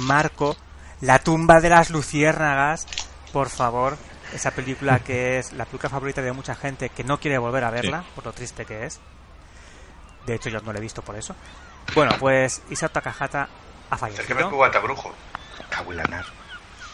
[0.00, 0.56] Marco,
[1.00, 2.86] La tumba de las luciérnagas,
[3.32, 3.96] por favor,
[4.34, 7.70] esa película que es la película favorita de mucha gente que no quiere volver a
[7.70, 9.00] verla, por lo triste que es.
[10.26, 11.34] De hecho, yo no la he visto por eso.
[11.94, 13.48] Bueno, pues Isao Takahata
[13.90, 14.50] ha fallecido.
[14.82, 15.12] brujo.
[15.70, 16.24] Cago en la nar.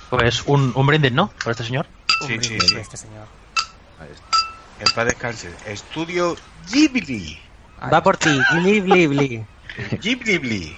[0.09, 1.29] Pues un, un brindis, ¿no?
[1.45, 1.87] Por este señor.
[2.27, 2.69] Sí, Un sí, sí.
[2.73, 3.27] por este señor.
[4.01, 5.49] En paz descanse.
[5.67, 6.37] Estudio
[6.71, 7.39] Ghibli.
[7.93, 9.45] Va por ti, bli, bli, bli.
[10.01, 10.77] Ghibli.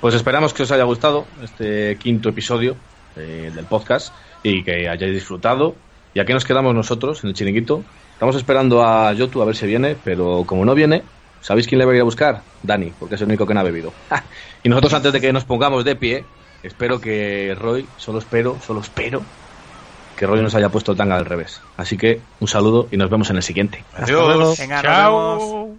[0.00, 2.76] Pues esperamos que os haya gustado este quinto episodio
[3.16, 4.12] eh, del podcast
[4.42, 5.76] y que hayáis disfrutado.
[6.14, 7.82] Y aquí nos quedamos nosotros en el chiringuito.
[8.12, 11.02] Estamos esperando a Yotu a ver si viene, pero como no viene,
[11.40, 12.42] ¿sabéis quién le va a ir a buscar?
[12.62, 13.92] Dani, porque es el único que no ha bebido.
[14.62, 16.24] y nosotros antes de que nos pongamos de pie,
[16.62, 19.22] espero que Roy, solo espero, solo espero
[20.18, 21.60] que Roy nos haya puesto el tanga al revés.
[21.76, 23.84] Así que un saludo y nos vemos en el siguiente.
[23.94, 24.54] Hasta luego.
[24.58, 25.38] Venga, nos Chao.
[25.38, 25.78] vemos.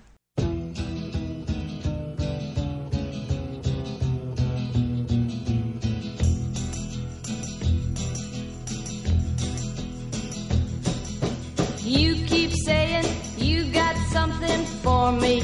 [11.83, 13.05] You keep saying
[13.37, 15.41] you got something for me.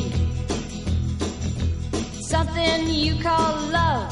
[2.22, 4.12] Something you call love,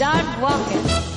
[0.00, 1.09] Start walking.